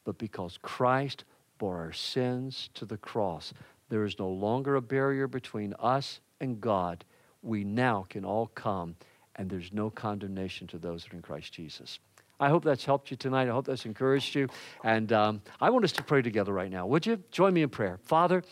but 0.05 0.18
because 0.18 0.59
Christ 0.62 1.24
bore 1.59 1.76
our 1.76 1.92
sins 1.92 2.70
to 2.74 2.84
the 2.84 2.97
cross. 2.97 3.55
There 3.88 4.05
is 4.05 4.18
no 4.18 4.28
longer 4.28 4.76
a 4.76 4.82
barrier 4.82 5.28
between 5.28 5.74
us 5.78 6.20
and 6.40 6.61
God. 6.61 7.05
We 7.42 7.64
now 7.64 8.07
can 8.09 8.24
all 8.24 8.49
come, 8.49 8.97
and 9.36 9.49
there's 9.49 9.72
no 9.72 9.90
condemnation 9.90 10.66
to 10.68 10.78
those 10.78 11.05
that 11.05 11.12
are 11.12 11.16
in 11.16 11.22
Christ 11.22 11.53
Jesus. 11.53 11.99
I 12.39 12.49
hope 12.49 12.64
that's 12.64 12.84
helped 12.84 13.11
you 13.11 13.16
tonight. 13.16 13.49
I 13.49 13.53
hope 13.53 13.66
that's 13.66 13.87
encouraged 13.87 14.34
you. 14.34 14.49
And 14.84 15.12
um, 15.12 15.43
I 15.61 15.70
want 15.70 15.84
us 15.84 15.93
to 15.93 16.03
pray 16.03 16.22
together 16.22 16.53
right 16.53 16.70
now. 16.70 16.87
Would 16.87 17.07
you 17.07 17.22
join 17.30 17.55
me 17.55 17.62
in 17.62 17.70
prayer? 17.70 17.99
Father, 18.03 18.43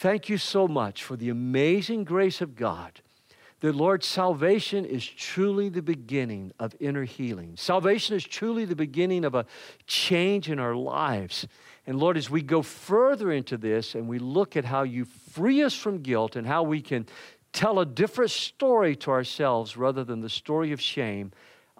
Thank 0.00 0.30
you 0.30 0.38
so 0.38 0.66
much 0.66 1.04
for 1.04 1.14
the 1.14 1.28
amazing 1.28 2.04
grace 2.04 2.40
of 2.40 2.56
God. 2.56 3.02
The 3.60 3.70
Lord, 3.70 4.02
salvation 4.02 4.86
is 4.86 5.06
truly 5.06 5.68
the 5.68 5.82
beginning 5.82 6.52
of 6.58 6.74
inner 6.80 7.04
healing. 7.04 7.52
Salvation 7.56 8.16
is 8.16 8.24
truly 8.24 8.64
the 8.64 8.74
beginning 8.74 9.26
of 9.26 9.34
a 9.34 9.44
change 9.86 10.48
in 10.48 10.58
our 10.58 10.74
lives. 10.74 11.46
And 11.86 11.98
Lord, 11.98 12.16
as 12.16 12.30
we 12.30 12.40
go 12.40 12.62
further 12.62 13.30
into 13.30 13.58
this 13.58 13.94
and 13.94 14.08
we 14.08 14.18
look 14.18 14.56
at 14.56 14.64
how 14.64 14.84
you 14.84 15.04
free 15.04 15.62
us 15.62 15.74
from 15.74 15.98
guilt 15.98 16.34
and 16.34 16.46
how 16.46 16.62
we 16.62 16.80
can 16.80 17.04
tell 17.52 17.78
a 17.78 17.84
different 17.84 18.30
story 18.30 18.96
to 18.96 19.10
ourselves 19.10 19.76
rather 19.76 20.02
than 20.02 20.22
the 20.22 20.30
story 20.30 20.72
of 20.72 20.80
shame, 20.80 21.30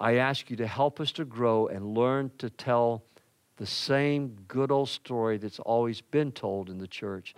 I 0.00 0.14
ask 0.14 0.48
you 0.48 0.56
to 0.56 0.66
help 0.66 0.98
us 0.98 1.12
to 1.12 1.26
grow 1.26 1.66
and 1.66 1.94
learn 1.94 2.30
to 2.38 2.48
tell 2.48 3.04
the 3.58 3.66
same 3.66 4.34
good 4.48 4.70
old 4.70 4.88
story 4.88 5.36
that's 5.36 5.58
always 5.58 6.00
been 6.00 6.32
told 6.32 6.70
in 6.70 6.78
the 6.78 6.88
church. 6.88 7.34